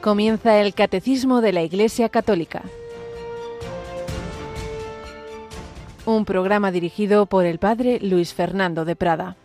Comienza 0.00 0.60
el 0.60 0.74
Catecismo 0.74 1.40
de 1.40 1.52
la 1.52 1.62
Iglesia 1.62 2.08
Católica. 2.08 2.62
Un 6.06 6.24
programa 6.24 6.70
dirigido 6.70 7.26
por 7.26 7.44
el 7.44 7.58
Padre 7.58 7.98
Luis 8.00 8.32
Fernando 8.32 8.84
de 8.84 8.94
Prada. 8.94 9.36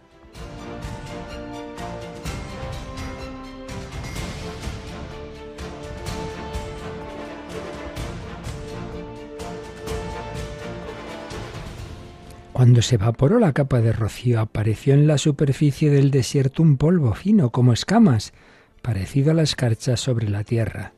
Cuando 12.54 12.84
se 12.84 12.96
evaporó 12.96 13.40
la 13.40 13.52
capa 13.52 13.82
de 13.82 13.92
rocío, 13.92 14.40
apareció 14.40 14.94
en 14.94 15.08
la 15.08 15.18
superficie 15.18 15.90
del 15.90 16.12
desierto 16.12 16.62
un 16.62 16.78
polvo 16.78 17.16
fino 17.16 17.50
como 17.50 17.74
escamas, 17.74 18.32
parecido 18.84 19.32
a 19.32 19.34
la 19.34 19.42
escarcha 19.42 19.98
sobre 19.98 20.30
la 20.30 20.44
tierra. 20.44 20.94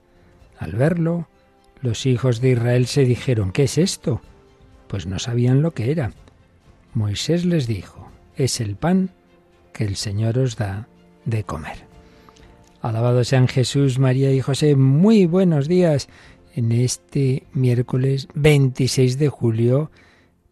Al 0.58 0.74
verlo, 0.74 1.30
los 1.82 2.06
hijos 2.06 2.42
de 2.42 2.50
Israel 2.50 2.88
se 2.88 3.06
dijeron, 3.06 3.54
¿qué 3.54 3.64
es 3.64 3.78
esto? 3.78 4.22
Pues 4.90 5.06
no 5.06 5.20
sabían 5.20 5.62
lo 5.62 5.72
que 5.72 5.92
era. 5.92 6.12
Moisés 6.94 7.46
les 7.46 7.68
dijo, 7.68 8.10
es 8.36 8.60
el 8.60 8.76
pan 8.76 9.12
que 9.72 9.86
el 9.86 9.96
Señor 9.96 10.38
os 10.40 10.58
da 10.58 10.88
de 11.26 11.44
comer. 11.44 11.86
Alabado 12.82 13.24
sean 13.24 13.48
Jesús, 13.48 14.00
María 14.00 14.32
y 14.34 14.42
José. 14.42 14.76
Muy 14.76 15.28
buenos 15.28 15.68
días 15.68 16.10
en 16.56 16.72
este 16.72 17.46
miércoles 17.54 18.28
26 18.34 19.20
de 19.20 19.30
julio 19.30 19.92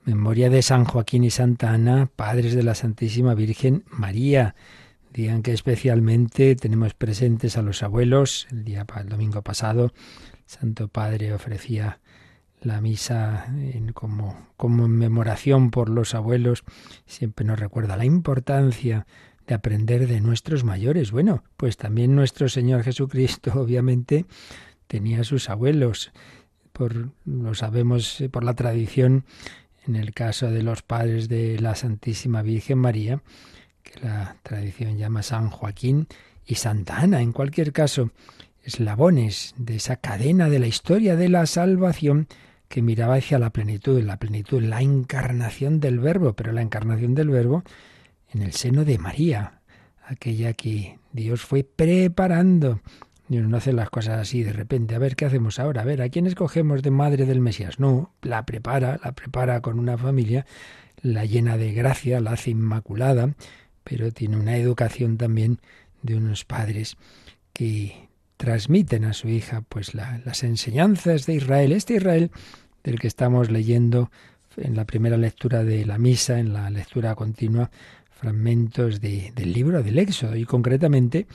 Memoria 0.05 0.49
de 0.49 0.61
San 0.61 0.83
Joaquín 0.83 1.23
y 1.23 1.29
Santa 1.29 1.71
Ana, 1.71 2.09
padres 2.13 2.53
de 2.53 2.63
la 2.63 2.75
Santísima 2.75 3.33
Virgen 3.35 3.85
María. 3.89 4.53
Digan 5.13 5.43
que 5.43 5.53
especialmente 5.53 6.55
tenemos 6.55 6.95
presentes 6.95 7.55
a 7.55 7.61
los 7.61 7.83
abuelos. 7.83 8.47
El 8.49 8.63
día 8.63 8.83
el 8.99 9.09
domingo 9.09 9.43
pasado, 9.43 9.93
Santo 10.47 10.87
Padre 10.87 11.33
ofrecía 11.33 11.99
la 12.61 12.81
misa 12.81 13.45
en 13.47 13.91
como 13.91 14.47
conmemoración 14.57 15.69
por 15.69 15.89
los 15.89 16.15
abuelos. 16.15 16.63
Siempre 17.05 17.45
nos 17.45 17.59
recuerda 17.59 17.95
la 17.95 18.05
importancia 18.05 19.05
de 19.45 19.53
aprender 19.53 20.07
de 20.07 20.19
nuestros 20.19 20.63
mayores. 20.63 21.11
Bueno, 21.11 21.43
pues 21.57 21.77
también 21.77 22.15
nuestro 22.15 22.49
Señor 22.49 22.81
Jesucristo, 22.81 23.51
obviamente, 23.61 24.25
tenía 24.87 25.23
sus 25.23 25.47
abuelos. 25.47 26.11
Por, 26.71 27.11
lo 27.25 27.53
sabemos 27.53 28.19
eh, 28.19 28.29
por 28.29 28.43
la 28.43 28.55
tradición 28.55 29.25
en 29.85 29.95
el 29.95 30.11
caso 30.11 30.49
de 30.49 30.63
los 30.63 30.81
padres 30.81 31.29
de 31.29 31.59
la 31.59 31.75
Santísima 31.75 32.41
Virgen 32.41 32.79
María, 32.79 33.21
que 33.83 33.99
la 33.99 34.37
tradición 34.43 34.97
llama 34.97 35.23
San 35.23 35.49
Joaquín 35.49 36.07
y 36.45 36.55
Santa 36.55 36.97
Ana, 36.97 37.21
en 37.21 37.31
cualquier 37.31 37.71
caso, 37.71 38.11
eslabones 38.63 39.53
de 39.57 39.75
esa 39.75 39.97
cadena 39.97 40.49
de 40.49 40.59
la 40.59 40.67
historia 40.67 41.15
de 41.15 41.29
la 41.29 41.45
salvación 41.45 42.27
que 42.67 42.81
miraba 42.81 43.15
hacia 43.15 43.37
la 43.37 43.51
plenitud, 43.51 44.01
la 44.01 44.17
plenitud, 44.17 44.61
la 44.61 44.81
encarnación 44.81 45.79
del 45.79 45.99
Verbo, 45.99 46.33
pero 46.33 46.51
la 46.51 46.61
encarnación 46.61 47.13
del 47.13 47.29
Verbo 47.29 47.63
en 48.33 48.41
el 48.41 48.53
seno 48.53 48.83
de 48.85 48.97
María, 48.97 49.59
aquella 50.07 50.53
que 50.53 50.97
Dios 51.11 51.41
fue 51.41 51.63
preparando 51.63 52.81
Dios 53.27 53.47
no 53.47 53.57
hace 53.57 53.73
las 53.73 53.89
cosas 53.89 54.19
así 54.19 54.43
de 54.43 54.53
repente. 54.53 54.95
A 54.95 54.99
ver, 54.99 55.15
¿qué 55.15 55.25
hacemos 55.25 55.59
ahora? 55.59 55.81
A 55.81 55.85
ver, 55.85 56.01
¿a 56.01 56.09
quién 56.09 56.27
escogemos 56.27 56.81
de 56.81 56.91
madre 56.91 57.25
del 57.25 57.39
Mesías? 57.39 57.79
No, 57.79 58.13
la 58.21 58.45
prepara, 58.45 58.99
la 59.03 59.13
prepara 59.13 59.61
con 59.61 59.79
una 59.79 59.97
familia, 59.97 60.45
la 61.01 61.25
llena 61.25 61.57
de 61.57 61.73
gracia, 61.73 62.19
la 62.19 62.31
hace 62.31 62.51
inmaculada, 62.51 63.33
pero 63.83 64.11
tiene 64.11 64.37
una 64.37 64.57
educación 64.57 65.17
también 65.17 65.59
de 66.01 66.15
unos 66.15 66.45
padres 66.45 66.97
que 67.53 68.09
transmiten 68.37 69.05
a 69.05 69.13
su 69.13 69.29
hija 69.29 69.63
pues 69.67 69.93
las 69.93 70.43
enseñanzas 70.43 71.25
de 71.25 71.35
Israel. 71.35 71.71
Este 71.71 71.95
Israel 71.95 72.31
del 72.83 72.99
que 72.99 73.07
estamos 73.07 73.49
leyendo 73.49 74.11
en 74.57 74.75
la 74.75 74.85
primera 74.85 75.17
lectura 75.17 75.63
de 75.63 75.85
la 75.85 75.97
misa, 75.97 76.39
en 76.39 76.53
la 76.53 76.69
lectura 76.69 77.15
continua, 77.15 77.71
fragmentos 78.11 79.01
del 79.01 79.53
libro 79.53 79.83
del 79.83 79.99
Éxodo 79.99 80.35
y 80.35 80.45
concretamente 80.45 81.27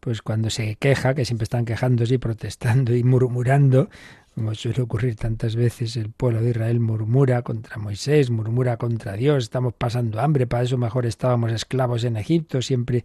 pues 0.00 0.20
cuando 0.20 0.50
se 0.50 0.74
queja, 0.74 1.14
que 1.14 1.24
siempre 1.24 1.44
están 1.44 1.64
quejándose 1.64 2.14
y 2.14 2.18
protestando 2.18 2.92
y 2.92 3.04
murmurando, 3.04 3.88
como 4.34 4.54
suele 4.54 4.82
ocurrir 4.82 5.16
tantas 5.16 5.56
veces, 5.56 5.96
el 5.96 6.10
pueblo 6.10 6.40
de 6.40 6.50
Israel 6.50 6.80
murmura 6.80 7.42
contra 7.42 7.76
Moisés, 7.76 8.30
murmura 8.30 8.76
contra 8.76 9.12
Dios, 9.12 9.44
estamos 9.44 9.74
pasando 9.74 10.20
hambre, 10.20 10.46
para 10.46 10.64
eso 10.64 10.78
mejor 10.78 11.06
estábamos 11.06 11.52
esclavos 11.52 12.04
en 12.04 12.16
Egipto, 12.16 12.62
siempre 12.62 13.04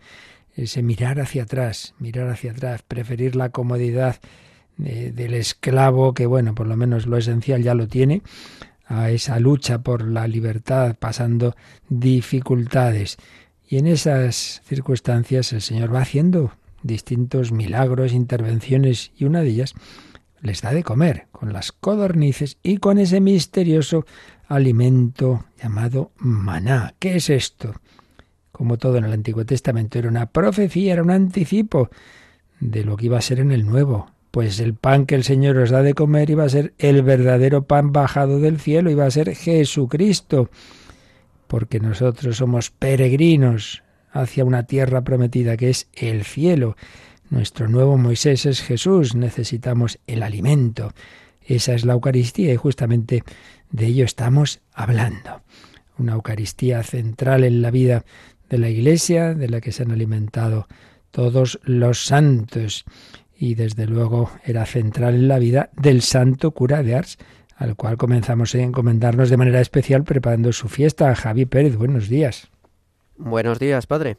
ese 0.55 0.81
mirar 0.81 1.19
hacia 1.19 1.43
atrás, 1.43 1.93
mirar 1.99 2.29
hacia 2.29 2.51
atrás, 2.51 2.81
preferir 2.81 3.35
la 3.35 3.49
comodidad 3.49 4.17
del 4.77 5.33
esclavo, 5.33 6.13
que 6.13 6.25
bueno, 6.27 6.53
por 6.55 6.67
lo 6.67 6.77
menos 6.77 7.07
lo 7.07 7.17
esencial 7.17 7.63
ya 7.63 7.73
lo 7.73 7.87
tiene, 7.87 8.21
a 8.85 9.09
esa 9.09 9.39
lucha 9.39 9.79
por 9.79 10.07
la 10.07 10.27
libertad, 10.27 10.95
pasando 10.97 11.55
dificultades. 11.89 13.17
Y 13.67 13.77
en 13.77 13.87
esas 13.87 14.61
circunstancias 14.65 15.51
el 15.51 15.61
Señor 15.61 15.93
va 15.93 16.01
haciendo 16.01 16.53
distintos 16.83 17.51
milagros, 17.51 18.13
intervenciones 18.13 19.11
y 19.17 19.25
una 19.25 19.41
de 19.41 19.49
ellas 19.49 19.73
les 20.47 20.61
da 20.61 20.73
de 20.73 20.83
comer 20.83 21.27
con 21.31 21.53
las 21.53 21.71
codornices 21.71 22.57
y 22.63 22.77
con 22.77 22.97
ese 22.97 23.19
misterioso 23.19 24.05
alimento 24.47 25.45
llamado 25.61 26.11
maná. 26.17 26.95
¿Qué 26.99 27.17
es 27.17 27.29
esto? 27.29 27.75
Como 28.51 28.77
todo 28.77 28.97
en 28.97 29.05
el 29.05 29.13
Antiguo 29.13 29.45
Testamento 29.45 29.99
era 29.99 30.09
una 30.09 30.27
profecía, 30.27 30.93
era 30.93 31.03
un 31.03 31.11
anticipo 31.11 31.89
de 32.59 32.83
lo 32.83 32.97
que 32.97 33.07
iba 33.07 33.17
a 33.17 33.21
ser 33.21 33.39
en 33.39 33.51
el 33.51 33.65
Nuevo. 33.65 34.09
Pues 34.31 34.59
el 34.59 34.73
pan 34.73 35.05
que 35.05 35.15
el 35.15 35.23
Señor 35.23 35.57
os 35.57 35.69
da 35.69 35.83
de 35.83 35.93
comer 35.93 36.29
iba 36.29 36.43
a 36.43 36.49
ser 36.49 36.73
el 36.77 37.03
verdadero 37.03 37.65
pan 37.65 37.91
bajado 37.91 38.39
del 38.39 38.59
cielo, 38.59 38.89
iba 38.89 39.05
a 39.05 39.11
ser 39.11 39.35
Jesucristo, 39.35 40.49
porque 41.47 41.79
nosotros 41.79 42.37
somos 42.37 42.71
peregrinos, 42.71 43.83
hacia 44.11 44.45
una 44.45 44.63
tierra 44.63 45.03
prometida 45.03 45.57
que 45.57 45.69
es 45.69 45.87
el 45.93 46.23
cielo. 46.23 46.75
Nuestro 47.29 47.67
nuevo 47.67 47.97
Moisés 47.97 48.45
es 48.45 48.61
Jesús, 48.61 49.13
necesitamos 49.13 49.99
el 50.07 50.23
alimento. 50.23 50.93
Esa 51.41 51.73
es 51.73 51.83
la 51.83 51.93
Eucaristía 51.93 52.53
y 52.53 52.55
justamente 52.55 53.23
de 53.69 53.85
ello 53.87 54.05
estamos 54.05 54.61
hablando. 54.73 55.41
Una 55.97 56.13
Eucaristía 56.13 56.83
central 56.83 57.43
en 57.43 57.61
la 57.61 57.71
vida 57.71 58.05
de 58.49 58.57
la 58.57 58.69
Iglesia, 58.69 59.33
de 59.33 59.49
la 59.49 59.59
que 59.59 59.73
se 59.73 59.83
han 59.83 59.91
alimentado 59.91 60.67
todos 61.11 61.59
los 61.63 62.05
santos 62.05 62.85
y 63.37 63.55
desde 63.55 63.87
luego 63.87 64.31
era 64.45 64.65
central 64.65 65.15
en 65.15 65.27
la 65.27 65.39
vida 65.39 65.69
del 65.73 66.01
santo 66.01 66.51
cura 66.51 66.81
de 66.81 66.95
Ars, 66.95 67.17
al 67.57 67.75
cual 67.75 67.97
comenzamos 67.97 68.55
a 68.55 68.59
encomendarnos 68.59 69.29
de 69.29 69.37
manera 69.37 69.59
especial 69.59 70.03
preparando 70.03 70.53
su 70.53 70.69
fiesta. 70.69 71.13
Javi 71.13 71.45
Pérez, 71.45 71.75
buenos 71.75 72.07
días. 72.07 72.49
Buenos 73.17 73.59
días, 73.59 73.85
padre. 73.85 74.17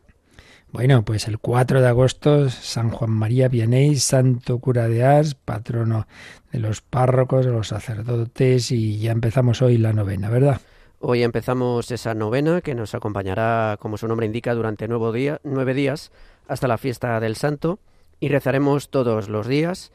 Bueno, 0.70 1.02
pues 1.04 1.28
el 1.28 1.38
4 1.38 1.80
de 1.80 1.88
agosto, 1.88 2.50
San 2.50 2.90
Juan 2.90 3.10
María 3.10 3.48
Vianney, 3.48 3.96
santo 3.96 4.58
cura 4.58 4.86
de 4.86 5.02
Ars, 5.02 5.34
patrono 5.34 6.06
de 6.52 6.58
los 6.58 6.82
párrocos, 6.82 7.46
de 7.46 7.52
los 7.52 7.68
sacerdotes, 7.68 8.70
y 8.70 8.98
ya 8.98 9.12
empezamos 9.12 9.62
hoy 9.62 9.78
la 9.78 9.94
novena, 9.94 10.28
¿verdad? 10.28 10.60
Hoy 11.00 11.22
empezamos 11.22 11.90
esa 11.90 12.12
novena 12.14 12.60
que 12.60 12.74
nos 12.74 12.94
acompañará, 12.94 13.78
como 13.80 13.96
su 13.96 14.08
nombre 14.08 14.26
indica, 14.26 14.54
durante 14.54 14.88
nueve, 14.88 15.18
día, 15.18 15.40
nueve 15.42 15.72
días 15.72 16.12
hasta 16.48 16.68
la 16.68 16.76
fiesta 16.76 17.18
del 17.20 17.36
santo 17.36 17.78
y 18.20 18.28
rezaremos 18.28 18.90
todos 18.90 19.28
los 19.28 19.46
días 19.46 19.92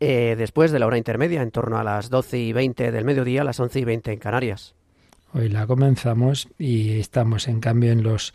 eh, 0.00 0.36
después 0.38 0.72
de 0.72 0.78
la 0.78 0.86
hora 0.86 0.98
intermedia, 0.98 1.42
en 1.42 1.50
torno 1.50 1.78
a 1.78 1.84
las 1.84 2.08
doce 2.08 2.38
y 2.38 2.52
veinte 2.52 2.90
del 2.90 3.04
mediodía, 3.04 3.42
a 3.42 3.44
las 3.44 3.60
once 3.60 3.78
y 3.78 3.84
veinte 3.84 4.12
en 4.12 4.18
Canarias. 4.18 4.74
Hoy 5.34 5.48
la 5.48 5.66
comenzamos 5.66 6.48
y 6.58 6.98
estamos 6.98 7.46
en 7.48 7.60
cambio 7.60 7.92
en 7.92 8.02
los 8.02 8.32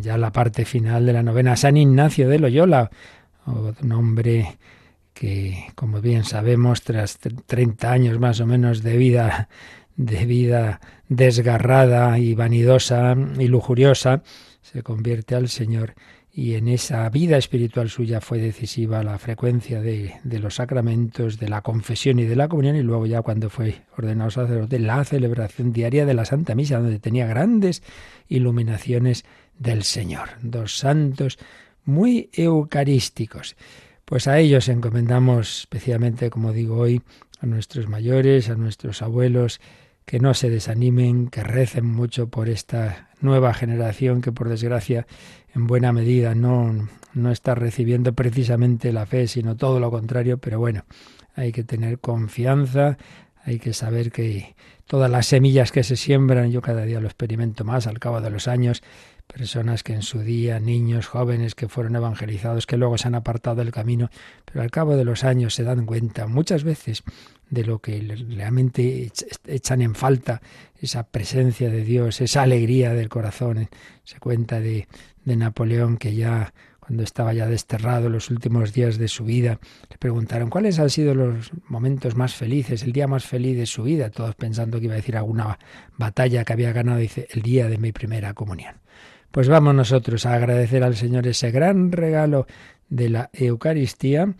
ya 0.00 0.16
la 0.16 0.32
parte 0.32 0.64
final 0.64 1.06
de 1.06 1.12
la 1.12 1.22
novena 1.22 1.56
San 1.56 1.76
Ignacio 1.76 2.28
de 2.28 2.38
Loyola, 2.38 2.90
un 3.46 3.92
hombre 3.92 4.58
que, 5.12 5.66
como 5.74 6.00
bien 6.00 6.24
sabemos, 6.24 6.82
tras 6.82 7.18
30 7.18 7.90
años 7.90 8.18
más 8.18 8.40
o 8.40 8.46
menos 8.46 8.82
de 8.82 8.96
vida 8.96 9.48
de 9.96 10.26
vida 10.26 10.80
desgarrada 11.08 12.18
y 12.18 12.34
vanidosa 12.34 13.14
y 13.38 13.46
lujuriosa, 13.46 14.22
se 14.60 14.82
convierte 14.82 15.34
al 15.34 15.48
Señor 15.48 15.94
y 16.36 16.54
en 16.54 16.66
esa 16.66 17.08
vida 17.10 17.36
espiritual 17.36 17.88
suya 17.88 18.20
fue 18.20 18.38
decisiva 18.40 19.04
la 19.04 19.18
frecuencia 19.18 19.80
de, 19.80 20.16
de, 20.24 20.40
los 20.40 20.56
sacramentos, 20.56 21.38
de 21.38 21.48
la 21.48 21.62
confesión 21.62 22.18
y 22.18 22.24
de 22.24 22.34
la 22.34 22.48
comunión, 22.48 22.74
y 22.74 22.82
luego 22.82 23.06
ya 23.06 23.22
cuando 23.22 23.50
fue 23.50 23.82
ordenado 23.96 24.32
sacerdote, 24.32 24.80
la 24.80 25.04
celebración 25.04 25.72
diaria 25.72 26.04
de 26.04 26.14
la 26.14 26.24
Santa 26.24 26.56
Misa, 26.56 26.80
donde 26.80 26.98
tenía 26.98 27.28
grandes 27.28 27.84
iluminaciones 28.28 29.24
del 29.60 29.84
Señor. 29.84 30.30
Dos 30.42 30.76
santos 30.76 31.38
muy 31.84 32.30
eucarísticos. 32.32 33.54
Pues 34.04 34.26
a 34.26 34.40
ellos 34.40 34.68
encomendamos 34.68 35.60
especialmente, 35.60 36.30
como 36.30 36.52
digo 36.52 36.78
hoy, 36.78 37.00
a 37.40 37.46
nuestros 37.46 37.88
mayores, 37.88 38.50
a 38.50 38.56
nuestros 38.56 39.02
abuelos, 39.02 39.60
que 40.04 40.18
no 40.18 40.34
se 40.34 40.50
desanimen, 40.50 41.28
que 41.28 41.44
recen 41.44 41.86
mucho 41.86 42.28
por 42.28 42.48
esta 42.48 43.08
nueva 43.20 43.54
generación 43.54 44.20
que 44.20 44.32
por 44.32 44.48
desgracia 44.48 45.06
en 45.54 45.66
buena 45.66 45.92
medida 45.92 46.34
no, 46.34 46.88
no 47.14 47.30
está 47.30 47.54
recibiendo 47.54 48.12
precisamente 48.12 48.92
la 48.92 49.06
fe, 49.06 49.26
sino 49.28 49.56
todo 49.56 49.80
lo 49.80 49.90
contrario, 49.90 50.38
pero 50.38 50.58
bueno, 50.58 50.84
hay 51.34 51.52
que 51.52 51.64
tener 51.64 51.98
confianza, 51.98 52.98
hay 53.44 53.58
que 53.58 53.72
saber 53.72 54.10
que 54.10 54.54
todas 54.86 55.10
las 55.10 55.26
semillas 55.26 55.72
que 55.72 55.84
se 55.84 55.96
siembran, 55.96 56.50
yo 56.50 56.60
cada 56.60 56.84
día 56.84 57.00
lo 57.00 57.06
experimento 57.06 57.64
más 57.64 57.86
al 57.86 57.98
cabo 57.98 58.20
de 58.20 58.30
los 58.30 58.48
años, 58.48 58.82
personas 59.26 59.82
que 59.82 59.92
en 59.92 60.02
su 60.02 60.20
día, 60.20 60.60
niños, 60.60 61.06
jóvenes 61.06 61.54
que 61.54 61.68
fueron 61.68 61.96
evangelizados, 61.96 62.66
que 62.66 62.76
luego 62.76 62.98
se 62.98 63.08
han 63.08 63.14
apartado 63.14 63.56
del 63.56 63.72
camino, 63.72 64.10
pero 64.44 64.62
al 64.62 64.70
cabo 64.70 64.96
de 64.96 65.04
los 65.04 65.24
años 65.24 65.54
se 65.54 65.64
dan 65.64 65.86
cuenta 65.86 66.26
muchas 66.26 66.64
veces 66.64 67.02
de 67.50 67.64
lo 67.64 67.80
que 67.80 68.00
realmente 68.28 69.10
echan 69.46 69.82
en 69.82 69.94
falta, 69.94 70.40
esa 70.80 71.04
presencia 71.04 71.70
de 71.70 71.82
Dios, 71.84 72.20
esa 72.20 72.42
alegría 72.42 72.94
del 72.94 73.08
corazón. 73.08 73.68
Se 74.04 74.18
cuenta 74.18 74.60
de, 74.60 74.88
de 75.24 75.36
Napoleón 75.36 75.96
que 75.96 76.14
ya 76.14 76.52
cuando 76.80 77.02
estaba 77.02 77.32
ya 77.32 77.46
desterrado 77.46 78.10
los 78.10 78.30
últimos 78.30 78.74
días 78.74 78.98
de 78.98 79.08
su 79.08 79.24
vida, 79.24 79.58
le 79.90 79.96
preguntaron 79.96 80.50
cuáles 80.50 80.78
han 80.78 80.90
sido 80.90 81.14
los 81.14 81.50
momentos 81.66 82.14
más 82.14 82.34
felices, 82.34 82.82
el 82.82 82.92
día 82.92 83.08
más 83.08 83.24
feliz 83.24 83.56
de 83.56 83.64
su 83.64 83.84
vida, 83.84 84.10
todos 84.10 84.34
pensando 84.34 84.78
que 84.78 84.84
iba 84.84 84.94
a 84.94 84.96
decir 84.96 85.16
alguna 85.16 85.58
batalla 85.96 86.44
que 86.44 86.52
había 86.52 86.72
ganado, 86.72 86.98
dice, 86.98 87.26
el 87.30 87.40
día 87.40 87.68
de 87.68 87.78
mi 87.78 87.92
primera 87.92 88.34
comunión. 88.34 88.83
Pues 89.34 89.48
vamos 89.48 89.74
nosotros 89.74 90.26
a 90.26 90.34
agradecer 90.34 90.84
al 90.84 90.94
Señor 90.94 91.26
ese 91.26 91.50
gran 91.50 91.90
regalo 91.90 92.46
de 92.88 93.08
la 93.08 93.30
Eucaristía. 93.32 94.32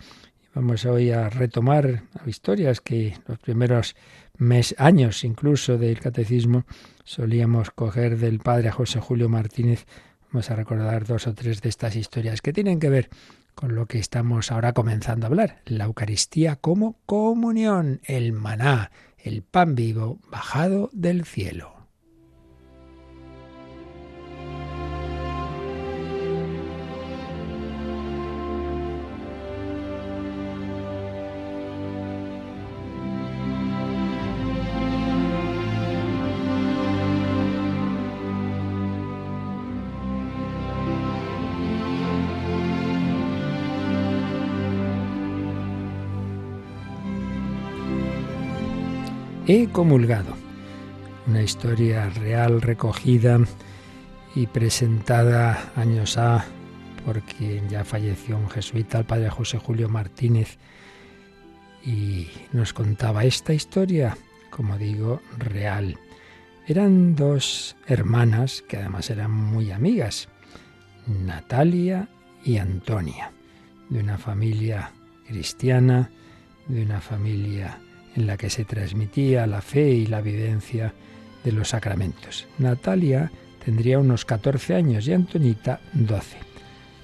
Vamos 0.55 0.85
hoy 0.85 1.11
a 1.11 1.29
retomar 1.31 2.05
historias 2.27 2.81
que 2.81 3.19
los 3.27 3.41
primeros 3.41 3.97
mes, 4.39 4.73
años 4.79 5.25
incluso 5.25 5.79
del 5.79 5.99
catecismo 5.99 6.65
solíamos 7.03 7.73
coger 7.73 8.19
del 8.19 8.39
padre 8.39 8.71
José 8.71 9.01
Julio 9.01 9.29
Martínez. 9.29 9.85
Vamos 10.31 10.53
a 10.53 10.55
recordar 10.55 11.05
dos 11.05 11.27
o 11.27 11.35
tres 11.35 11.61
de 11.61 11.71
estas 11.71 11.97
historias 11.97 12.41
que 12.41 12.53
tienen 12.53 12.79
que 12.79 12.89
ver 12.89 13.11
con 13.57 13.75
lo 13.75 13.87
que 13.87 13.99
estamos 13.99 14.53
ahora 14.53 14.75
comenzando 14.75 15.27
a 15.27 15.31
hablar. 15.31 15.61
La 15.65 15.87
Eucaristía 15.87 16.55
como 16.55 17.01
comunión, 17.05 18.01
el 18.05 18.33
maná, 18.33 18.93
el 19.19 19.43
pan 19.43 19.75
vivo 19.75 20.21
bajado 20.31 20.89
del 20.93 21.25
cielo. 21.25 21.74
He 49.47 49.69
comulgado. 49.69 50.35
Una 51.27 51.43
historia 51.43 52.09
real 52.09 52.63
recogida 52.63 53.39
y 54.35 54.47
presentada 54.47 55.71
años 55.77 56.17
A 56.17 56.47
por 57.05 57.21
quien 57.21 57.69
ya 57.69 57.85
falleció 57.85 58.39
un 58.39 58.49
jesuita, 58.49 59.01
el 59.01 59.05
padre 59.05 59.29
José 59.29 59.59
Julio 59.59 59.91
Martínez, 59.91 60.57
y 61.85 62.29
nos 62.53 62.73
contaba 62.73 63.25
esta 63.25 63.53
historia, 63.53 64.17
como 64.49 64.79
digo, 64.79 65.21
real. 65.37 65.99
Eran 66.67 67.15
dos 67.15 67.77
hermanas 67.87 68.65
que 68.67 68.79
además 68.79 69.11
eran 69.11 69.31
muy 69.31 69.73
amigas, 69.73 70.31
Natalia 71.07 72.09
y 72.43 72.57
Antonia, 72.57 73.31
de 73.91 74.01
una 74.01 74.17
familia 74.17 74.93
cristiana, 75.27 76.11
de 76.67 76.83
una 76.83 77.03
familia 77.03 77.79
en 78.15 78.27
la 78.27 78.37
que 78.37 78.51
se 78.51 78.65
transmitía 78.65 79.47
la 79.47 79.61
fe 79.61 79.91
y 79.91 80.07
la 80.07 80.21
vivencia 80.21 80.95
de 81.45 81.53
los 81.53 81.71
sacramentos. 81.71 82.47
Natalia 82.59 83.31
tendría 83.65 83.99
unos 83.99 84.25
14 84.25 84.75
años 84.75 85.07
y 85.07 85.13
Antonita 85.13 85.81
12. 85.93 86.39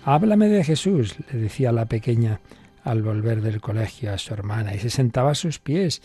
Háblame 0.05 0.49
de 0.49 0.65
Jesús, 0.65 1.17
le 1.33 1.39
decía 1.39 1.73
la 1.73 1.87
pequeña 1.87 2.41
al 2.85 3.03
volver 3.03 3.43
del 3.43 3.61
colegio 3.61 4.12
a 4.12 4.19
su 4.19 4.33
hermana, 4.33 4.75
y 4.75 4.79
se 4.79 4.91
sentaba 4.91 5.33
a 5.33 5.35
sus 5.35 5.59
pies 5.59 6.01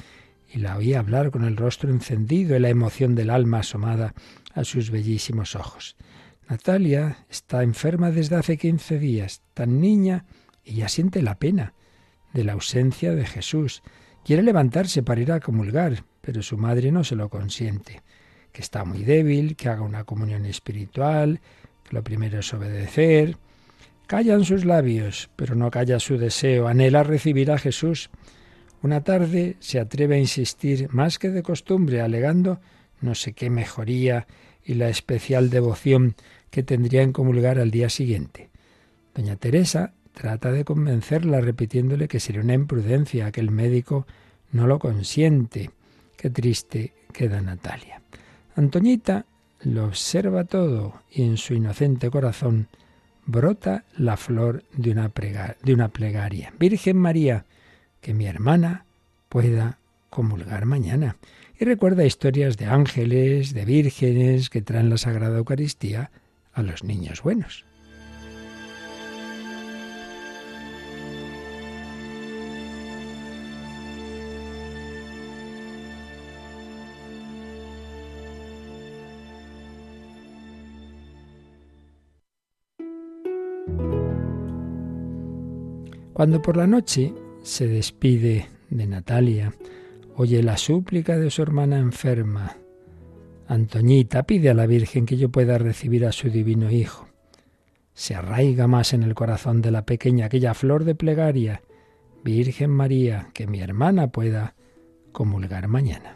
y 0.51 0.59
la 0.59 0.77
oía 0.77 0.99
hablar 0.99 1.31
con 1.31 1.43
el 1.43 1.57
rostro 1.57 1.89
encendido 1.89 2.55
y 2.55 2.59
la 2.59 2.69
emoción 2.69 3.15
del 3.15 3.29
alma 3.29 3.59
asomada 3.59 4.13
a 4.53 4.63
sus 4.63 4.91
bellísimos 4.91 5.55
ojos. 5.55 5.95
Natalia 6.49 7.25
está 7.29 7.63
enferma 7.63 8.11
desde 8.11 8.35
hace 8.35 8.57
15 8.57 8.99
días, 8.99 9.41
tan 9.53 9.81
niña, 9.81 10.25
y 10.63 10.75
ya 10.75 10.89
siente 10.89 11.21
la 11.21 11.39
pena 11.39 11.73
de 12.33 12.43
la 12.43 12.53
ausencia 12.53 13.15
de 13.15 13.25
Jesús. 13.25 13.81
Quiere 14.25 14.41
levantarse 14.41 15.03
para 15.03 15.21
ir 15.21 15.31
a 15.31 15.39
comulgar, 15.39 16.03
pero 16.19 16.41
su 16.41 16.57
madre 16.57 16.91
no 16.91 17.03
se 17.03 17.15
lo 17.15 17.29
consiente, 17.29 18.01
que 18.51 18.63
está 18.63 18.83
muy 18.83 19.03
débil, 19.03 19.55
que 19.55 19.69
haga 19.69 19.83
una 19.83 20.03
comunión 20.03 20.47
espiritual, 20.47 21.41
que 21.83 21.95
lo 21.95 22.03
primero 22.03 22.39
es 22.39 22.51
obedecer. 22.51 23.37
Callan 24.07 24.43
sus 24.43 24.65
labios, 24.65 25.29
pero 25.35 25.53
no 25.53 25.69
calla 25.69 25.99
su 25.99 26.17
deseo, 26.17 26.67
anhela 26.67 27.03
recibir 27.03 27.51
a 27.51 27.59
Jesús. 27.59 28.09
Una 28.81 29.03
tarde 29.03 29.57
se 29.59 29.79
atreve 29.79 30.15
a 30.15 30.19
insistir 30.19 30.89
más 30.91 31.19
que 31.19 31.29
de 31.29 31.43
costumbre, 31.43 32.01
alegando 32.01 32.59
no 33.01 33.13
sé 33.13 33.33
qué 33.33 33.51
mejoría 33.51 34.25
y 34.63 34.73
la 34.73 34.89
especial 34.89 35.51
devoción 35.51 36.15
que 36.49 36.63
tendría 36.63 37.03
en 37.03 37.13
comulgar 37.13 37.59
al 37.59 37.69
día 37.69 37.89
siguiente. 37.89 38.49
Doña 39.13 39.35
Teresa 39.35 39.93
Trata 40.15 40.51
de 40.51 40.63
convencerla 40.63 41.41
repitiéndole 41.41 42.07
que 42.07 42.19
sería 42.19 42.41
una 42.41 42.53
imprudencia, 42.53 43.31
que 43.31 43.41
el 43.41 43.51
médico 43.51 44.07
no 44.51 44.65
lo 44.65 44.79
consiente. 44.79 45.71
Qué 46.17 46.29
triste 46.29 46.93
queda 47.11 47.41
Natalia. 47.41 48.01
Antoñita 48.55 49.25
lo 49.61 49.85
observa 49.85 50.45
todo 50.45 51.01
y 51.11 51.23
en 51.23 51.37
su 51.37 51.53
inocente 51.53 52.09
corazón 52.09 52.67
brota 53.25 53.83
la 53.97 54.15
flor 54.15 54.63
de 54.73 54.91
una, 54.91 55.11
de 55.61 55.73
una 55.73 55.89
plegaria. 55.89 56.53
Virgen 56.57 56.97
María, 56.97 57.45
que 57.99 58.13
mi 58.13 58.25
hermana 58.25 58.85
pueda 59.27 59.79
comulgar 60.09 60.65
mañana. 60.65 61.17
Y 61.59 61.65
recuerda 61.65 62.05
historias 62.05 62.57
de 62.57 62.67
ángeles, 62.67 63.53
de 63.53 63.65
vírgenes 63.65 64.49
que 64.49 64.61
traen 64.61 64.89
la 64.89 64.97
Sagrada 64.97 65.37
Eucaristía 65.37 66.11
a 66.53 66.61
los 66.61 66.83
niños 66.83 67.21
buenos. 67.21 67.65
Cuando 86.15 86.41
por 86.41 86.55
la 86.55 86.65
noche 86.65 87.13
se 87.43 87.67
despide 87.67 88.47
de 88.69 88.87
Natalia, 88.87 89.53
oye 90.15 90.41
la 90.43 90.55
súplica 90.55 91.17
de 91.17 91.29
su 91.29 91.41
hermana 91.41 91.77
enferma. 91.77 92.55
Antoñita 93.49 94.23
pide 94.23 94.49
a 94.49 94.53
la 94.53 94.65
Virgen 94.65 95.05
que 95.05 95.17
yo 95.17 95.27
pueda 95.27 95.57
recibir 95.57 96.05
a 96.05 96.13
su 96.13 96.29
divino 96.29 96.71
Hijo. 96.71 97.09
Se 97.93 98.15
arraiga 98.15 98.65
más 98.65 98.93
en 98.93 99.03
el 99.03 99.13
corazón 99.13 99.61
de 99.61 99.71
la 99.71 99.85
pequeña 99.85 100.27
aquella 100.27 100.53
flor 100.53 100.85
de 100.85 100.95
plegaria. 100.95 101.63
Virgen 102.23 102.69
María, 102.69 103.27
que 103.33 103.45
mi 103.45 103.59
hermana 103.59 104.07
pueda 104.07 104.55
comulgar 105.11 105.67
mañana. 105.67 106.15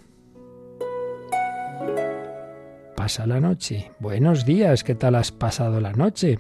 Pasa 2.96 3.28
la 3.28 3.42
noche. 3.42 3.92
Buenos 4.00 4.46
días, 4.46 4.86
¿qué 4.86 4.96
tal 4.96 5.16
has 5.16 5.34
pasado 5.34 5.82
la 5.82 5.92
noche? 5.92 6.40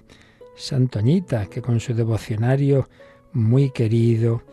Santoñita, 0.56 1.48
que 1.48 1.62
con 1.62 1.82
su 1.82 1.94
devocionario 1.94 2.88
muy 3.34 3.72
querido 3.72 4.44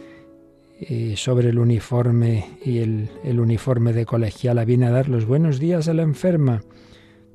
eh, 0.80 1.14
sobre 1.16 1.49
el 1.49 1.59
uniforme 1.59 2.59
y 2.64 2.78
el, 2.78 3.09
el 3.25 3.40
uniforme 3.40 3.92
de 3.92 4.04
colegiala 4.04 4.64
viene 4.64 4.87
a 4.87 4.90
dar 4.90 5.09
los 5.09 5.25
buenos 5.25 5.59
días 5.59 5.88
a 5.88 5.95
la 5.95 6.02
enferma. 6.02 6.62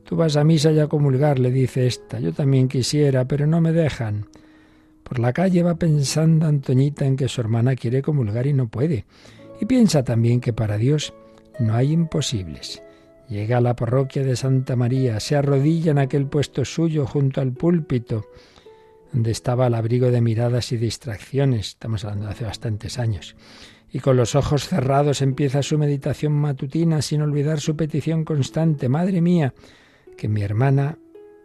Tú 0.03 0.15
vas 0.15 0.35
a 0.35 0.43
misa 0.43 0.71
y 0.71 0.79
a 0.79 0.87
comulgar, 0.87 1.39
le 1.39 1.51
dice 1.51 1.87
esta. 1.87 2.19
Yo 2.19 2.33
también 2.33 2.67
quisiera, 2.67 3.25
pero 3.25 3.47
no 3.47 3.61
me 3.61 3.71
dejan. 3.71 4.27
Por 5.03 5.19
la 5.19 5.33
calle 5.33 5.63
va 5.63 5.75
pensando 5.75 6.45
Antoñita 6.45 7.05
en 7.05 7.15
que 7.15 7.27
su 7.27 7.41
hermana 7.41 7.75
quiere 7.75 8.01
comulgar 8.01 8.47
y 8.47 8.53
no 8.53 8.67
puede. 8.67 9.05
Y 9.59 9.65
piensa 9.65 10.03
también 10.03 10.39
que 10.39 10.53
para 10.53 10.77
Dios 10.77 11.13
no 11.59 11.73
hay 11.73 11.91
imposibles. 11.91 12.81
Llega 13.27 13.57
a 13.57 13.61
la 13.61 13.75
parroquia 13.75 14.23
de 14.23 14.35
Santa 14.35 14.75
María, 14.75 15.19
se 15.19 15.35
arrodilla 15.35 15.91
en 15.91 15.99
aquel 15.99 16.27
puesto 16.27 16.65
suyo 16.65 17.05
junto 17.05 17.41
al 17.41 17.53
púlpito 17.53 18.25
donde 19.11 19.31
estaba 19.31 19.65
al 19.65 19.75
abrigo 19.75 20.11
de 20.11 20.21
miradas 20.21 20.71
y 20.71 20.77
distracciones, 20.77 21.69
estamos 21.69 22.05
hablando 22.05 22.27
de 22.27 22.31
hace 22.31 22.45
bastantes 22.45 22.99
años, 22.99 23.35
y 23.91 23.99
con 23.99 24.15
los 24.15 24.35
ojos 24.35 24.67
cerrados 24.67 25.21
empieza 25.21 25.63
su 25.63 25.77
meditación 25.77 26.33
matutina 26.33 27.01
sin 27.01 27.21
olvidar 27.21 27.59
su 27.59 27.75
petición 27.75 28.23
constante, 28.23 28.87
Madre 28.87 29.21
mía, 29.21 29.53
que 30.17 30.27
mi 30.27 30.43
hermana 30.43 30.97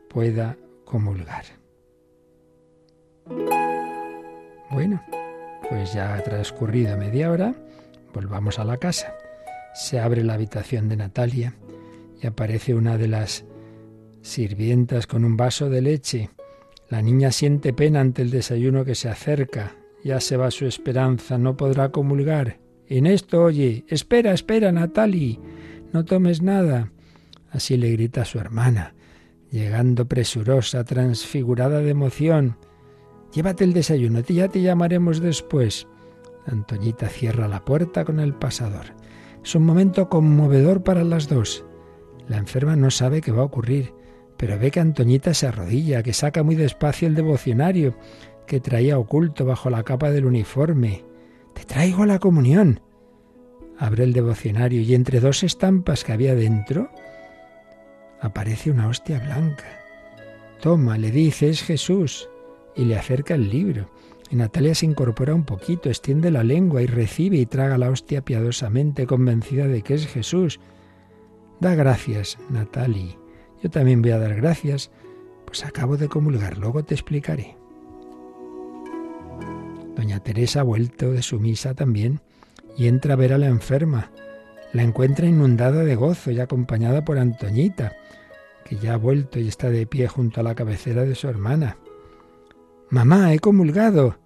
pueda 0.08 0.56
comulgar. 0.84 1.44
Bueno, 4.70 5.02
pues 5.68 5.92
ya 5.92 6.14
ha 6.14 6.22
transcurrido 6.22 6.96
media 6.96 7.30
hora, 7.30 7.54
volvamos 8.14 8.58
a 8.58 8.64
la 8.64 8.76
casa. 8.76 9.14
Se 9.74 9.98
abre 9.98 10.22
la 10.22 10.34
habitación 10.34 10.88
de 10.88 10.96
Natalia 10.96 11.54
y 12.20 12.26
aparece 12.26 12.74
una 12.74 12.96
de 12.96 13.08
las 13.08 13.44
sirvientas 14.22 15.06
con 15.06 15.24
un 15.24 15.36
vaso 15.36 15.68
de 15.68 15.82
leche. 15.82 16.30
La 16.88 17.02
niña 17.02 17.32
siente 17.32 17.72
pena 17.72 18.00
ante 18.00 18.22
el 18.22 18.30
desayuno 18.30 18.84
que 18.84 18.94
se 18.94 19.08
acerca. 19.08 19.76
Ya 20.04 20.20
se 20.20 20.36
va 20.36 20.50
su 20.50 20.66
esperanza, 20.66 21.36
no 21.36 21.56
podrá 21.56 21.90
comulgar. 21.90 22.60
En 22.86 23.06
esto, 23.06 23.42
oye, 23.42 23.84
espera, 23.88 24.32
espera, 24.32 24.70
Natalie, 24.70 25.40
no 25.92 26.04
tomes 26.04 26.42
nada. 26.42 26.92
Así 27.50 27.76
le 27.76 27.90
grita 27.90 28.24
su 28.24 28.38
hermana, 28.38 28.94
llegando 29.50 30.06
presurosa, 30.06 30.84
transfigurada 30.84 31.80
de 31.80 31.90
emoción. 31.90 32.56
Llévate 33.32 33.64
el 33.64 33.72
desayuno, 33.72 34.20
ya 34.20 34.48
te 34.48 34.62
llamaremos 34.62 35.20
después. 35.20 35.88
Antoñita 36.46 37.08
cierra 37.08 37.48
la 37.48 37.64
puerta 37.64 38.04
con 38.04 38.20
el 38.20 38.34
pasador. 38.34 38.86
Es 39.42 39.54
un 39.56 39.64
momento 39.64 40.08
conmovedor 40.08 40.84
para 40.84 41.02
las 41.02 41.28
dos. 41.28 41.64
La 42.28 42.36
enferma 42.36 42.76
no 42.76 42.90
sabe 42.90 43.20
qué 43.20 43.32
va 43.32 43.42
a 43.42 43.46
ocurrir, 43.46 43.92
pero 44.36 44.58
ve 44.58 44.70
que 44.70 44.80
Antoñita 44.80 45.34
se 45.34 45.46
arrodilla, 45.46 46.02
que 46.02 46.12
saca 46.12 46.42
muy 46.42 46.54
despacio 46.54 47.08
el 47.08 47.14
devocionario 47.14 47.96
que 48.46 48.60
traía 48.60 48.98
oculto 48.98 49.44
bajo 49.44 49.70
la 49.70 49.82
capa 49.82 50.10
del 50.10 50.24
uniforme. 50.24 51.04
Te 51.54 51.64
traigo 51.64 52.06
la 52.06 52.18
comunión. 52.18 52.80
Abre 53.78 54.04
el 54.04 54.12
devocionario 54.12 54.80
y 54.80 54.94
entre 54.94 55.20
dos 55.20 55.42
estampas 55.42 56.04
que 56.04 56.12
había 56.12 56.34
dentro 56.34 56.90
aparece 58.20 58.70
una 58.70 58.88
hostia 58.88 59.18
blanca. 59.18 59.66
Toma, 60.60 60.96
le 60.96 61.10
dice, 61.10 61.50
es 61.50 61.62
Jesús 61.62 62.28
y 62.74 62.84
le 62.84 62.96
acerca 62.96 63.34
el 63.34 63.50
libro. 63.50 63.90
Y 64.30 64.36
Natalia 64.36 64.74
se 64.74 64.86
incorpora 64.86 65.34
un 65.34 65.44
poquito, 65.44 65.88
extiende 65.88 66.30
la 66.30 66.42
lengua 66.42 66.82
y 66.82 66.86
recibe 66.86 67.36
y 67.36 67.46
traga 67.46 67.78
la 67.78 67.90
hostia 67.90 68.22
piadosamente, 68.22 69.06
convencida 69.06 69.68
de 69.68 69.82
que 69.82 69.94
es 69.94 70.06
Jesús. 70.06 70.58
Da 71.60 71.74
gracias, 71.74 72.38
Natalie. 72.50 73.25
Yo 73.66 73.70
también 73.70 74.00
voy 74.00 74.12
a 74.12 74.18
dar 74.20 74.36
gracias, 74.36 74.92
pues 75.44 75.64
acabo 75.64 75.96
de 75.96 76.06
comulgar, 76.06 76.56
luego 76.56 76.84
te 76.84 76.94
explicaré. 76.94 77.56
Doña 79.96 80.20
Teresa 80.20 80.60
ha 80.60 80.62
vuelto 80.62 81.10
de 81.10 81.20
su 81.20 81.40
misa 81.40 81.74
también 81.74 82.20
y 82.76 82.86
entra 82.86 83.14
a 83.14 83.16
ver 83.16 83.32
a 83.32 83.38
la 83.38 83.48
enferma. 83.48 84.12
La 84.72 84.84
encuentra 84.84 85.26
inundada 85.26 85.82
de 85.82 85.96
gozo 85.96 86.30
y 86.30 86.38
acompañada 86.38 87.04
por 87.04 87.18
Antoñita, 87.18 87.96
que 88.64 88.76
ya 88.76 88.94
ha 88.94 88.98
vuelto 88.98 89.40
y 89.40 89.48
está 89.48 89.68
de 89.68 89.84
pie 89.84 90.06
junto 90.06 90.38
a 90.38 90.44
la 90.44 90.54
cabecera 90.54 91.02
de 91.02 91.16
su 91.16 91.26
hermana. 91.26 91.76
Mamá, 92.90 93.34
he 93.34 93.40
comulgado, 93.40 94.16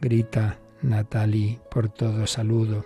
grita 0.00 0.58
Natalie 0.82 1.60
por 1.70 1.88
todo 1.88 2.26
saludo. 2.26 2.84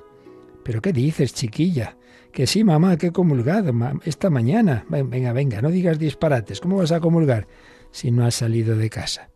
¿Pero 0.63 0.83
qué 0.83 0.93
dices, 0.93 1.33
chiquilla? 1.33 1.97
Que 2.33 2.47
sí, 2.47 2.65
mamá, 2.65 2.97
que 2.97 3.09
he 3.09 3.13
comulgado 3.13 3.73
esta 4.05 4.31
mañana. 4.31 4.85
Venga, 4.89 5.33
venga, 5.33 5.61
no 5.61 5.71
digas 5.71 5.99
disparates. 5.99 6.61
¿Cómo 6.61 6.79
vas 6.79 6.93
a 6.93 7.01
comulgar 7.01 7.47
si 7.91 8.11
no 8.11 8.25
has 8.25 8.35
salido 8.35 8.77
de 8.77 8.89
casa? 8.89 9.29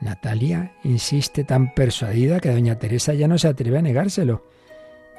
Natalia 0.00 0.74
insiste 0.84 1.44
tan 1.44 1.74
persuadida 1.74 2.40
que 2.40 2.50
doña 2.50 2.78
Teresa 2.78 3.14
ya 3.14 3.28
no 3.28 3.38
se 3.38 3.48
atreve 3.48 3.78
a 3.78 3.82
negárselo. 3.82 4.44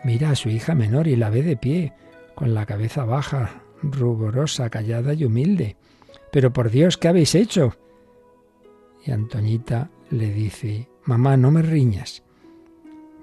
Mira 0.03 0.31
a 0.31 0.35
su 0.35 0.49
hija 0.49 0.75
menor 0.75 1.07
y 1.07 1.15
la 1.15 1.29
ve 1.29 1.41
de 1.41 1.57
pie, 1.57 1.93
con 2.35 2.53
la 2.53 2.65
cabeza 2.65 3.05
baja, 3.05 3.63
ruborosa, 3.81 4.69
callada 4.69 5.13
y 5.13 5.23
humilde. 5.23 5.77
Pero 6.31 6.51
por 6.51 6.69
Dios, 6.69 6.97
¿qué 6.97 7.07
habéis 7.07 7.33
hecho? 7.33 7.75
Y 9.05 9.11
Antoñita 9.11 9.89
le 10.09 10.31
dice, 10.31 10.89
Mamá, 11.05 11.37
no 11.37 11.51
me 11.51 11.61
riñas. 11.61 12.23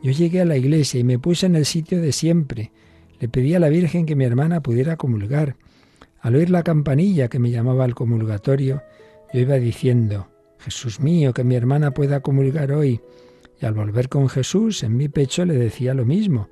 Yo 0.02 0.12
llegué 0.12 0.40
a 0.40 0.46
la 0.46 0.56
iglesia 0.56 1.00
y 1.00 1.04
me 1.04 1.18
puse 1.18 1.46
en 1.46 1.56
el 1.56 1.66
sitio 1.66 2.00
de 2.00 2.12
siempre. 2.12 2.72
Le 3.20 3.28
pedí 3.28 3.54
a 3.54 3.60
la 3.60 3.68
Virgen 3.68 4.06
que 4.06 4.16
mi 4.16 4.24
hermana 4.24 4.62
pudiera 4.62 4.96
comulgar. 4.96 5.56
Al 6.20 6.36
oír 6.36 6.50
la 6.50 6.62
campanilla 6.62 7.28
que 7.28 7.38
me 7.38 7.50
llamaba 7.50 7.84
al 7.84 7.94
comulgatorio, 7.94 8.82
yo 9.32 9.40
iba 9.40 9.56
diciendo, 9.56 10.28
Jesús 10.58 11.00
mío, 11.00 11.32
que 11.32 11.44
mi 11.44 11.54
hermana 11.54 11.92
pueda 11.92 12.20
comulgar 12.20 12.72
hoy. 12.72 13.00
Y 13.60 13.66
al 13.66 13.74
volver 13.74 14.08
con 14.08 14.28
Jesús, 14.28 14.82
en 14.82 14.96
mi 14.96 15.08
pecho 15.08 15.44
le 15.44 15.54
decía 15.54 15.92
lo 15.92 16.06
mismo. 16.06 16.48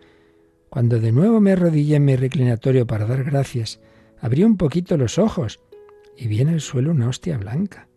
Cuando 0.68 1.00
de 1.00 1.10
nuevo 1.10 1.40
me 1.40 1.52
arrodillé 1.52 1.96
en 1.96 2.04
mi 2.04 2.16
reclinatorio 2.16 2.86
para 2.86 3.06
dar 3.06 3.24
gracias, 3.24 3.80
abrí 4.20 4.44
un 4.44 4.58
poquito 4.58 4.98
los 4.98 5.18
ojos 5.18 5.60
y 6.16 6.28
vi 6.28 6.42
en 6.42 6.48
el 6.48 6.60
suelo 6.60 6.90
una 6.90 7.08
hostia 7.08 7.38
blanca. 7.38 7.88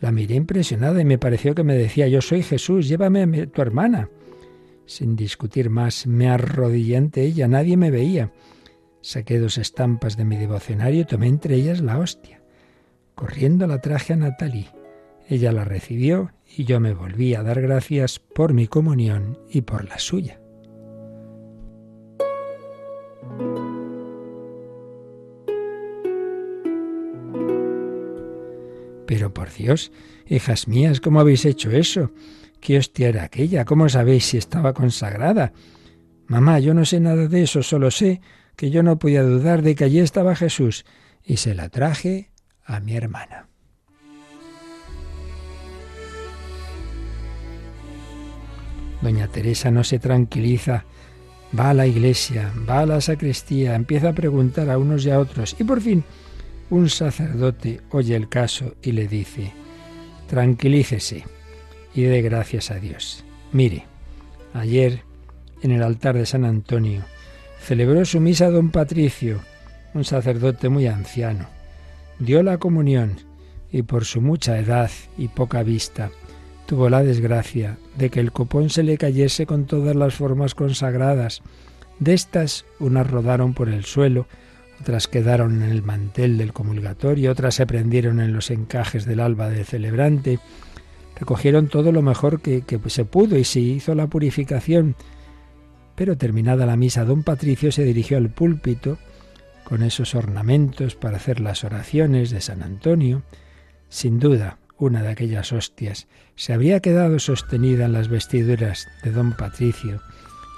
La 0.00 0.10
miré 0.10 0.34
impresionada 0.34 1.00
y 1.00 1.04
me 1.04 1.18
pareció 1.18 1.54
que 1.54 1.62
me 1.62 1.74
decía, 1.74 2.08
yo 2.08 2.20
soy 2.20 2.42
Jesús, 2.42 2.88
llévame 2.88 3.22
a 3.22 3.46
tu 3.46 3.62
hermana. 3.62 4.08
Sin 4.88 5.16
discutir 5.16 5.68
más, 5.68 6.06
me 6.06 6.30
arrodillé 6.30 6.96
ante 6.96 7.22
ella, 7.22 7.46
nadie 7.46 7.76
me 7.76 7.90
veía. 7.90 8.32
Saqué 9.02 9.38
dos 9.38 9.58
estampas 9.58 10.16
de 10.16 10.24
mi 10.24 10.38
devocionario 10.38 11.02
y 11.02 11.04
tomé 11.04 11.26
entre 11.26 11.56
ellas 11.56 11.82
la 11.82 11.98
hostia. 11.98 12.40
Corriendo 13.14 13.66
la 13.66 13.82
traje 13.82 14.14
a 14.14 14.16
Natalie. 14.16 14.70
Ella 15.28 15.52
la 15.52 15.66
recibió 15.66 16.32
y 16.56 16.64
yo 16.64 16.80
me 16.80 16.94
volví 16.94 17.34
a 17.34 17.42
dar 17.42 17.60
gracias 17.60 18.18
por 18.18 18.54
mi 18.54 18.66
comunión 18.66 19.38
y 19.50 19.60
por 19.60 19.86
la 19.86 19.98
suya. 19.98 20.40
Pero 29.06 29.34
por 29.34 29.52
Dios, 29.52 29.92
hijas 30.26 30.66
mías, 30.66 31.02
¿cómo 31.02 31.20
habéis 31.20 31.44
hecho 31.44 31.70
eso? 31.70 32.10
¿Qué 32.60 32.78
hostia 32.78 33.08
era 33.08 33.24
aquella? 33.24 33.64
¿Cómo 33.64 33.88
sabéis 33.88 34.26
si 34.26 34.38
estaba 34.38 34.72
consagrada? 34.72 35.52
Mamá, 36.26 36.58
yo 36.58 36.74
no 36.74 36.84
sé 36.84 37.00
nada 37.00 37.28
de 37.28 37.42
eso, 37.42 37.62
solo 37.62 37.90
sé 37.90 38.20
que 38.56 38.70
yo 38.70 38.82
no 38.82 38.98
podía 38.98 39.22
dudar 39.22 39.62
de 39.62 39.74
que 39.74 39.84
allí 39.84 40.00
estaba 40.00 40.34
Jesús 40.34 40.84
y 41.24 41.36
se 41.36 41.54
la 41.54 41.68
traje 41.68 42.30
a 42.64 42.80
mi 42.80 42.96
hermana. 42.96 43.48
Doña 49.00 49.28
Teresa 49.28 49.70
no 49.70 49.84
se 49.84 50.00
tranquiliza, 50.00 50.84
va 51.58 51.70
a 51.70 51.74
la 51.74 51.86
iglesia, 51.86 52.52
va 52.68 52.80
a 52.80 52.86
la 52.86 53.00
sacristía, 53.00 53.76
empieza 53.76 54.10
a 54.10 54.12
preguntar 54.12 54.68
a 54.70 54.78
unos 54.78 55.06
y 55.06 55.10
a 55.10 55.20
otros 55.20 55.54
y 55.58 55.64
por 55.64 55.80
fin 55.80 56.04
un 56.68 56.90
sacerdote 56.90 57.80
oye 57.90 58.16
el 58.16 58.28
caso 58.28 58.74
y 58.82 58.92
le 58.92 59.06
dice, 59.06 59.52
tranquilícese 60.26 61.37
y 61.94 62.02
dé 62.02 62.22
gracias 62.22 62.70
a 62.70 62.76
Dios. 62.76 63.24
Mire, 63.52 63.86
ayer 64.54 65.02
en 65.62 65.72
el 65.72 65.82
altar 65.82 66.16
de 66.16 66.26
San 66.26 66.44
Antonio 66.44 67.02
celebró 67.60 68.04
su 68.04 68.20
misa 68.20 68.50
don 68.50 68.70
Patricio, 68.70 69.40
un 69.94 70.04
sacerdote 70.04 70.68
muy 70.68 70.86
anciano. 70.86 71.46
Dio 72.18 72.42
la 72.42 72.58
comunión 72.58 73.16
y 73.70 73.82
por 73.82 74.04
su 74.04 74.20
mucha 74.20 74.58
edad 74.58 74.90
y 75.16 75.28
poca 75.28 75.62
vista 75.62 76.10
tuvo 76.68 76.90
la 76.90 77.02
desgracia 77.02 77.78
de 77.96 78.10
que 78.10 78.20
el 78.20 78.30
copón 78.30 78.68
se 78.68 78.82
le 78.82 78.98
cayese 78.98 79.46
con 79.46 79.64
todas 79.64 79.96
las 79.96 80.14
formas 80.14 80.54
consagradas. 80.54 81.40
De 81.98 82.12
estas 82.12 82.66
unas 82.78 83.10
rodaron 83.10 83.54
por 83.54 83.70
el 83.70 83.86
suelo, 83.86 84.26
otras 84.78 85.08
quedaron 85.08 85.62
en 85.62 85.70
el 85.70 85.82
mantel 85.82 86.36
del 86.36 86.52
comulgatorio, 86.52 87.32
otras 87.32 87.54
se 87.54 87.66
prendieron 87.66 88.20
en 88.20 88.34
los 88.34 88.50
encajes 88.50 89.06
del 89.06 89.20
alba 89.20 89.48
del 89.48 89.64
celebrante. 89.64 90.40
Recogieron 91.18 91.68
todo 91.68 91.92
lo 91.92 92.02
mejor 92.02 92.40
que, 92.40 92.62
que 92.62 92.78
se 92.90 93.04
pudo 93.04 93.36
y 93.36 93.44
se 93.44 93.60
hizo 93.60 93.94
la 93.94 94.06
purificación. 94.06 94.94
Pero 95.94 96.16
terminada 96.16 96.64
la 96.66 96.76
misa, 96.76 97.04
don 97.04 97.24
Patricio 97.24 97.72
se 97.72 97.84
dirigió 97.84 98.18
al 98.18 98.30
púlpito 98.30 98.98
con 99.64 99.82
esos 99.82 100.14
ornamentos 100.14 100.94
para 100.94 101.16
hacer 101.16 101.40
las 101.40 101.64
oraciones 101.64 102.30
de 102.30 102.40
San 102.40 102.62
Antonio. 102.62 103.22
Sin 103.88 104.18
duda, 104.20 104.58
una 104.78 105.02
de 105.02 105.08
aquellas 105.08 105.52
hostias 105.52 106.06
se 106.36 106.52
habría 106.52 106.80
quedado 106.80 107.18
sostenida 107.18 107.86
en 107.86 107.92
las 107.92 108.08
vestiduras 108.08 108.86
de 109.02 109.10
don 109.10 109.32
Patricio 109.32 110.00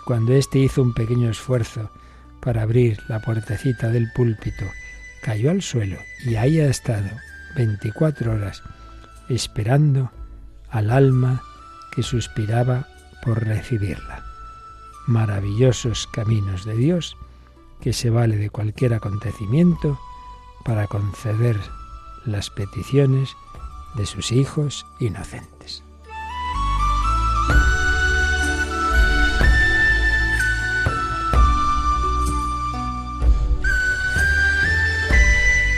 cuando 0.04 0.34
éste 0.34 0.58
hizo 0.58 0.82
un 0.82 0.92
pequeño 0.92 1.30
esfuerzo 1.30 1.90
para 2.42 2.62
abrir 2.62 2.98
la 3.08 3.20
puertecita 3.20 3.90
del 3.90 4.10
púlpito, 4.12 4.64
cayó 5.22 5.50
al 5.50 5.62
suelo 5.62 5.96
y 6.26 6.36
ahí 6.36 6.60
ha 6.60 6.68
estado 6.68 7.08
24 7.56 8.32
horas 8.32 8.62
esperando 9.28 10.10
al 10.70 10.90
alma 10.90 11.42
que 11.92 12.02
suspiraba 12.02 12.86
por 13.22 13.44
recibirla. 13.44 14.24
Maravillosos 15.06 16.06
caminos 16.06 16.64
de 16.64 16.76
Dios 16.76 17.16
que 17.80 17.92
se 17.92 18.10
vale 18.10 18.36
de 18.36 18.50
cualquier 18.50 18.94
acontecimiento 18.94 19.98
para 20.64 20.86
conceder 20.86 21.58
las 22.24 22.50
peticiones 22.50 23.30
de 23.94 24.06
sus 24.06 24.30
hijos 24.30 24.86
inocentes. 25.00 25.82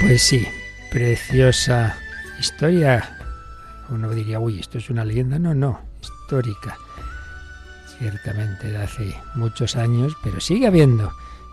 Pues 0.01 0.21
sí, 0.21 0.47
preciosa 0.91 1.97
historia. 2.39 3.22
Uno 3.93 4.11
diría, 4.11 4.41
uy, 4.41 4.59
esto 4.59 4.79
es 4.79 4.91
una 4.91 5.05
leyenda. 5.05 5.39
No, 5.39 5.55
no, 5.55 5.81
histórica. 6.01 6.77
ciertamente 7.99 8.69
de 8.71 8.79
hace 8.79 9.15
muchos 9.35 9.77
años, 9.77 10.17
pero 10.25 10.41
sigue 10.41 10.67
habiendo 10.67 11.13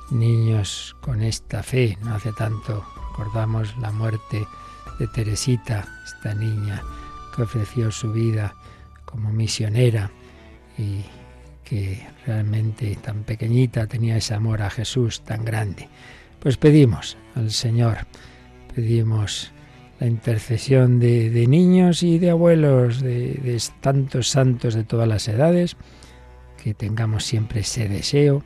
niños 0.10 0.96
con 1.02 1.22
esta 1.22 1.62
fe. 1.64 1.98
No 2.02 2.16
hace 2.16 2.32
tanto 2.34 2.84
recordamos 3.20 3.76
la 3.78 3.92
muerte 3.92 4.48
de 4.98 5.08
Teresita, 5.08 5.86
esta 6.06 6.34
niña 6.34 6.82
que 7.36 7.42
ofreció 7.42 7.92
su 7.92 8.14
vida 8.14 8.56
como 9.04 9.32
misionera 9.34 10.10
y 10.78 11.04
que 11.66 12.08
realmente 12.26 12.96
tan 12.96 13.24
pequeñita 13.24 13.88
tenía 13.88 14.16
ese 14.16 14.34
amor 14.34 14.62
a 14.62 14.70
Jesús 14.70 15.22
tan 15.22 15.44
grande. 15.44 15.90
Pues 16.40 16.56
pedimos 16.56 17.18
al 17.36 17.52
Señor, 17.52 17.98
pedimos 18.74 19.52
la 20.00 20.08
intercesión 20.08 21.00
de, 21.00 21.46
niños 21.48 22.04
y 22.04 22.20
de 22.20 22.30
abuelos, 22.30 23.02
de, 23.02 23.34
de 23.34 23.62
tantos 23.82 24.30
santos 24.30 24.74
de 24.74 24.84
todas 24.84 25.08
las 25.08 25.28
edades, 25.28 25.76
que 26.62 26.74
tengamos 26.74 27.26
siempre 27.26 27.62
ese 27.62 27.88
deseo 27.88 28.44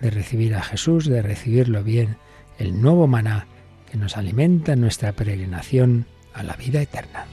de 0.00 0.10
recibir 0.10 0.54
a 0.54 0.62
Jesús, 0.62 1.06
de 1.06 1.22
recibirlo 1.22 1.82
bien, 1.82 2.16
el 2.58 2.80
nuevo 2.80 3.06
maná 3.06 3.46
que 3.90 3.98
nos 3.98 4.16
alimenta 4.16 4.72
en 4.72 4.80
nuestra 4.80 5.12
peregrinación 5.12 6.06
a 6.34 6.42
la 6.42 6.56
vida 6.56 6.82
eterna. 6.82 7.26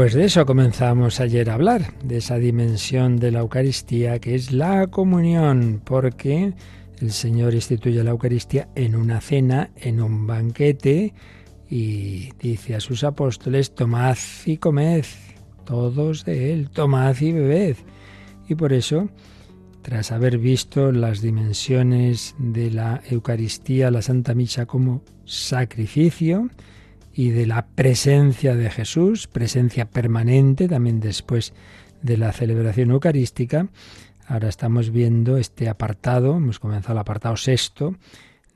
Pues 0.00 0.14
de 0.14 0.24
eso 0.24 0.46
comenzamos 0.46 1.20
ayer 1.20 1.50
a 1.50 1.54
hablar, 1.54 1.92
de 2.02 2.16
esa 2.16 2.38
dimensión 2.38 3.18
de 3.18 3.32
la 3.32 3.40
Eucaristía 3.40 4.18
que 4.18 4.34
es 4.34 4.50
la 4.50 4.86
comunión, 4.86 5.82
porque 5.84 6.54
el 7.02 7.12
Señor 7.12 7.52
instituye 7.52 8.02
la 8.02 8.12
Eucaristía 8.12 8.70
en 8.74 8.96
una 8.96 9.20
cena, 9.20 9.72
en 9.76 10.00
un 10.00 10.26
banquete, 10.26 11.12
y 11.68 12.30
dice 12.38 12.76
a 12.76 12.80
sus 12.80 13.04
apóstoles, 13.04 13.74
tomad 13.74 14.16
y 14.46 14.56
comed, 14.56 15.04
todos 15.66 16.24
de 16.24 16.54
él, 16.54 16.70
tomad 16.70 17.14
y 17.20 17.32
bebed. 17.32 17.76
Y 18.48 18.54
por 18.54 18.72
eso, 18.72 19.10
tras 19.82 20.12
haber 20.12 20.38
visto 20.38 20.92
las 20.92 21.20
dimensiones 21.20 22.34
de 22.38 22.70
la 22.70 23.02
Eucaristía, 23.10 23.90
la 23.90 24.00
Santa 24.00 24.32
Misa 24.32 24.64
como 24.64 25.02
sacrificio, 25.26 26.48
y 27.12 27.30
de 27.30 27.46
la 27.46 27.66
presencia 27.66 28.54
de 28.54 28.70
Jesús, 28.70 29.26
presencia 29.26 29.90
permanente 29.90 30.68
también 30.68 31.00
después 31.00 31.52
de 32.02 32.16
la 32.16 32.32
celebración 32.32 32.90
eucarística. 32.90 33.68
Ahora 34.26 34.48
estamos 34.48 34.90
viendo 34.90 35.36
este 35.36 35.68
apartado, 35.68 36.36
hemos 36.36 36.60
comenzado 36.60 36.92
el 36.92 37.00
apartado 37.00 37.36
sexto 37.36 37.96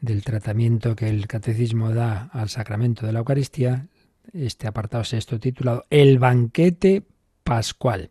del 0.00 0.22
tratamiento 0.22 0.94
que 0.94 1.08
el 1.08 1.26
catecismo 1.26 1.92
da 1.92 2.28
al 2.32 2.48
sacramento 2.48 3.06
de 3.06 3.12
la 3.12 3.18
Eucaristía, 3.20 3.86
este 4.32 4.66
apartado 4.66 5.04
sexto 5.04 5.40
titulado 5.40 5.84
El 5.90 6.18
banquete 6.18 7.02
pascual. 7.42 8.10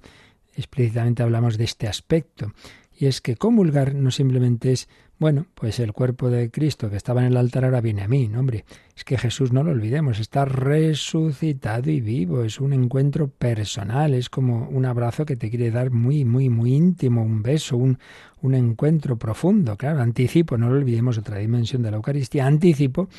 explícitamente 0.55 1.23
hablamos 1.23 1.57
de 1.57 1.63
este 1.63 1.87
aspecto. 1.87 2.53
Y 2.95 3.07
es 3.07 3.21
que 3.21 3.37
comulgar 3.37 3.95
no 3.95 4.11
simplemente 4.11 4.71
es 4.71 4.87
bueno, 5.19 5.45
pues 5.53 5.79
el 5.79 5.91
cuerpo 5.91 6.29
de 6.29 6.49
Cristo 6.49 6.89
que 6.89 6.95
estaba 6.95 7.19
en 7.19 7.27
el 7.27 7.37
altar 7.37 7.65
ahora 7.65 7.81
viene 7.81 8.03
a 8.03 8.07
mí, 8.07 8.29
¿no, 8.29 8.39
hombre? 8.39 8.63
Es 8.95 9.03
que 9.03 9.17
Jesús, 9.17 9.51
no 9.51 9.63
lo 9.63 9.71
olvidemos, 9.71 10.17
está 10.17 10.45
resucitado 10.45 11.91
y 11.91 11.99
vivo, 11.99 12.45
es 12.45 12.61
un 12.61 12.71
encuentro 12.71 13.27
personal, 13.27 14.13
es 14.13 14.29
como 14.29 14.69
un 14.69 14.85
abrazo 14.85 15.25
que 15.25 15.35
te 15.35 15.49
quiere 15.49 15.71
dar 15.71 15.91
muy, 15.91 16.23
muy, 16.23 16.49
muy 16.49 16.73
íntimo, 16.73 17.21
un 17.21 17.43
beso, 17.43 17.75
un, 17.75 17.99
un 18.41 18.55
encuentro 18.55 19.17
profundo, 19.17 19.75
claro, 19.75 20.01
anticipo, 20.01 20.57
no 20.57 20.69
lo 20.69 20.77
olvidemos, 20.77 21.17
otra 21.17 21.37
dimensión 21.37 21.81
de 21.81 21.91
la 21.91 21.97
Eucaristía, 21.97 22.45
anticipo 22.45 23.09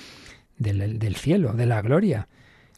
del, 0.56 0.98
del 0.98 1.16
cielo, 1.16 1.52
de 1.52 1.66
la 1.66 1.82
gloria. 1.82 2.28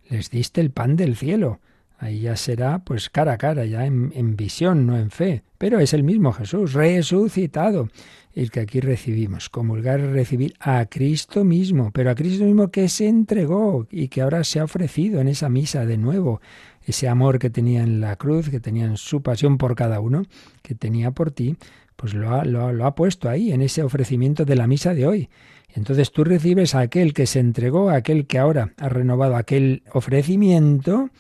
Les 0.09 0.31
diste 0.31 0.61
el 0.61 0.73
pan 0.73 0.97
del 0.97 1.17
cielo. 1.17 1.61
Ahí 1.99 2.21
ya 2.21 2.37
será 2.37 2.81
pues 2.81 3.11
cara 3.11 3.35
a 3.35 3.39
cara, 3.39 3.65
ya 3.65 3.87
en, 3.87 4.13
en 4.15 4.37
visión, 4.37 4.87
no 4.87 4.99
en 4.99 5.11
fe. 5.11 5.43
Pero 5.59 5.79
es 5.79 5.93
el 5.95 6.03
mismo 6.03 6.33
Jesús, 6.33 6.73
resucitado 6.73 7.89
el 8.35 8.51
que 8.51 8.61
aquí 8.61 8.81
recibimos. 8.81 9.49
Comulgar 9.49 10.01
es 10.01 10.11
recibir 10.11 10.55
a 10.59 10.85
Cristo 10.87 11.45
mismo, 11.45 11.91
pero 11.93 12.11
a 12.11 12.15
Cristo 12.15 12.45
mismo 12.45 12.71
que 12.71 12.89
se 12.89 13.07
entregó 13.07 13.87
y 13.91 14.09
que 14.09 14.23
ahora 14.23 14.43
se 14.45 14.61
ha 14.61 14.65
ofrecido 14.65 15.21
en 15.21 15.29
esa 15.29 15.49
misa 15.49 15.85
de 15.85 15.99
nuevo. 15.99 16.41
Ese 16.85 17.09
amor 17.09 17.39
que 17.39 17.51
tenía 17.51 17.83
en 17.83 18.01
la 18.01 18.17
cruz, 18.17 18.49
que 18.49 18.61
tenía 18.61 18.87
en 18.87 18.97
su 18.97 19.23
pasión 19.23 19.59
por 19.59 19.75
cada 19.77 20.01
uno, 20.01 20.25
que 20.63 20.75
tenía 20.75 21.13
por 21.13 21.31
ti, 21.31 21.57
pues 21.97 22.15
lo 22.15 22.35
ha, 22.35 22.45
lo, 22.45 22.85
ha 22.85 22.95
puesto 22.95 23.29
ahí, 23.29 23.53
en 23.53 23.63
ese 23.63 23.83
ofrecimiento 23.83 24.45
de 24.45 24.57
la 24.57 24.67
misa 24.67 24.95
de 24.95 25.07
hoy. 25.07 25.29
Entonces 25.75 26.11
tú 26.11 26.25
recibes 26.25 26.75
a 26.75 26.81
aquel 26.81 27.15
que 27.15 27.27
se 27.27 27.39
entregó, 27.39 27.91
a 27.91 27.97
aquel 27.97 28.27
que 28.27 28.39
ahora 28.39 28.73
ha 28.79 28.89
renovado 28.89 29.37
aquel 29.37 29.85
ofrecimiento, 29.93 31.11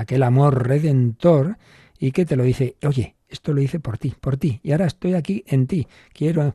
aquel 0.00 0.22
amor 0.22 0.66
redentor, 0.66 1.58
y 1.98 2.12
que 2.12 2.24
te 2.24 2.36
lo 2.36 2.44
dice, 2.44 2.76
oye, 2.82 3.16
esto 3.28 3.52
lo 3.52 3.60
hice 3.60 3.78
por 3.78 3.98
ti, 3.98 4.14
por 4.20 4.36
ti, 4.36 4.60
y 4.62 4.72
ahora 4.72 4.86
estoy 4.86 5.14
aquí 5.14 5.44
en 5.46 5.66
ti, 5.66 5.86
quiero 6.12 6.54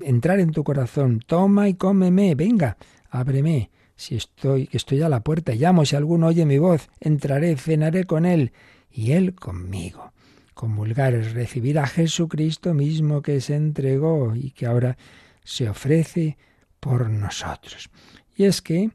entrar 0.00 0.40
en 0.40 0.52
tu 0.52 0.64
corazón, 0.64 1.20
toma 1.26 1.68
y 1.68 1.74
cómeme, 1.74 2.34
venga, 2.34 2.76
ábreme, 3.10 3.70
si 3.96 4.16
estoy, 4.16 4.68
estoy 4.72 5.02
a 5.02 5.08
la 5.08 5.20
puerta, 5.20 5.52
llamo, 5.54 5.84
si 5.84 5.96
alguno 5.96 6.28
oye 6.28 6.46
mi 6.46 6.58
voz, 6.58 6.88
entraré, 7.00 7.56
cenaré 7.56 8.04
con 8.04 8.24
él, 8.24 8.52
y 8.90 9.12
él 9.12 9.34
conmigo. 9.34 10.12
Convulgar 10.54 11.14
es 11.14 11.32
recibir 11.32 11.78
a 11.78 11.86
Jesucristo 11.86 12.74
mismo 12.74 13.22
que 13.22 13.40
se 13.40 13.54
entregó 13.54 14.34
y 14.34 14.50
que 14.50 14.66
ahora 14.66 14.96
se 15.44 15.68
ofrece 15.68 16.36
por 16.80 17.08
nosotros. 17.08 17.88
Y 18.36 18.44
es 18.44 18.60
que 18.60 18.90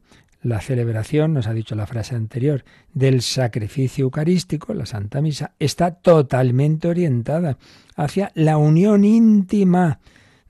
la 0.46 0.60
celebración, 0.60 1.34
nos 1.34 1.46
ha 1.46 1.52
dicho 1.52 1.74
la 1.74 1.86
frase 1.86 2.14
anterior, 2.14 2.64
del 2.94 3.22
sacrificio 3.22 4.04
eucarístico, 4.04 4.74
la 4.74 4.86
Santa 4.86 5.20
Misa, 5.20 5.52
está 5.58 5.90
totalmente 5.90 6.88
orientada 6.88 7.58
hacia 7.96 8.30
la 8.34 8.56
unión 8.56 9.04
íntima 9.04 9.98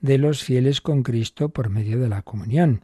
de 0.01 0.19
los 0.19 0.43
fieles 0.43 0.81
con 0.81 1.03
Cristo 1.03 1.49
por 1.49 1.71
medio 1.71 1.99
de 1.99 2.09
la 2.09 2.23
comunión. 2.23 2.83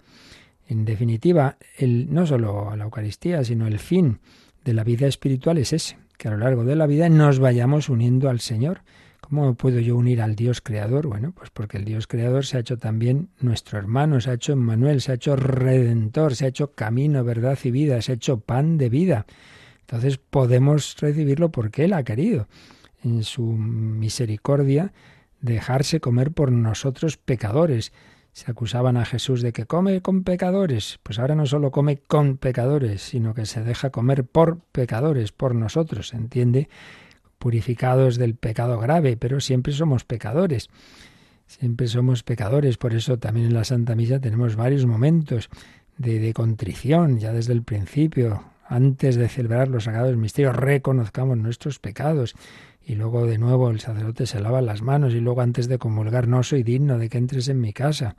En 0.66 0.84
definitiva, 0.84 1.58
el, 1.76 2.12
no 2.12 2.26
solo 2.26 2.74
la 2.76 2.84
Eucaristía, 2.84 3.44
sino 3.44 3.66
el 3.66 3.78
fin 3.78 4.20
de 4.64 4.72
la 4.72 4.84
vida 4.84 5.06
espiritual 5.06 5.58
es 5.58 5.72
ese, 5.72 5.98
que 6.16 6.28
a 6.28 6.30
lo 6.30 6.38
largo 6.38 6.64
de 6.64 6.76
la 6.76 6.86
vida 6.86 7.08
nos 7.10 7.38
vayamos 7.38 7.90
uniendo 7.90 8.30
al 8.30 8.40
Señor 8.40 8.80
¿Cómo 9.22 9.54
puedo 9.54 9.78
yo 9.80 9.96
unir 9.96 10.20
al 10.20 10.36
Dios 10.36 10.60
creador? 10.60 11.06
Bueno, 11.06 11.32
pues 11.32 11.48
porque 11.48 11.78
el 11.78 11.84
Dios 11.84 12.06
creador 12.06 12.44
se 12.44 12.58
ha 12.58 12.60
hecho 12.60 12.76
también 12.76 13.30
nuestro 13.40 13.78
hermano, 13.78 14.20
se 14.20 14.30
ha 14.30 14.34
hecho 14.34 14.52
Emmanuel, 14.52 15.00
se 15.00 15.12
ha 15.12 15.14
hecho 15.14 15.36
redentor, 15.36 16.34
se 16.36 16.44
ha 16.44 16.48
hecho 16.48 16.72
camino, 16.72 17.24
verdad 17.24 17.58
y 17.62 17.70
vida, 17.70 18.02
se 18.02 18.12
ha 18.12 18.14
hecho 18.16 18.40
pan 18.40 18.76
de 18.76 18.90
vida. 18.90 19.24
Entonces 19.80 20.18
podemos 20.18 20.96
recibirlo 21.00 21.50
porque 21.50 21.84
Él 21.84 21.94
ha 21.94 22.02
querido, 22.02 22.46
en 23.02 23.22
su 23.22 23.44
misericordia, 23.44 24.92
dejarse 25.40 26.00
comer 26.00 26.32
por 26.32 26.52
nosotros 26.52 27.16
pecadores. 27.16 27.92
se 28.32 28.50
acusaban 28.50 28.96
a 28.96 29.04
Jesús 29.04 29.42
de 29.42 29.52
que 29.52 29.66
come 29.66 30.00
con 30.00 30.24
pecadores, 30.24 30.98
pues 31.02 31.18
ahora 31.18 31.34
no 31.34 31.46
solo 31.46 31.70
come 31.70 31.98
con 31.98 32.38
pecadores, 32.38 33.02
sino 33.02 33.34
que 33.34 33.46
se 33.46 33.62
deja 33.62 33.90
comer 33.90 34.24
por 34.24 34.58
pecadores, 34.72 35.32
por 35.32 35.54
nosotros, 35.54 36.08
¿se 36.08 36.16
entiende? 36.16 36.68
Purificados 37.42 38.18
del 38.18 38.36
pecado 38.36 38.78
grave, 38.78 39.16
pero 39.16 39.40
siempre 39.40 39.72
somos 39.72 40.04
pecadores. 40.04 40.70
Siempre 41.48 41.88
somos 41.88 42.22
pecadores, 42.22 42.78
por 42.78 42.94
eso 42.94 43.18
también 43.18 43.46
en 43.46 43.54
la 43.54 43.64
Santa 43.64 43.96
Misa 43.96 44.20
tenemos 44.20 44.54
varios 44.54 44.86
momentos 44.86 45.50
de, 45.98 46.20
de 46.20 46.32
contrición, 46.34 47.18
ya 47.18 47.32
desde 47.32 47.52
el 47.52 47.64
principio, 47.64 48.44
antes 48.68 49.16
de 49.16 49.28
celebrar 49.28 49.66
los 49.66 49.84
sagrados 49.84 50.16
misterios, 50.16 50.54
reconozcamos 50.54 51.36
nuestros 51.36 51.80
pecados 51.80 52.36
y 52.86 52.94
luego 52.94 53.26
de 53.26 53.38
nuevo 53.38 53.70
el 53.70 53.80
sacerdote 53.80 54.26
se 54.26 54.38
lava 54.38 54.62
las 54.62 54.82
manos 54.82 55.12
y 55.12 55.18
luego 55.18 55.40
antes 55.40 55.66
de 55.66 55.78
comulgar 55.78 56.28
no 56.28 56.44
soy 56.44 56.62
digno 56.62 56.96
de 56.96 57.08
que 57.08 57.18
entres 57.18 57.48
en 57.48 57.60
mi 57.60 57.72
casa. 57.72 58.14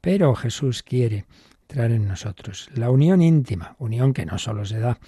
Pero 0.00 0.36
Jesús 0.36 0.84
quiere 0.84 1.24
entrar 1.62 1.90
en 1.90 2.06
nosotros. 2.06 2.70
La 2.76 2.88
unión 2.88 3.20
íntima, 3.20 3.74
unión 3.80 4.12
que 4.12 4.26
no 4.26 4.38
solo 4.38 4.64
se 4.64 4.78
da 4.78 4.92
a 4.92 4.98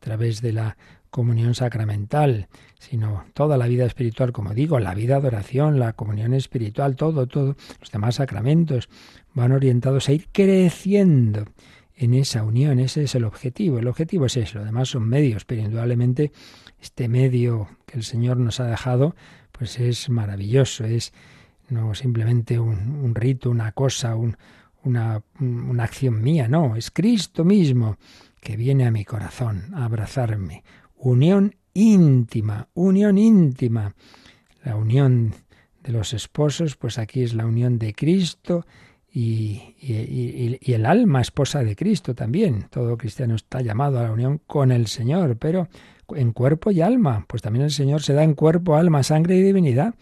través 0.00 0.42
de 0.42 0.52
la 0.54 0.76
comunión 1.12 1.54
sacramental, 1.54 2.48
sino 2.78 3.24
toda 3.34 3.58
la 3.58 3.66
vida 3.66 3.84
espiritual, 3.84 4.32
como 4.32 4.54
digo, 4.54 4.80
la 4.80 4.94
vida 4.94 5.20
de 5.20 5.30
la 5.30 5.92
comunión 5.92 6.32
espiritual, 6.32 6.96
todo, 6.96 7.26
todo, 7.26 7.54
los 7.80 7.90
demás 7.92 8.14
sacramentos 8.14 8.88
van 9.34 9.52
orientados 9.52 10.08
a 10.08 10.12
ir 10.12 10.28
creciendo 10.32 11.44
en 11.94 12.14
esa 12.14 12.42
unión, 12.42 12.78
ese 12.78 13.04
es 13.04 13.14
el 13.14 13.24
objetivo. 13.24 13.78
El 13.78 13.88
objetivo 13.88 14.24
es 14.24 14.38
eso, 14.38 14.60
lo 14.60 14.64
demás 14.64 14.88
son 14.88 15.06
medios, 15.06 15.44
pero 15.44 15.60
indudablemente 15.60 16.32
este 16.80 17.08
medio 17.08 17.68
que 17.84 17.98
el 17.98 18.04
Señor 18.04 18.38
nos 18.38 18.58
ha 18.60 18.64
dejado, 18.64 19.14
pues 19.52 19.78
es 19.78 20.08
maravilloso, 20.08 20.84
es 20.84 21.12
no 21.68 21.94
simplemente 21.94 22.58
un, 22.58 23.14
rito, 23.14 23.50
una 23.50 23.72
cosa, 23.72 24.16
una, 24.16 25.22
una 25.38 25.84
acción 25.84 26.22
mía, 26.22 26.48
no, 26.48 26.74
es 26.74 26.90
Cristo 26.90 27.44
mismo 27.44 27.98
que 28.40 28.56
viene 28.56 28.86
a 28.86 28.90
mi 28.90 29.04
corazón 29.04 29.74
a 29.74 29.84
abrazarme. 29.84 30.64
Unión 31.04 31.56
íntima, 31.74 32.68
unión 32.74 33.18
íntima. 33.18 33.92
La 34.64 34.76
unión 34.76 35.34
de 35.82 35.90
los 35.90 36.14
esposos, 36.14 36.76
pues 36.76 36.96
aquí 36.96 37.24
es 37.24 37.34
la 37.34 37.44
unión 37.44 37.76
de 37.80 37.92
Cristo 37.92 38.64
y, 39.12 39.74
el 39.80 40.86
alma 40.86 41.20
esposa 41.20 41.64
de 41.64 41.74
Cristo 41.74 42.14
también. 42.14 42.66
Todo 42.70 42.96
cristiano 42.96 43.34
está 43.34 43.60
llamado 43.62 43.98
a 43.98 44.04
la 44.04 44.12
unión 44.12 44.40
con 44.46 44.70
el 44.70 44.86
Señor, 44.86 45.36
pero 45.38 45.66
en 46.14 46.30
cuerpo 46.30 46.70
y 46.70 46.82
alma. 46.82 47.26
Pues 47.26 47.42
también 47.42 47.64
el 47.64 47.72
Señor 47.72 48.02
se 48.02 48.12
da 48.12 48.22
en 48.22 48.34
cuerpo, 48.34 48.76
alma, 48.76 49.02
sangre 49.02 49.36
y 49.36 49.42
divinidad. 49.42 49.96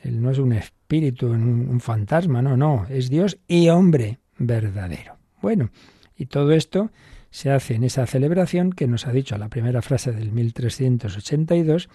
Él 0.00 0.22
no 0.22 0.30
es 0.30 0.38
un 0.38 0.54
espíritu, 0.54 1.26
un 1.26 1.80
fantasma, 1.80 2.40
no, 2.40 2.56
no, 2.56 2.86
es 2.88 3.10
Dios 3.10 3.36
y 3.46 3.68
hombre 3.68 4.20
verdadero. 4.38 5.18
Bueno, 5.42 5.68
y 6.16 6.24
todo 6.26 6.52
esto 6.52 6.90
se 7.34 7.50
hace 7.50 7.74
en 7.74 7.82
esa 7.82 8.06
celebración 8.06 8.72
que 8.72 8.86
nos 8.86 9.08
ha 9.08 9.12
dicho 9.12 9.36
la 9.36 9.48
primera 9.48 9.82
frase 9.82 10.12
del 10.12 10.30
1382, 10.30 11.88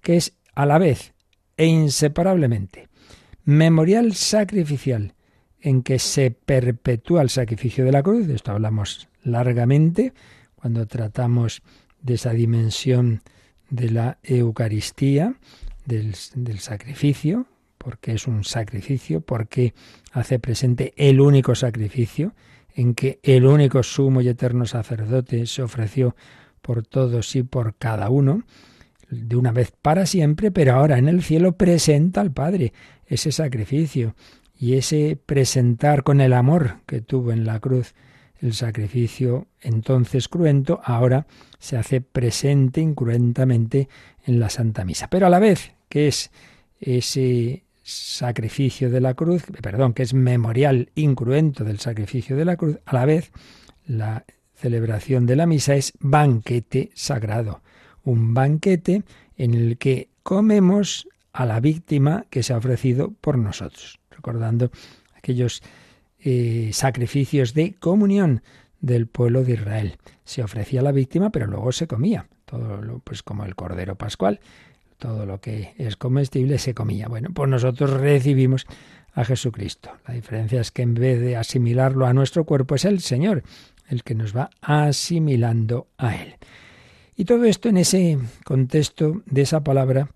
que 0.00 0.16
es 0.16 0.32
a 0.54 0.64
la 0.64 0.78
vez 0.78 1.12
e 1.58 1.66
inseparablemente 1.66 2.88
memorial 3.44 4.14
sacrificial 4.14 5.12
en 5.60 5.82
que 5.82 5.98
se 5.98 6.30
perpetúa 6.30 7.20
el 7.20 7.28
sacrificio 7.28 7.84
de 7.84 7.92
la 7.92 8.02
cruz, 8.02 8.26
de 8.26 8.36
esto 8.36 8.52
hablamos 8.52 9.10
largamente 9.22 10.14
cuando 10.54 10.86
tratamos 10.86 11.60
de 12.00 12.14
esa 12.14 12.30
dimensión 12.30 13.20
de 13.68 13.90
la 13.90 14.16
Eucaristía, 14.22 15.34
del, 15.84 16.14
sacrificio, 16.58 17.46
porque 17.76 18.14
es 18.14 18.26
un 18.26 18.44
sacrificio, 18.44 19.20
porque 19.20 19.74
hace 20.10 20.38
presente 20.38 20.94
el 20.96 21.20
único 21.20 21.54
sacrificio, 21.54 22.32
en 22.76 22.94
que 22.94 23.18
el 23.22 23.46
único 23.46 23.82
sumo 23.82 24.20
y 24.20 24.28
eterno 24.28 24.66
sacerdote 24.66 25.46
se 25.46 25.62
ofreció 25.62 26.14
por 26.60 26.86
todos 26.86 27.34
y 27.34 27.42
por 27.42 27.74
cada 27.76 28.10
uno, 28.10 28.44
de 29.08 29.36
una 29.36 29.50
vez 29.50 29.72
para 29.80 30.04
siempre, 30.04 30.50
pero 30.50 30.74
ahora 30.74 30.98
en 30.98 31.08
el 31.08 31.22
cielo 31.22 31.56
presenta 31.56 32.20
al 32.20 32.32
Padre 32.32 32.74
ese 33.06 33.32
sacrificio 33.32 34.14
y 34.58 34.74
ese 34.74 35.18
presentar 35.24 36.02
con 36.02 36.20
el 36.20 36.34
amor 36.34 36.80
que 36.86 37.00
tuvo 37.00 37.32
en 37.32 37.46
la 37.46 37.60
cruz 37.60 37.94
el 38.40 38.52
sacrificio 38.52 39.46
entonces 39.62 40.28
cruento, 40.28 40.80
ahora 40.84 41.26
se 41.58 41.78
hace 41.78 42.02
presente 42.02 42.82
incruentamente 42.82 43.88
en 44.26 44.38
la 44.38 44.50
Santa 44.50 44.84
Misa. 44.84 45.08
Pero 45.08 45.26
a 45.26 45.30
la 45.30 45.38
vez 45.38 45.72
que 45.88 46.08
es 46.08 46.30
ese 46.78 47.64
sacrificio 47.86 48.90
de 48.90 49.00
la 49.00 49.14
cruz, 49.14 49.44
perdón, 49.62 49.92
que 49.92 50.02
es 50.02 50.12
memorial 50.12 50.90
incruento 50.96 51.62
del 51.62 51.78
sacrificio 51.78 52.34
de 52.34 52.44
la 52.44 52.56
cruz, 52.56 52.80
a 52.84 52.92
la 52.92 53.04
vez 53.04 53.30
la 53.86 54.24
celebración 54.54 55.24
de 55.24 55.36
la 55.36 55.46
misa 55.46 55.76
es 55.76 55.92
banquete 56.00 56.90
sagrado, 56.94 57.62
un 58.02 58.34
banquete 58.34 59.04
en 59.36 59.54
el 59.54 59.78
que 59.78 60.08
comemos 60.24 61.06
a 61.32 61.46
la 61.46 61.60
víctima 61.60 62.26
que 62.28 62.42
se 62.42 62.54
ha 62.54 62.56
ofrecido 62.56 63.12
por 63.20 63.38
nosotros, 63.38 64.00
recordando 64.10 64.72
aquellos 65.14 65.62
eh, 66.18 66.70
sacrificios 66.72 67.54
de 67.54 67.74
comunión 67.74 68.42
del 68.80 69.06
pueblo 69.06 69.44
de 69.44 69.52
Israel. 69.52 69.98
Se 70.24 70.42
ofrecía 70.42 70.82
la 70.82 70.90
víctima, 70.90 71.30
pero 71.30 71.46
luego 71.46 71.70
se 71.70 71.86
comía. 71.86 72.26
Todo 72.46 72.82
lo, 72.82 72.98
pues 72.98 73.22
como 73.22 73.44
el 73.44 73.54
cordero 73.54 73.94
pascual, 73.94 74.40
todo 74.98 75.26
lo 75.26 75.40
que 75.40 75.74
es 75.78 75.96
comestible 75.96 76.58
se 76.58 76.74
comía. 76.74 77.08
Bueno, 77.08 77.30
pues 77.34 77.48
nosotros 77.48 77.90
recibimos 77.90 78.66
a 79.12 79.24
Jesucristo. 79.24 79.90
La 80.06 80.14
diferencia 80.14 80.60
es 80.60 80.70
que 80.70 80.82
en 80.82 80.94
vez 80.94 81.20
de 81.20 81.36
asimilarlo 81.36 82.06
a 82.06 82.12
nuestro 82.12 82.44
cuerpo 82.44 82.74
es 82.74 82.84
el 82.84 83.00
Señor 83.00 83.42
el 83.88 84.02
que 84.02 84.14
nos 84.14 84.36
va 84.36 84.50
asimilando 84.60 85.88
a 85.96 86.16
Él. 86.16 86.34
Y 87.14 87.24
todo 87.24 87.44
esto 87.44 87.68
en 87.68 87.78
ese 87.78 88.18
contexto 88.44 89.22
de 89.26 89.42
esa 89.42 89.62
palabra 89.62 90.10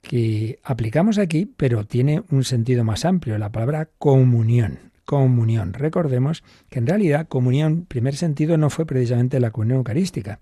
que 0.00 0.58
aplicamos 0.64 1.18
aquí, 1.18 1.46
pero 1.46 1.84
tiene 1.84 2.22
un 2.30 2.42
sentido 2.42 2.84
más 2.84 3.04
amplio, 3.04 3.38
la 3.38 3.52
palabra 3.52 3.90
comunión 3.98 4.92
comunión. 5.04 5.74
Recordemos 5.74 6.42
que 6.70 6.78
en 6.78 6.86
realidad 6.86 7.28
comunión, 7.28 7.84
primer 7.86 8.16
sentido, 8.16 8.56
no 8.56 8.70
fue 8.70 8.86
precisamente 8.86 9.40
la 9.40 9.50
comunión 9.50 9.78
eucarística, 9.78 10.40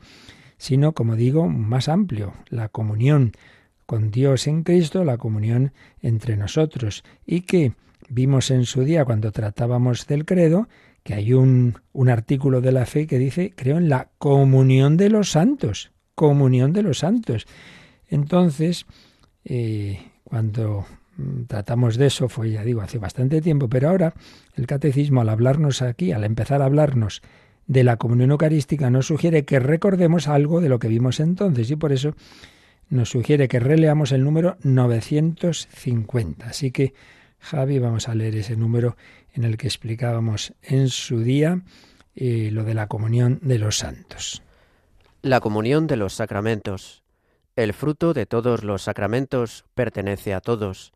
sino, 0.58 0.92
como 0.92 1.16
digo, 1.16 1.48
más 1.48 1.88
amplio, 1.88 2.34
la 2.48 2.68
comunión 2.68 3.32
con 3.90 4.11
Dios 4.12 4.46
en 4.46 4.62
Cristo, 4.62 5.05
la 5.05 5.18
comunión 5.18 5.72
entre 6.00 6.37
nosotros, 6.37 7.03
y 7.26 7.40
que 7.40 7.72
vimos 8.09 8.50
en 8.50 8.64
su 8.64 8.85
día 8.85 9.05
cuando 9.05 9.33
tratábamos 9.33 10.07
del 10.07 10.24
credo, 10.24 10.68
que 11.03 11.14
hay 11.14 11.33
un, 11.33 11.74
un 11.92 12.09
artículo 12.09 12.61
de 12.61 12.72
la 12.72 12.87
fe 12.87 13.07
que 13.07 13.18
dice, 13.18 13.53
creo 13.57 13.79
en 13.79 13.88
la 13.88 14.11
comunión 14.18 14.96
de 14.96 15.11
los 15.11 15.31
santos, 15.31 15.92
comunión 16.14 16.72
de 16.72 16.83
los 16.83 16.98
santos. 16.98 17.46
Entonces, 18.09 18.87
eh, 19.44 19.98
cuando 20.24 20.87
Mm, 21.20 21.44
tratamos 21.44 21.96
de 21.96 22.07
eso, 22.07 22.29
fue 22.29 22.50
ya 22.50 22.64
digo, 22.64 22.81
hace 22.81 22.98
bastante 22.98 23.40
tiempo, 23.40 23.68
pero 23.68 23.90
ahora 23.90 24.14
el 24.55 24.66
catecismo 24.66 25.20
al 25.20 25.29
hablarnos 25.29 25.83
aquí, 25.83 26.12
al 26.12 26.24
empezar 26.24 26.62
a 26.62 26.64
hablarnos 26.64 27.22
de 27.66 27.85
la 27.85 27.96
comunión 27.96 28.31
eucarística, 28.31 28.90
nos 28.90 29.07
sugiere 29.07 29.44
que 29.44 29.61
recordemos 29.61 30.29
algo 30.29 30.61
de 30.61 30.68
lo 30.68 30.79
que 30.79 30.88
vimos 30.88 31.20
entonces 31.20 31.70
y 31.70 31.76
por 31.76 31.92
eso 31.92 32.14
nos 32.90 33.11
sugiere 33.11 33.48
que 33.48 33.61
releamos 33.61 34.12
el 34.12 34.22
número 34.22 34.57
950. 34.62 36.46
Así 36.46 36.70
que, 36.70 36.92
Javi, 37.38 37.79
vamos 37.79 38.09
a 38.09 38.14
leer 38.14 38.37
ese 38.37 38.57
número 38.57 38.96
en 39.33 39.44
el 39.44 39.57
que 39.57 39.68
explicábamos 39.68 40.53
en 40.62 40.88
su 40.88 41.20
día 41.20 41.62
eh, 42.14 42.50
lo 42.53 42.64
de 42.64 42.74
la 42.74 42.88
comunión 42.88 43.38
de 43.42 43.59
los 43.59 43.79
santos. 43.79 44.42
La 45.22 45.40
comunión 45.40 45.87
de 45.87 45.96
los 45.96 46.14
sacramentos. 46.14 47.03
El 47.57 47.72
fruto 47.72 48.12
de 48.12 48.26
todos 48.26 48.64
los 48.64 48.83
sacramentos 48.83 49.64
pertenece 49.74 50.35
a 50.35 50.40
todos 50.40 50.92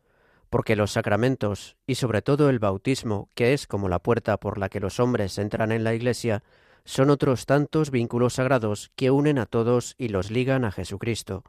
porque 0.55 0.77
los 0.77 0.93
sacramentos, 0.93 1.77
y 1.85 1.97
sobre 1.97 2.23
todo 2.23 2.49
el 2.49 2.61
bautismo, 2.61 3.29
que 3.35 3.55
es 3.55 3.67
como 3.67 3.89
la 3.89 3.99
puerta 3.99 4.37
por 4.37 4.57
la 4.57 4.69
que 4.69 4.79
los 4.79 5.01
hombres 5.01 5.37
entran 5.39 5.73
en 5.73 5.83
la 5.83 5.95
Iglesia, 5.95 6.45
son 6.85 7.11
otros 7.11 7.45
tantos 7.45 7.91
vínculos 7.91 8.35
sagrados 8.35 8.93
que 8.95 9.11
unen 9.11 9.39
a 9.41 9.47
todos 9.47 9.97
y 9.99 10.11
los 10.11 10.31
ligan 10.31 10.65
a 10.65 10.71
Jesucristo. 10.71 11.43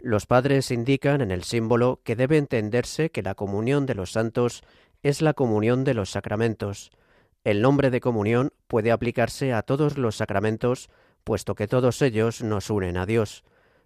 Los 0.00 0.26
padres 0.26 0.70
indican 0.70 1.20
en 1.20 1.32
el 1.32 1.42
símbolo 1.42 2.00
que 2.04 2.14
debe 2.14 2.36
entenderse 2.36 3.10
que 3.10 3.22
la 3.22 3.34
comunión 3.34 3.84
de 3.84 3.94
los 3.94 4.12
santos 4.12 4.62
es 5.02 5.22
la 5.22 5.34
comunión 5.34 5.82
de 5.84 5.94
los 5.94 6.10
sacramentos. 6.10 6.90
El 7.42 7.62
nombre 7.62 7.90
de 7.90 8.00
comunión 8.00 8.52
puede 8.68 8.92
aplicarse 8.92 9.52
a 9.52 9.62
todos 9.62 9.98
los 9.98 10.16
sacramentos, 10.16 10.88
puesto 11.24 11.54
que 11.54 11.66
todos 11.66 12.00
ellos 12.02 12.42
nos 12.42 12.70
unen 12.70 12.96
a 12.96 13.06
Dios. 13.06 13.42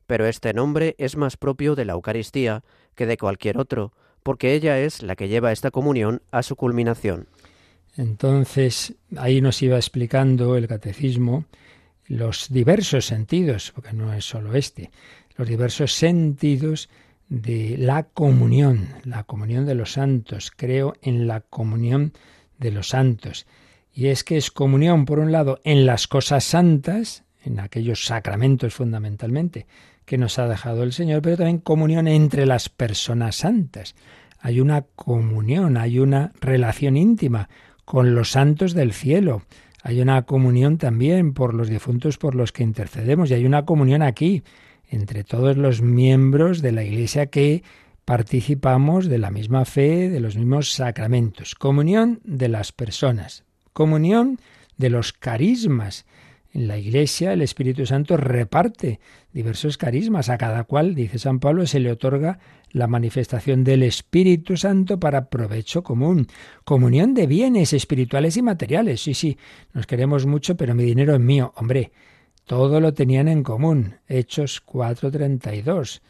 Pero 0.06 0.26
este 0.26 0.52
nombre 0.52 0.94
es 0.98 1.16
más 1.16 1.36
propio 1.38 1.74
de 1.74 1.86
la 1.86 1.94
Eucaristía 1.94 2.62
que 2.94 3.06
de 3.06 3.16
cualquier 3.16 3.58
otro, 3.58 3.92
porque 4.22 4.52
ella 4.52 4.78
es 4.78 5.02
la 5.02 5.16
que 5.16 5.28
lleva 5.28 5.52
esta 5.52 5.70
comunión 5.70 6.22
a 6.30 6.42
su 6.42 6.56
culminación. 6.56 7.28
Entonces, 7.96 8.94
ahí 9.16 9.40
nos 9.40 9.62
iba 9.62 9.76
explicando 9.76 10.56
el 10.56 10.68
catecismo 10.68 11.46
los 12.06 12.48
diversos 12.50 13.06
sentidos, 13.06 13.72
porque 13.74 13.92
no 13.92 14.12
es 14.12 14.24
solo 14.24 14.54
este, 14.54 14.90
los 15.36 15.48
diversos 15.48 15.94
sentidos 15.94 16.88
de 17.28 17.76
la 17.78 18.04
comunión, 18.04 18.88
la 19.04 19.24
comunión 19.24 19.64
de 19.66 19.74
los 19.74 19.92
santos. 19.92 20.52
Creo 20.54 20.94
en 21.02 21.26
la 21.26 21.40
comunión 21.40 22.12
de 22.58 22.70
los 22.70 22.88
santos. 22.88 23.46
Y 23.94 24.06
es 24.06 24.24
que 24.24 24.36
es 24.36 24.50
comunión, 24.50 25.04
por 25.04 25.18
un 25.18 25.32
lado, 25.32 25.60
en 25.64 25.86
las 25.86 26.06
cosas 26.06 26.44
santas, 26.44 27.24
en 27.44 27.60
aquellos 27.60 28.04
sacramentos 28.04 28.74
fundamentalmente 28.74 29.66
que 30.04 30.18
nos 30.18 30.38
ha 30.38 30.48
dejado 30.48 30.82
el 30.82 30.92
Señor, 30.92 31.22
pero 31.22 31.36
también 31.36 31.58
comunión 31.58 32.08
entre 32.08 32.46
las 32.46 32.68
personas 32.68 33.36
santas. 33.36 33.94
Hay 34.40 34.60
una 34.60 34.82
comunión, 34.82 35.76
hay 35.76 35.98
una 35.98 36.32
relación 36.40 36.96
íntima 36.96 37.48
con 37.84 38.14
los 38.14 38.30
santos 38.30 38.74
del 38.74 38.92
cielo. 38.92 39.42
Hay 39.82 40.00
una 40.00 40.22
comunión 40.22 40.78
también 40.78 41.32
por 41.32 41.54
los 41.54 41.68
difuntos 41.68 42.18
por 42.18 42.34
los 42.34 42.52
que 42.52 42.62
intercedemos 42.62 43.30
y 43.30 43.34
hay 43.34 43.46
una 43.46 43.64
comunión 43.64 44.02
aquí 44.02 44.42
entre 44.92 45.24
todos 45.24 45.56
los 45.56 45.80
miembros 45.80 46.60
de 46.60 46.70
la 46.70 46.84
Iglesia 46.84 47.26
que 47.26 47.62
participamos 48.04 49.08
de 49.08 49.18
la 49.18 49.30
misma 49.30 49.64
fe, 49.64 50.10
de 50.10 50.20
los 50.20 50.36
mismos 50.36 50.72
sacramentos. 50.72 51.54
Comunión 51.54 52.20
de 52.24 52.48
las 52.48 52.72
personas, 52.72 53.44
comunión 53.72 54.38
de 54.76 54.90
los 54.90 55.14
carismas. 55.14 56.04
En 56.52 56.68
la 56.68 56.76
Iglesia 56.76 57.32
el 57.32 57.40
Espíritu 57.40 57.86
Santo 57.86 58.18
reparte 58.18 59.00
diversos 59.32 59.78
carismas. 59.78 60.28
A 60.28 60.36
cada 60.36 60.64
cual, 60.64 60.94
dice 60.94 61.18
San 61.18 61.40
Pablo, 61.40 61.66
se 61.66 61.80
le 61.80 61.90
otorga 61.90 62.38
la 62.70 62.86
manifestación 62.86 63.64
del 63.64 63.82
Espíritu 63.82 64.58
Santo 64.58 65.00
para 65.00 65.30
provecho 65.30 65.82
común. 65.82 66.26
Comunión 66.64 67.14
de 67.14 67.26
bienes 67.26 67.72
espirituales 67.72 68.36
y 68.36 68.42
materiales. 68.42 69.00
Sí, 69.00 69.14
sí, 69.14 69.38
nos 69.72 69.86
queremos 69.86 70.26
mucho, 70.26 70.54
pero 70.54 70.74
mi 70.74 70.84
dinero 70.84 71.14
es 71.14 71.20
mío. 71.20 71.54
Hombre, 71.56 71.92
todo 72.44 72.80
lo 72.80 72.92
tenían 72.94 73.28
en 73.28 73.42
común. 73.42 73.96
Hechos 74.08 74.62
4.32. 74.64 76.00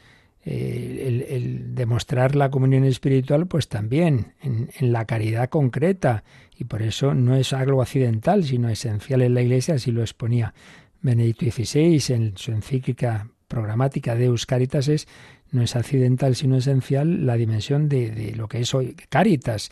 Eh, 0.45 1.05
el, 1.07 1.23
el, 1.23 1.75
demostrar 1.75 2.35
la 2.35 2.51
comunión 2.51 2.85
espiritual, 2.85 3.47
pues 3.47 3.68
también 3.68 4.35
en, 4.42 4.92
la 4.92 5.05
caridad 5.05 5.49
concreta. 5.49 6.25
Y 6.59 6.64
por 6.64 6.83
eso 6.83 7.14
no 7.14 7.37
es 7.37 7.53
algo 7.53 7.83
accidental, 7.83 8.45
sino 8.45 8.68
esencial 8.68 9.23
en 9.23 9.35
la 9.35 9.42
Iglesia, 9.42 9.75
así 9.75 9.92
lo 9.92 10.03
exponía 10.03 10.53
Benedicto 11.01 11.47
XVI 11.47 12.14
en 12.14 12.37
su 12.37 12.53
encíclica 12.53 13.29
programática 13.49 14.14
de 14.14 14.35
Caritas, 14.47 14.88
es 14.88 15.07
no 15.51 15.62
es 15.62 15.77
accidental 15.77 16.35
sino 16.35 16.57
esencial 16.57 17.27
la 17.27 17.37
dimensión 17.37 17.88
de, 17.88 18.11
de, 18.11 18.35
lo 18.35 18.49
que 18.49 18.61
es 18.61 18.75
hoy 18.75 18.97
Caritas, 19.11 19.71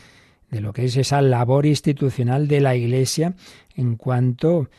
de 0.51 0.61
lo 0.61 0.73
que 0.73 0.85
es 0.85 0.95
esa 0.95 1.21
labor 1.21 1.65
institucional 1.65 2.47
de 2.47 2.61
la 2.61 2.75
Iglesia 2.75 3.33
en 3.75 3.95
cuanto 3.95 4.69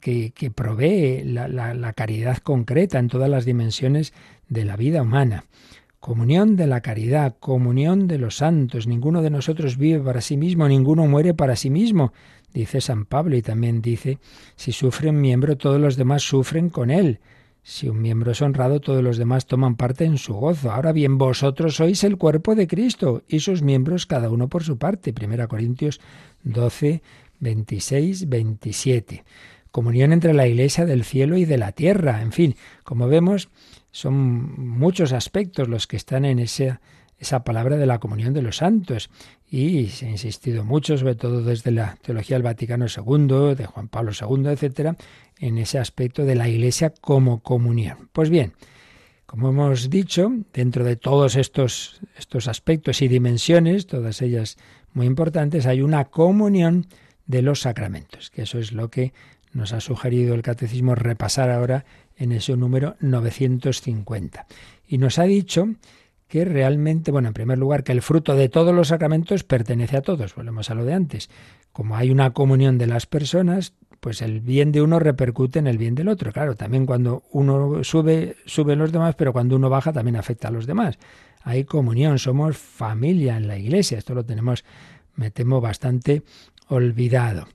que, 0.00 0.30
que 0.32 0.50
provee 0.50 1.24
la, 1.24 1.48
la, 1.48 1.92
caridad 1.92 2.38
concreta 2.38 2.98
en 2.98 3.08
todas 3.08 3.28
las 3.28 3.44
dimensiones 3.44 4.12
de 4.48 4.64
la 4.64 4.76
vida 4.76 5.02
humana. 5.02 5.44
Comunión 5.98 6.56
de 6.56 6.66
la 6.66 6.82
caridad, 6.82 7.36
comunión 7.40 8.06
de 8.06 8.18
los 8.18 8.36
santos. 8.36 8.86
Ninguno 8.86 9.22
de 9.22 9.30
nosotros 9.30 9.76
vive 9.76 10.00
para 10.00 10.20
sí 10.20 10.36
mismo, 10.36 10.68
ninguno 10.68 11.06
muere 11.06 11.34
para 11.34 11.56
sí 11.56 11.68
mismo, 11.68 12.12
dice 12.54 12.80
San 12.80 13.06
Pablo, 13.06 13.36
y 13.36 13.42
también 13.42 13.82
dice, 13.82 14.18
si 14.54 14.70
sufre 14.72 15.10
un 15.10 15.20
miembro, 15.20 15.56
todos 15.56 15.80
los 15.80 15.96
demás 15.96 16.22
sufren 16.22 16.70
con 16.70 16.90
él. 16.90 17.18
Si 17.64 17.88
un 17.88 18.00
miembro 18.00 18.30
es 18.30 18.40
honrado, 18.42 18.78
todos 18.78 19.02
los 19.02 19.16
demás 19.16 19.46
toman 19.46 19.74
parte 19.74 20.04
en 20.04 20.18
su 20.18 20.34
gozo. 20.34 20.70
Ahora 20.70 20.92
bien, 20.92 21.18
vosotros 21.18 21.74
sois 21.74 22.04
el 22.04 22.16
cuerpo 22.16 22.54
de 22.54 22.68
Cristo 22.68 23.24
y 23.26 23.40
sus 23.40 23.62
miembros 23.62 24.06
cada 24.06 24.30
uno 24.30 24.46
por 24.46 24.62
su 24.62 24.78
parte. 24.78 25.12
Primera 25.12 25.48
Corintios 25.48 26.00
12, 26.44 27.02
26, 27.40 28.28
27. 28.28 29.24
Comunión 29.76 30.14
entre 30.14 30.32
la 30.32 30.46
Iglesia 30.46 30.86
del 30.86 31.04
cielo 31.04 31.36
y 31.36 31.44
de 31.44 31.58
la 31.58 31.70
tierra. 31.70 32.22
En 32.22 32.32
fin, 32.32 32.56
como 32.82 33.08
vemos, 33.08 33.50
son 33.90 34.58
muchos 34.58 35.12
aspectos 35.12 35.68
los 35.68 35.86
que 35.86 35.98
están 35.98 36.24
en 36.24 36.38
esa, 36.38 36.80
esa 37.18 37.44
palabra 37.44 37.76
de 37.76 37.84
la 37.84 37.98
comunión 37.98 38.32
de 38.32 38.40
los 38.40 38.56
santos. 38.56 39.10
Y 39.50 39.88
se 39.88 40.06
ha 40.06 40.10
insistido 40.10 40.64
mucho, 40.64 40.96
sobre 40.96 41.14
todo 41.14 41.42
desde 41.42 41.72
la 41.72 41.98
teología 42.00 42.36
del 42.36 42.42
Vaticano 42.42 42.86
II, 42.86 43.54
de 43.54 43.66
Juan 43.66 43.88
Pablo 43.88 44.12
II, 44.18 44.46
etcétera, 44.46 44.96
en 45.40 45.58
ese 45.58 45.78
aspecto 45.78 46.24
de 46.24 46.36
la 46.36 46.48
Iglesia 46.48 46.94
como 46.98 47.42
comunión. 47.42 48.08
Pues 48.14 48.30
bien, 48.30 48.54
como 49.26 49.50
hemos 49.50 49.90
dicho, 49.90 50.32
dentro 50.54 50.84
de 50.84 50.96
todos 50.96 51.36
estos, 51.36 52.00
estos 52.16 52.48
aspectos 52.48 53.02
y 53.02 53.08
dimensiones, 53.08 53.86
todas 53.86 54.22
ellas 54.22 54.56
muy 54.94 55.04
importantes, 55.04 55.66
hay 55.66 55.82
una 55.82 56.06
comunión 56.06 56.86
de 57.26 57.42
los 57.42 57.60
sacramentos, 57.60 58.30
que 58.30 58.42
eso 58.42 58.58
es 58.58 58.72
lo 58.72 58.88
que 58.88 59.12
nos 59.56 59.72
ha 59.72 59.80
sugerido 59.80 60.34
el 60.34 60.42
catecismo 60.42 60.94
repasar 60.94 61.50
ahora 61.50 61.84
en 62.16 62.32
ese 62.32 62.56
número 62.56 62.96
950. 63.00 64.46
Y 64.86 64.98
nos 64.98 65.18
ha 65.18 65.24
dicho 65.24 65.68
que 66.28 66.44
realmente, 66.44 67.10
bueno, 67.10 67.28
en 67.28 67.34
primer 67.34 67.58
lugar, 67.58 67.82
que 67.84 67.92
el 67.92 68.02
fruto 68.02 68.34
de 68.34 68.48
todos 68.48 68.74
los 68.74 68.88
sacramentos 68.88 69.44
pertenece 69.44 69.96
a 69.96 70.02
todos. 70.02 70.34
Volvemos 70.34 70.70
a 70.70 70.74
lo 70.74 70.84
de 70.84 70.92
antes. 70.92 71.30
Como 71.72 71.96
hay 71.96 72.10
una 72.10 72.32
comunión 72.32 72.78
de 72.78 72.86
las 72.86 73.06
personas, 73.06 73.74
pues 74.00 74.22
el 74.22 74.40
bien 74.40 74.72
de 74.72 74.82
uno 74.82 74.98
repercute 74.98 75.58
en 75.58 75.66
el 75.66 75.78
bien 75.78 75.94
del 75.94 76.08
otro. 76.08 76.32
Claro, 76.32 76.54
también 76.54 76.84
cuando 76.84 77.24
uno 77.30 77.82
sube, 77.84 78.36
suben 78.44 78.78
los 78.78 78.92
demás, 78.92 79.14
pero 79.14 79.32
cuando 79.32 79.56
uno 79.56 79.70
baja 79.70 79.92
también 79.92 80.16
afecta 80.16 80.48
a 80.48 80.50
los 80.50 80.66
demás. 80.66 80.98
Hay 81.42 81.64
comunión, 81.64 82.18
somos 82.18 82.58
familia 82.58 83.36
en 83.36 83.46
la 83.46 83.56
iglesia. 83.56 83.98
Esto 83.98 84.14
lo 84.14 84.24
tenemos, 84.24 84.64
me 85.14 85.30
temo, 85.30 85.60
bastante 85.60 86.22
olvidado. 86.68 87.46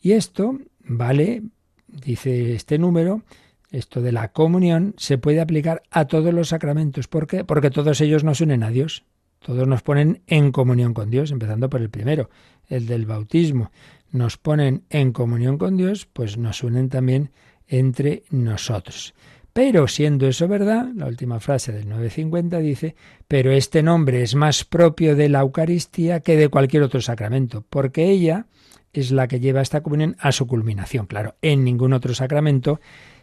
Y 0.00 0.12
esto 0.12 0.58
vale, 0.96 1.42
dice 1.86 2.54
este 2.54 2.78
número, 2.78 3.22
esto 3.70 4.02
de 4.02 4.12
la 4.12 4.32
comunión 4.32 4.94
se 4.98 5.18
puede 5.18 5.40
aplicar 5.40 5.82
a 5.90 6.06
todos 6.06 6.32
los 6.32 6.48
sacramentos. 6.48 7.08
¿Por 7.08 7.26
qué? 7.26 7.44
Porque 7.44 7.70
todos 7.70 8.00
ellos 8.00 8.24
nos 8.24 8.40
unen 8.40 8.62
a 8.62 8.70
Dios. 8.70 9.04
Todos 9.38 9.66
nos 9.66 9.82
ponen 9.82 10.22
en 10.26 10.52
comunión 10.52 10.94
con 10.94 11.10
Dios, 11.10 11.32
empezando 11.32 11.68
por 11.68 11.80
el 11.80 11.90
primero, 11.90 12.30
el 12.68 12.86
del 12.86 13.06
bautismo. 13.06 13.72
Nos 14.10 14.36
ponen 14.36 14.84
en 14.88 15.12
comunión 15.12 15.58
con 15.58 15.76
Dios, 15.76 16.06
pues 16.12 16.38
nos 16.38 16.62
unen 16.62 16.88
también 16.90 17.30
entre 17.66 18.22
nosotros. 18.30 19.14
Pero 19.52 19.86
siendo 19.86 20.26
eso 20.26 20.48
verdad, 20.48 20.88
la 20.94 21.06
última 21.06 21.38
frase 21.38 21.72
del 21.72 21.88
950 21.88 22.58
dice, 22.58 22.94
pero 23.28 23.52
este 23.52 23.82
nombre 23.82 24.22
es 24.22 24.34
más 24.34 24.64
propio 24.64 25.14
de 25.14 25.28
la 25.28 25.40
Eucaristía 25.40 26.20
que 26.20 26.36
de 26.36 26.48
cualquier 26.48 26.82
otro 26.82 27.02
sacramento, 27.02 27.64
porque 27.68 28.08
ella 28.08 28.46
es 28.92 29.10
la 29.10 29.28
que 29.28 29.40
lleva 29.40 29.60
esta 29.60 29.82
comunión 29.82 30.16
a 30.20 30.32
su 30.32 30.46
culminación. 30.46 31.06
Claro, 31.06 31.36
en 31.42 31.64
ningún 31.64 31.92
otro 31.92 32.14
sacramento 32.14 32.80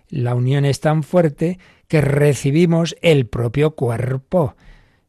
la 0.10 0.36
unión 0.36 0.66
es 0.66 0.80
tan 0.80 1.04
fuerte 1.04 1.60
que 1.88 2.02
recibimos 2.02 2.96
el 3.02 3.28
propio 3.28 3.76
cuerpo, 3.76 4.56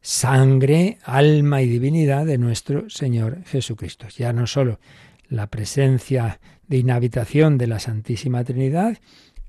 sangre, 0.01 0.97
alma 1.03 1.61
y 1.61 1.67
divinidad 1.67 2.25
de 2.25 2.37
nuestro 2.37 2.89
Señor 2.89 3.43
Jesucristo. 3.45 4.07
Ya 4.15 4.33
no 4.33 4.47
solo 4.47 4.79
la 5.27 5.47
presencia 5.47 6.39
de 6.67 6.77
inhabitación 6.77 7.57
de 7.57 7.67
la 7.67 7.79
Santísima 7.79 8.43
Trinidad, 8.43 8.97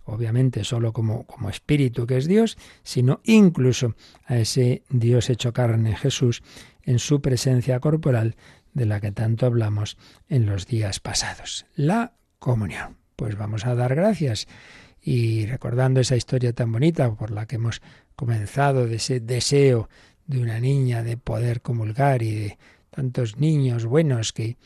obviamente 0.04 0.64
solo 0.64 0.92
como, 0.92 1.24
como 1.26 1.50
espíritu 1.50 2.06
que 2.06 2.16
es 2.16 2.26
Dios, 2.26 2.56
sino 2.82 3.20
incluso 3.24 3.94
a 4.26 4.38
ese 4.38 4.82
Dios 4.90 5.30
hecho 5.30 5.52
carne 5.52 5.96
Jesús 5.96 6.42
en 6.82 6.98
su 6.98 7.20
presencia 7.20 7.80
corporal 7.80 8.36
de 8.74 8.86
la 8.86 9.00
que 9.00 9.12
tanto 9.12 9.46
hablamos 9.46 9.98
en 10.28 10.46
los 10.46 10.66
días 10.66 11.00
pasados. 11.00 11.66
La 11.74 12.14
comunión. 12.38 12.96
Pues 13.16 13.36
vamos 13.36 13.66
a 13.66 13.74
dar 13.74 13.94
gracias 13.94 14.48
y 15.00 15.46
recordando 15.46 16.00
esa 16.00 16.16
historia 16.16 16.52
tan 16.52 16.72
bonita 16.72 17.14
por 17.14 17.30
la 17.30 17.46
que 17.46 17.56
hemos 17.56 17.82
comenzado, 18.16 18.86
de 18.86 18.96
ese 18.96 19.20
deseo 19.20 19.88
de 20.26 20.40
una 20.40 20.60
niña 20.60 21.02
de 21.02 21.16
poder 21.16 21.60
comulgar 21.60 22.22
y 22.22 22.34
de 22.34 22.58
tantos 22.90 23.36
niños 23.36 23.84
buenos 23.84 24.32
que, 24.32 24.56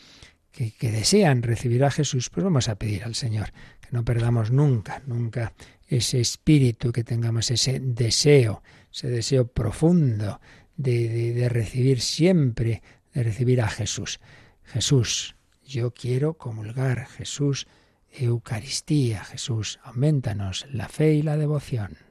que, 0.53 0.73
que, 0.73 0.91
desean 0.91 1.43
recibir 1.43 1.85
a 1.85 1.91
Jesús, 1.91 2.29
pues 2.31 2.45
vamos 2.45 2.69
a 2.69 2.77
pedir 2.77 3.05
al 3.05 3.15
Señor 3.15 3.53
que 3.87 3.97
no 3.97 4.05
perdamos 4.05 4.51
nunca, 4.51 5.03
nunca 5.07 5.53
ese 5.87 6.21
espíritu, 6.21 6.93
que 6.93 7.05
tengamos 7.05 7.51
ese 7.51 7.79
deseo, 7.81 8.63
ese 8.93 9.09
deseo 9.09 9.47
profundo 9.47 10.41
de, 10.77 11.09
de, 11.09 11.33
de 11.33 11.49
recibir 11.49 12.01
siempre, 12.01 12.83
de 13.15 13.23
recibir 13.23 13.61
a 13.61 13.69
Jesús. 13.69 14.21
Jesús, 14.65 15.37
yo 15.65 15.93
quiero 15.93 16.35
comulgar, 16.35 17.07
Jesús, 17.07 17.67
Eucaristía, 18.11 19.25
Jesús, 19.25 19.79
aumentanos 19.85 20.67
la 20.71 20.89
fe 20.89 21.15
y 21.15 21.23
la 21.23 21.37
devoción. 21.37 22.06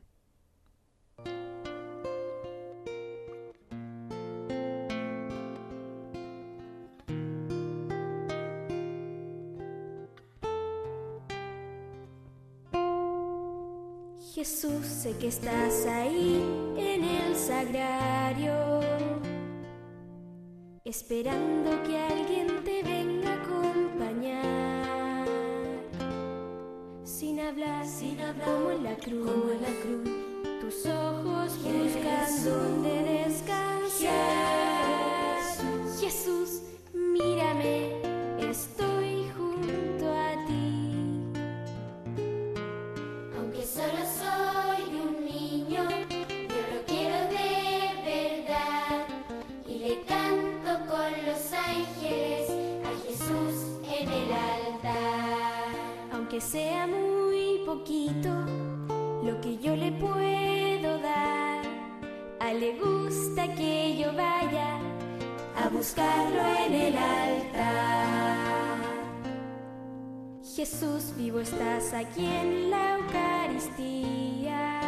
Sé 15.06 15.16
que 15.20 15.28
estás 15.28 15.86
ahí 15.86 16.44
en 16.76 17.04
el 17.04 17.36
sagrario, 17.36 18.80
esperando 20.84 21.84
que 21.84 22.00
alguien 22.00 22.48
te 22.64 22.82
venga 22.82 23.30
a 23.30 23.44
acompañar 23.44 25.28
sin 27.04 27.40
hablar, 27.40 27.86
sin 27.86 28.20
hablar, 28.20 28.48
como 28.48 28.72
en 28.72 28.84
la 28.84 28.96
cruz, 28.96 29.32
como 29.32 29.52
en 29.52 29.62
la 29.62 29.74
cruz. 29.84 30.10
Tus 30.62 30.88
ojos 30.88 31.56
buscan 31.64 32.44
donde 32.44 33.26
descansar. 33.28 34.65
Aquí 71.96 72.26
en 72.26 72.70
la 72.70 72.98
Eucaristía, 72.98 74.82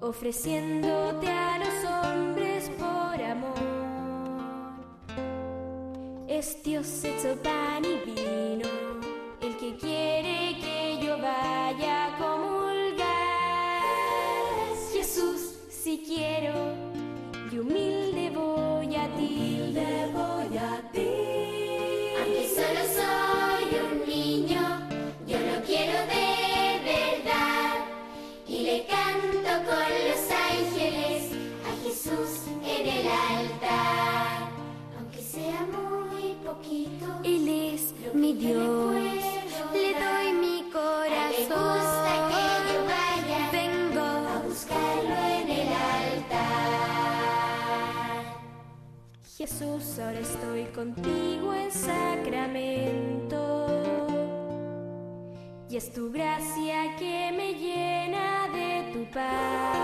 ofreciéndote 0.00 1.28
a 1.28 1.58
los 1.58 1.84
hombres 1.90 2.70
por 2.78 3.22
amor. 3.22 3.54
Es 6.26 6.62
Dios 6.64 7.04
hecho 7.04 7.36
pan 7.42 7.53
Dios, 38.44 38.94
le 39.72 39.94
doy 39.94 40.28
mi 40.34 40.56
le 40.60 40.64
gusta 40.64 40.78
corazón. 40.78 41.80
que 42.28 42.44
yo 42.68 42.78
vaya 42.84 43.40
Vengo 43.50 44.04
a 44.04 44.36
buscarlo 44.46 45.16
en 45.40 45.48
el 45.48 45.68
altar. 45.72 46.34
Jesús, 49.38 49.98
ahora 49.98 50.20
estoy 50.20 50.64
contigo 50.74 51.54
en 51.54 51.72
sacramento. 51.72 53.40
Y 55.70 55.76
es 55.78 55.90
tu 55.94 56.12
gracia 56.12 56.96
que 56.98 57.32
me 57.34 57.54
llena 57.54 58.48
de 58.52 58.92
tu 58.92 59.10
paz. 59.10 59.78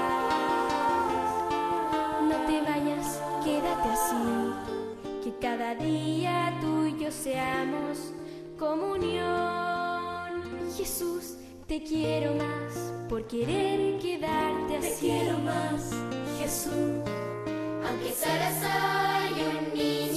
No 2.28 2.36
te 2.46 2.60
vayas, 2.60 3.22
quédate 3.42 3.88
así. 3.88 4.52
Que 5.24 5.32
cada 5.38 5.74
día 5.76 6.58
tú 6.60 6.84
y 6.84 7.02
yo 7.02 7.10
seamos 7.10 8.12
comunión. 8.60 10.42
Jesús, 10.76 11.36
te 11.66 11.82
quiero 11.82 12.34
más 12.34 12.92
por 13.08 13.26
querer 13.26 13.98
quedarte 13.98 14.78
Te 14.78 14.86
así. 14.88 15.00
quiero 15.00 15.38
más, 15.38 15.90
Jesús. 16.38 17.00
Aunque 17.88 18.12
solo 18.12 18.46
soy 18.60 19.32
un 19.48 19.74
niño, 19.74 20.09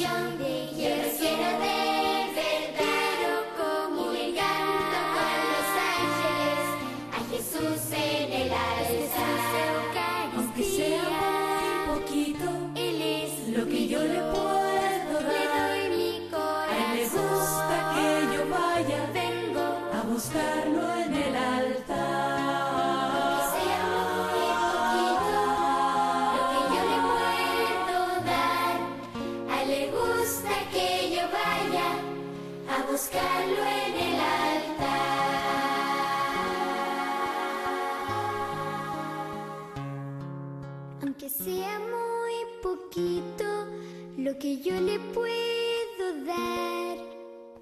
que 44.43 44.57
yo 44.61 44.77
le 44.81 44.99
puedo 45.13 46.25
dar. 46.27 46.97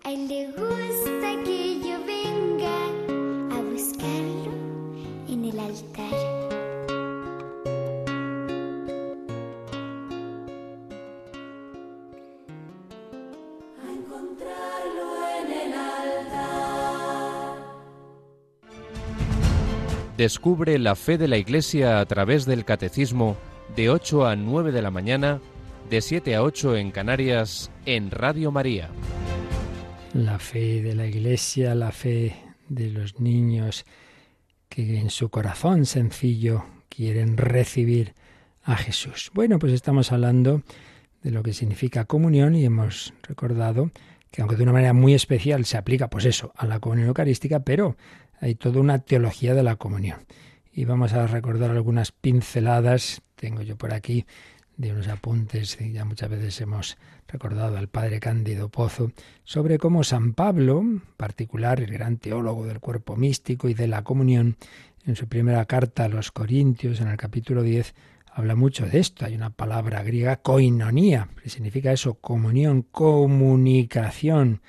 A 0.04 0.12
él 0.12 0.28
le 0.28 0.48
gusta 0.48 1.44
que 1.46 1.80
yo 1.80 2.04
venga 2.08 2.76
a 3.56 3.62
buscarlo 3.62 4.52
en 5.30 5.46
el 5.46 5.60
altar. 5.60 6.16
A 13.78 13.92
encontrarlo 13.96 15.06
en 15.38 15.52
el 15.52 15.74
altar. 15.74 17.58
Descubre 20.18 20.80
la 20.80 20.96
fe 20.96 21.20
de 21.20 21.28
la 21.28 21.38
Iglesia 21.38 22.00
a 22.00 22.06
través 22.08 22.48
del 22.48 22.66
Catecismo 22.66 23.38
de 23.76 23.92
8 23.92 24.26
a 24.26 24.36
9 24.36 24.72
de 24.72 24.82
la 24.82 24.90
mañana, 24.90 25.42
de 25.92 26.00
7 26.00 26.36
a 26.36 26.44
8 26.44 26.78
en 26.78 26.92
Canarias, 26.92 27.70
en 27.86 28.12
Radio 28.12 28.50
María. 28.50 28.90
La 30.14 30.40
fe 30.40 30.82
de 30.82 30.96
la 30.96 31.06
Iglesia, 31.06 31.76
la 31.76 31.92
fe 31.92 32.34
de 32.70 32.90
los 32.90 33.20
niños 33.20 33.86
que 34.70 35.00
en 35.00 35.10
su 35.10 35.30
corazón 35.30 35.86
sencillo 35.86 36.64
quieren 36.88 37.36
recibir 37.36 38.14
a 38.64 38.78
Jesús. 38.78 39.32
Bueno, 39.34 39.60
pues 39.60 39.74
estamos 39.74 40.14
hablando 40.14 40.64
de 41.24 41.32
lo 41.32 41.44
que 41.44 41.52
significa 41.52 42.06
comunión 42.06 42.56
y 42.56 42.64
hemos 42.64 43.14
recordado 43.24 43.92
que 44.32 44.42
aunque 44.42 44.56
de 44.56 44.64
una 44.64 44.72
manera 44.72 44.94
muy 44.94 45.14
especial 45.14 45.66
se 45.66 45.76
aplica 45.76 46.10
pues 46.10 46.24
eso 46.24 46.54
a 46.56 46.68
la 46.68 46.80
comunión 46.80 47.10
eucarística, 47.10 47.60
pero 47.66 47.98
hay 48.40 48.56
toda 48.56 48.80
una 48.80 49.00
teología 49.00 49.54
de 49.54 49.64
la 49.64 49.76
comunión. 49.76 50.20
Y 50.72 50.86
vamos 50.86 51.12
a 51.12 51.28
recordar 51.28 51.72
algunas 51.72 52.14
pinceladas, 52.14 53.22
tengo 53.36 53.62
yo 53.62 53.76
por 53.76 53.94
aquí 53.94 54.26
de 54.82 54.92
unos 54.92 55.08
apuntes, 55.08 55.80
y 55.80 55.92
ya 55.92 56.06
muchas 56.06 56.30
veces 56.30 56.60
hemos 56.60 56.98
recordado 57.28 57.78
al 57.78 57.88
padre 57.88 58.20
Cándido 58.20 58.70
Pozo, 58.70 59.12
sobre 59.44 59.78
cómo 59.78 60.04
San 60.04 60.34
Pablo, 60.34 60.84
particular 61.18 61.80
el 61.80 61.92
gran 61.92 62.18
teólogo 62.18 62.66
del 62.66 62.80
cuerpo 62.80 63.16
místico 63.16 63.70
y 63.70 63.76
de 63.76 63.88
la 63.88 64.04
comunión, 64.04 64.58
en 65.06 65.16
su 65.16 65.28
primera 65.28 65.66
carta 65.66 66.06
a 66.06 66.10
los 66.10 66.32
Corintios, 66.32 67.00
en 67.00 67.10
el 67.10 67.18
capítulo 67.18 67.62
10, 67.62 67.94
habla 68.34 68.56
mucho 68.56 68.88
de 68.88 69.00
esto. 69.00 69.26
Hay 69.26 69.36
una 69.36 69.52
palabra 69.52 70.02
griega, 70.02 70.38
koinonía, 70.38 71.30
que 71.44 71.50
significa 71.50 71.92
eso, 71.92 72.16
comunión, 72.16 72.82
comunicación, 72.82 74.62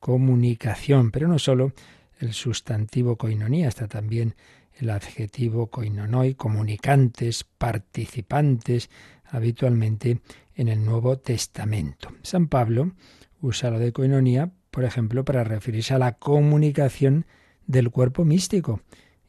comunicación, 0.00 1.10
pero 1.10 1.28
no 1.28 1.38
solo 1.38 1.72
el 2.20 2.32
sustantivo 2.32 3.16
koinonía, 3.16 3.68
está 3.68 3.86
también 3.86 4.34
el 4.78 4.90
adjetivo 4.90 5.66
koinonoi, 5.68 6.34
comunicantes, 6.34 7.44
participantes, 7.44 8.90
habitualmente 9.30 10.20
en 10.54 10.68
el 10.68 10.84
Nuevo 10.84 11.18
Testamento. 11.18 12.10
San 12.22 12.48
Pablo 12.48 12.92
usa 13.40 13.70
lo 13.70 13.78
de 13.78 13.92
koinonía, 13.92 14.50
por 14.70 14.84
ejemplo, 14.84 15.24
para 15.24 15.44
referirse 15.44 15.94
a 15.94 15.98
la 15.98 16.12
comunicación 16.12 17.26
del 17.66 17.90
cuerpo 17.90 18.24
místico. 18.24 18.80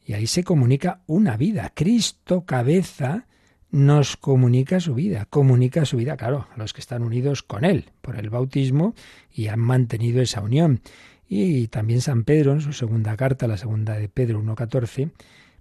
Y 0.04 0.14
ahí 0.14 0.26
se 0.26 0.44
comunica 0.44 1.02
una 1.06 1.36
vida. 1.36 1.72
Cristo, 1.74 2.44
cabeza, 2.44 3.26
nos 3.70 4.16
comunica 4.16 4.80
su 4.80 4.94
vida, 4.94 5.26
comunica 5.30 5.84
su 5.84 5.98
vida, 5.98 6.16
claro, 6.16 6.48
a 6.52 6.58
los 6.58 6.72
que 6.72 6.80
están 6.80 7.02
unidos 7.02 7.42
con 7.42 7.64
Él 7.64 7.90
por 8.00 8.16
el 8.16 8.30
bautismo 8.30 8.94
y 9.32 9.46
han 9.46 9.60
mantenido 9.60 10.20
esa 10.20 10.40
unión. 10.40 10.80
Y 11.28 11.68
también 11.68 12.00
San 12.00 12.24
Pedro, 12.24 12.52
en 12.52 12.60
su 12.60 12.72
segunda 12.72 13.16
carta, 13.16 13.46
la 13.46 13.56
segunda 13.56 13.94
de 13.94 14.08
Pedro 14.08 14.42
1.14, 14.42 15.12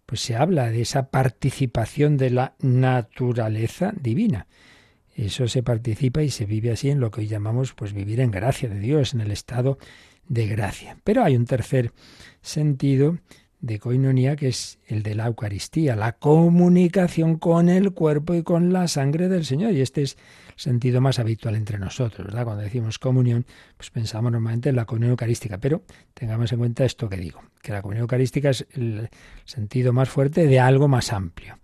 pues 0.09 0.21
se 0.21 0.35
habla 0.35 0.71
de 0.71 0.81
esa 0.81 1.11
participación 1.11 2.17
de 2.17 2.31
la 2.31 2.55
naturaleza 2.61 3.93
divina. 3.95 4.47
Eso 5.15 5.47
se 5.47 5.61
participa 5.61 6.23
y 6.23 6.31
se 6.31 6.47
vive 6.47 6.71
así 6.71 6.89
en 6.89 6.99
lo 6.99 7.11
que 7.11 7.21
hoy 7.21 7.27
llamamos 7.27 7.73
pues 7.75 7.93
vivir 7.93 8.19
en 8.19 8.31
gracia 8.31 8.69
de 8.69 8.79
Dios, 8.79 9.13
en 9.13 9.21
el 9.21 9.29
estado 9.29 9.77
de 10.27 10.47
gracia. 10.47 10.97
Pero 11.03 11.23
hay 11.23 11.35
un 11.35 11.45
tercer 11.45 11.91
sentido 12.41 13.19
de 13.61 13.79
coinonía 13.79 14.35
que 14.35 14.47
es 14.47 14.79
el 14.87 15.03
de 15.03 15.15
la 15.15 15.27
Eucaristía, 15.27 15.95
la 15.95 16.13
comunicación 16.13 17.37
con 17.37 17.69
el 17.69 17.91
cuerpo 17.91 18.33
y 18.33 18.43
con 18.43 18.71
la 18.71 18.87
sangre 18.87 19.27
del 19.27 19.45
Señor. 19.45 19.73
Y 19.73 19.81
este 19.81 20.01
es 20.01 20.17
el 20.49 20.53
sentido 20.55 21.01
más 21.01 21.19
habitual 21.19 21.55
entre 21.55 21.77
nosotros. 21.77 22.31
Cuando 22.31 22.57
decimos 22.57 22.99
comunión, 22.99 23.45
pues 23.75 23.89
pensamos 23.89 24.31
normalmente 24.31 24.69
en 24.69 24.75
la 24.75 24.85
comunión 24.85 25.11
eucarística, 25.11 25.57
pero 25.57 25.83
tengamos 26.13 26.51
en 26.51 26.59
cuenta 26.59 26.85
esto 26.85 27.09
que 27.09 27.17
digo, 27.17 27.41
que 27.61 27.73
la 27.73 27.81
comunión 27.81 28.03
eucarística 28.03 28.49
es 28.49 28.65
el 28.73 29.09
sentido 29.45 29.91
más 29.91 30.09
fuerte 30.09 30.47
de 30.47 30.59
algo 30.59 30.87
más 30.87 31.11
amplio. 31.11 31.59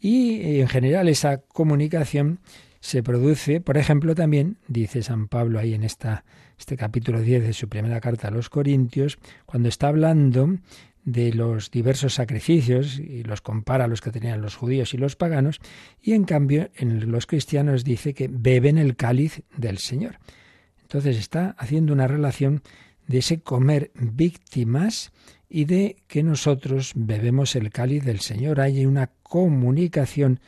Y 0.00 0.60
en 0.60 0.68
general 0.68 1.08
esa 1.08 1.38
comunicación 1.38 2.40
se 2.80 3.02
produce, 3.02 3.62
por 3.62 3.78
ejemplo, 3.78 4.14
también, 4.14 4.58
dice 4.68 5.02
San 5.02 5.28
Pablo 5.28 5.58
ahí 5.58 5.72
en 5.72 5.84
esta, 5.84 6.26
este 6.58 6.76
capítulo 6.76 7.22
10 7.22 7.42
de 7.42 7.52
su 7.54 7.70
primera 7.70 7.98
carta 8.00 8.28
a 8.28 8.30
los 8.30 8.50
Corintios, 8.50 9.18
cuando 9.46 9.70
está 9.70 9.88
hablando 9.88 10.58
de 11.04 11.32
los 11.32 11.70
diversos 11.70 12.14
sacrificios 12.14 12.98
y 12.98 13.22
los 13.22 13.40
compara 13.40 13.84
a 13.84 13.88
los 13.88 14.00
que 14.00 14.10
tenían 14.10 14.40
los 14.40 14.56
judíos 14.56 14.94
y 14.94 14.98
los 14.98 15.16
paganos, 15.16 15.60
y 16.00 16.12
en 16.12 16.24
cambio 16.24 16.70
en 16.76 17.10
los 17.10 17.26
cristianos 17.26 17.84
dice 17.84 18.14
que 18.14 18.28
beben 18.28 18.78
el 18.78 18.96
cáliz 18.96 19.42
del 19.56 19.78
Señor. 19.78 20.18
Entonces 20.82 21.16
está 21.16 21.54
haciendo 21.58 21.92
una 21.92 22.06
relación 22.06 22.62
de 23.06 23.18
ese 23.18 23.40
comer 23.40 23.90
víctimas 23.94 25.12
y 25.48 25.66
de 25.66 25.96
que 26.06 26.22
nosotros 26.22 26.92
bebemos 26.94 27.54
el 27.54 27.70
cáliz 27.70 28.04
del 28.04 28.20
Señor. 28.20 28.60
Hay 28.60 28.86
una 28.86 29.10
comunicación 29.22 30.40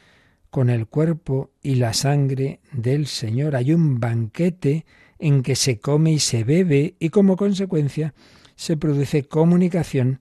con 0.50 0.70
el 0.70 0.86
cuerpo 0.86 1.50
y 1.62 1.74
la 1.74 1.92
sangre 1.92 2.60
del 2.72 3.06
Señor. 3.06 3.56
Hay 3.56 3.72
un 3.74 4.00
banquete 4.00 4.86
en 5.18 5.42
que 5.42 5.54
se 5.54 5.80
come 5.80 6.12
y 6.12 6.18
se 6.18 6.44
bebe 6.44 6.94
y 6.98 7.10
como 7.10 7.36
consecuencia 7.36 8.14
se 8.54 8.76
produce 8.76 9.24
comunicación 9.24 10.20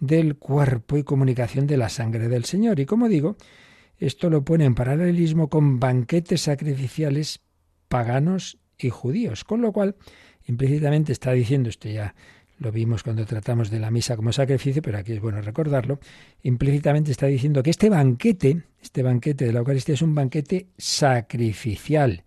del 0.00 0.36
cuerpo 0.36 0.96
y 0.96 1.04
comunicación 1.04 1.66
de 1.66 1.76
la 1.76 1.88
sangre 1.88 2.28
del 2.28 2.44
Señor. 2.44 2.80
Y 2.80 2.86
como 2.86 3.08
digo, 3.08 3.36
esto 3.98 4.30
lo 4.30 4.44
pone 4.44 4.64
en 4.64 4.74
paralelismo 4.74 5.48
con 5.48 5.78
banquetes 5.78 6.40
sacrificiales 6.40 7.40
paganos 7.88 8.58
y 8.78 8.88
judíos, 8.88 9.44
con 9.44 9.60
lo 9.60 9.72
cual 9.72 9.96
implícitamente 10.46 11.12
está 11.12 11.32
diciendo, 11.32 11.68
esto 11.68 11.88
ya 11.88 12.14
lo 12.58 12.72
vimos 12.72 13.02
cuando 13.02 13.24
tratamos 13.26 13.70
de 13.70 13.78
la 13.78 13.90
misa 13.90 14.16
como 14.16 14.32
sacrificio, 14.32 14.82
pero 14.82 14.98
aquí 14.98 15.12
es 15.12 15.20
bueno 15.20 15.40
recordarlo, 15.40 15.98
implícitamente 16.42 17.10
está 17.10 17.26
diciendo 17.26 17.62
que 17.62 17.70
este 17.70 17.88
banquete, 17.88 18.62
este 18.82 19.02
banquete 19.02 19.46
de 19.46 19.52
la 19.52 19.60
Eucaristía 19.60 19.94
es 19.94 20.02
un 20.02 20.14
banquete 20.14 20.68
sacrificial. 20.76 22.24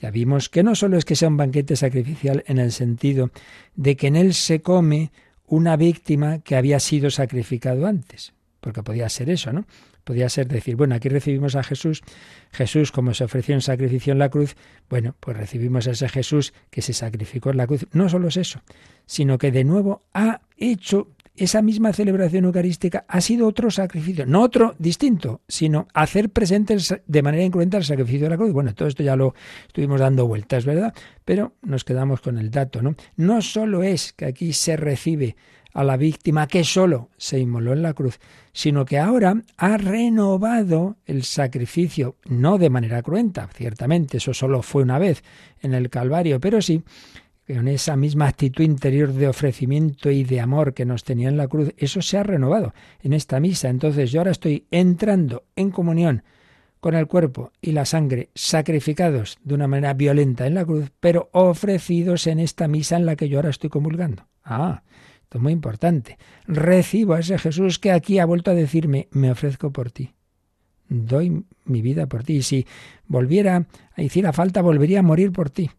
Ya 0.00 0.10
vimos 0.10 0.48
que 0.48 0.64
no 0.64 0.74
solo 0.74 0.96
es 0.96 1.04
que 1.04 1.14
sea 1.14 1.28
un 1.28 1.36
banquete 1.36 1.76
sacrificial 1.76 2.42
en 2.46 2.58
el 2.58 2.72
sentido 2.72 3.30
de 3.76 3.96
que 3.96 4.08
en 4.08 4.16
él 4.16 4.34
se 4.34 4.60
come 4.60 5.12
una 5.52 5.76
víctima 5.76 6.38
que 6.38 6.56
había 6.56 6.80
sido 6.80 7.10
sacrificado 7.10 7.86
antes, 7.86 8.32
porque 8.62 8.82
podía 8.82 9.06
ser 9.10 9.28
eso, 9.28 9.52
¿no? 9.52 9.66
Podía 10.02 10.30
ser 10.30 10.48
decir, 10.48 10.76
bueno, 10.76 10.94
aquí 10.94 11.10
recibimos 11.10 11.56
a 11.56 11.62
Jesús, 11.62 12.00
Jesús 12.52 12.90
como 12.90 13.12
se 13.12 13.24
ofreció 13.24 13.54
en 13.54 13.60
sacrificio 13.60 14.14
en 14.14 14.18
la 14.18 14.30
cruz, 14.30 14.56
bueno, 14.88 15.14
pues 15.20 15.36
recibimos 15.36 15.86
a 15.86 15.90
ese 15.90 16.08
Jesús 16.08 16.54
que 16.70 16.80
se 16.80 16.94
sacrificó 16.94 17.50
en 17.50 17.58
la 17.58 17.66
cruz. 17.66 17.86
No 17.92 18.08
solo 18.08 18.28
es 18.28 18.38
eso, 18.38 18.62
sino 19.04 19.36
que 19.36 19.52
de 19.52 19.64
nuevo 19.64 20.00
ha 20.14 20.40
hecho 20.56 21.08
esa 21.34 21.62
misma 21.62 21.92
celebración 21.92 22.44
eucarística 22.44 23.04
ha 23.08 23.20
sido 23.20 23.46
otro 23.46 23.70
sacrificio, 23.70 24.26
no 24.26 24.42
otro 24.42 24.74
distinto, 24.78 25.40
sino 25.48 25.88
hacer 25.94 26.30
presente 26.30 26.76
de 27.06 27.22
manera 27.22 27.44
incruenta 27.44 27.78
el 27.78 27.84
sacrificio 27.84 28.24
de 28.24 28.30
la 28.30 28.36
cruz. 28.36 28.52
Bueno, 28.52 28.74
todo 28.74 28.88
esto 28.88 29.02
ya 29.02 29.16
lo 29.16 29.34
estuvimos 29.66 30.00
dando 30.00 30.26
vueltas, 30.26 30.64
¿verdad? 30.64 30.94
Pero 31.24 31.54
nos 31.62 31.84
quedamos 31.84 32.20
con 32.20 32.38
el 32.38 32.50
dato, 32.50 32.82
¿no? 32.82 32.94
No 33.16 33.40
solo 33.40 33.82
es 33.82 34.12
que 34.12 34.26
aquí 34.26 34.52
se 34.52 34.76
recibe 34.76 35.36
a 35.72 35.84
la 35.84 35.96
víctima 35.96 36.46
que 36.46 36.64
solo 36.64 37.08
se 37.16 37.38
inmoló 37.38 37.72
en 37.72 37.82
la 37.82 37.94
cruz, 37.94 38.20
sino 38.52 38.84
que 38.84 38.98
ahora 38.98 39.42
ha 39.56 39.78
renovado 39.78 40.96
el 41.06 41.22
sacrificio, 41.22 42.16
no 42.26 42.58
de 42.58 42.68
manera 42.68 43.02
cruenta, 43.02 43.48
ciertamente, 43.54 44.18
eso 44.18 44.34
solo 44.34 44.62
fue 44.62 44.82
una 44.82 44.98
vez 44.98 45.24
en 45.62 45.72
el 45.72 45.88
Calvario, 45.88 46.40
pero 46.40 46.60
sí 46.60 46.82
con 47.54 47.68
esa 47.68 47.96
misma 47.96 48.28
actitud 48.28 48.64
interior 48.64 49.12
de 49.12 49.28
ofrecimiento 49.28 50.10
y 50.10 50.24
de 50.24 50.40
amor 50.40 50.74
que 50.74 50.84
nos 50.84 51.04
tenía 51.04 51.28
en 51.28 51.36
la 51.36 51.48
cruz, 51.48 51.72
eso 51.76 52.02
se 52.02 52.18
ha 52.18 52.22
renovado 52.22 52.74
en 53.02 53.12
esta 53.12 53.40
misa. 53.40 53.68
Entonces 53.68 54.10
yo 54.10 54.20
ahora 54.20 54.30
estoy 54.30 54.66
entrando 54.70 55.44
en 55.56 55.70
comunión 55.70 56.22
con 56.80 56.94
el 56.94 57.06
cuerpo 57.06 57.52
y 57.60 57.72
la 57.72 57.84
sangre 57.84 58.30
sacrificados 58.34 59.38
de 59.44 59.54
una 59.54 59.68
manera 59.68 59.94
violenta 59.94 60.46
en 60.46 60.54
la 60.54 60.64
cruz, 60.64 60.90
pero 60.98 61.30
ofrecidos 61.32 62.26
en 62.26 62.40
esta 62.40 62.66
misa 62.66 62.96
en 62.96 63.06
la 63.06 63.14
que 63.14 63.28
yo 63.28 63.38
ahora 63.38 63.50
estoy 63.50 63.70
comulgando. 63.70 64.26
Ah, 64.44 64.82
esto 65.22 65.38
es 65.38 65.42
muy 65.42 65.52
importante. 65.52 66.18
Recibo 66.46 67.14
a 67.14 67.20
ese 67.20 67.38
Jesús 67.38 67.78
que 67.78 67.92
aquí 67.92 68.18
ha 68.18 68.26
vuelto 68.26 68.50
a 68.50 68.54
decirme, 68.54 69.08
me 69.12 69.30
ofrezco 69.30 69.70
por 69.70 69.92
ti. 69.92 70.12
Doy 70.88 71.44
mi 71.64 71.82
vida 71.82 72.06
por 72.06 72.24
ti. 72.24 72.38
Y 72.38 72.42
si 72.42 72.66
volviera 73.06 73.66
hiciera 73.96 74.32
falta, 74.32 74.60
volvería 74.60 74.98
a 74.98 75.02
morir 75.02 75.30
por 75.30 75.50
ti. 75.50 75.70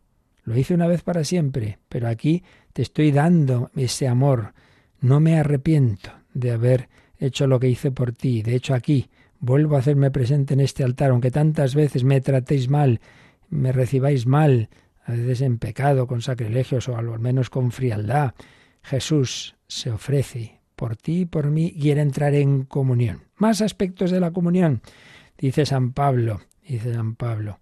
Lo 0.44 0.58
hice 0.58 0.74
una 0.74 0.88
vez 0.88 1.04
para 1.04 1.24
siempre, 1.24 1.80
pero 1.90 2.08
aquí 2.08 2.44
te 2.74 2.82
estoy 2.82 3.12
dando 3.12 3.72
ese 3.76 4.08
amor. 4.08 4.54
No 5.00 5.20
me 5.20 5.38
arrepiento 5.38 6.12
de 6.34 6.52
haber 6.52 6.90
hecho 7.18 7.48
lo 7.48 7.60
que 7.60 7.70
hice 7.70 7.92
por 7.92 8.12
ti. 8.12 8.42
De 8.42 8.56
hecho, 8.56 8.74
aquí 8.74 9.10
vuelvo 9.40 9.76
a 9.76 9.80
hacerme 9.80 10.12
presente 10.12 10.54
en 10.54 10.60
este 10.60 10.84
altar, 10.84 11.12
aunque 11.12 11.32
tantas 11.32 11.76
veces 11.76 12.04
me 12.04 12.20
tratéis 12.20 12.70
mal, 12.70 13.00
me 13.50 13.72
recibáis 13.72 14.26
mal, 14.26 14.70
a 15.06 15.14
veces 15.14 15.42
en 15.42 15.60
pecado, 15.60 16.08
con 16.08 16.22
sacrilegios 16.22 16.90
o 16.90 16.98
al 16.98 17.20
menos 17.20 17.50
con 17.50 17.72
frialdad. 17.72 18.34
Jesús 18.82 19.56
se 19.68 19.92
ofrece 19.92 20.60
por 20.76 20.98
ti 20.98 21.22
y 21.22 21.26
por 21.26 21.50
mí, 21.50 21.74
quiere 21.80 22.02
entrar 22.02 22.36
en 22.36 22.64
comunión. 22.64 23.22
Más 23.38 23.62
aspectos 23.62 24.12
de 24.12 24.20
la 24.20 24.32
comunión, 24.32 24.82
dice 25.38 25.66
San 25.66 25.94
Pablo, 25.94 26.42
dice 26.68 26.94
San 26.94 27.16
Pablo 27.16 27.60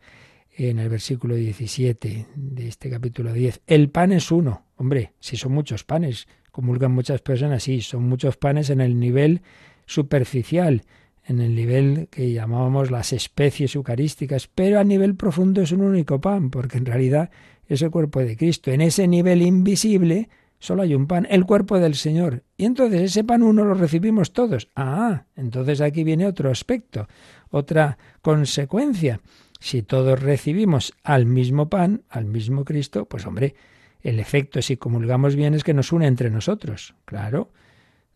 en 0.70 0.80
el 0.80 0.90
versículo 0.90 1.36
17 1.36 2.28
de 2.36 2.68
este 2.68 2.90
capítulo 2.90 3.34
10. 3.34 3.62
El 3.68 3.90
pan 3.90 4.12
es 4.12 4.32
uno. 4.32 4.66
Hombre, 4.76 5.14
si 5.20 5.38
son 5.38 5.54
muchos 5.54 5.84
panes, 5.84 6.28
comulgan 6.52 6.92
muchas 6.92 7.22
personas, 7.22 7.64
sí, 7.64 7.82
son 7.82 8.08
muchos 8.08 8.38
panes 8.38 8.70
en 8.70 8.82
el 8.82 9.00
nivel 9.00 9.42
superficial, 9.86 10.84
en 11.26 11.42
el 11.42 11.56
nivel 11.56 12.08
que 12.10 12.32
llamábamos 12.32 12.92
las 12.92 13.14
especies 13.14 13.76
eucarísticas, 13.76 14.48
pero 14.48 14.80
a 14.80 14.84
nivel 14.84 15.16
profundo 15.16 15.62
es 15.62 15.72
un 15.72 15.82
único 15.82 16.20
pan, 16.20 16.50
porque 16.50 16.78
en 16.78 16.86
realidad 16.86 17.32
es 17.68 17.82
el 17.82 17.92
cuerpo 17.92 18.20
de 18.20 18.38
Cristo. 18.38 18.72
En 18.72 18.82
ese 18.82 19.08
nivel 19.08 19.42
invisible 19.42 20.30
solo 20.60 20.84
hay 20.84 20.94
un 20.94 21.08
pan, 21.08 21.28
el 21.30 21.46
cuerpo 21.46 21.80
del 21.80 21.96
Señor. 21.96 22.44
Y 22.56 22.66
entonces 22.66 23.02
ese 23.02 23.24
pan 23.24 23.44
uno 23.44 23.66
lo 23.66 23.74
recibimos 23.74 24.32
todos. 24.34 24.70
Ah, 24.76 25.26
entonces 25.36 25.82
aquí 25.82 26.04
viene 26.04 26.28
otro 26.28 26.52
aspecto, 26.52 27.08
otra 27.50 27.98
consecuencia. 28.22 29.20
Si 29.62 29.84
todos 29.84 30.20
recibimos 30.20 30.92
al 31.04 31.28
mismo 31.28 31.70
pan, 31.70 32.02
al 32.10 32.26
mismo 32.26 32.66
Cristo, 32.66 33.06
pues 33.06 33.28
hombre, 33.28 33.54
el 34.02 34.20
efecto 34.20 34.60
si 34.60 34.76
comulgamos 34.76 35.36
bien 35.36 35.54
es 35.54 35.64
que 35.64 35.76
nos 35.76 35.92
une 35.92 36.08
entre 36.08 36.32
nosotros. 36.32 36.96
Claro, 37.06 37.52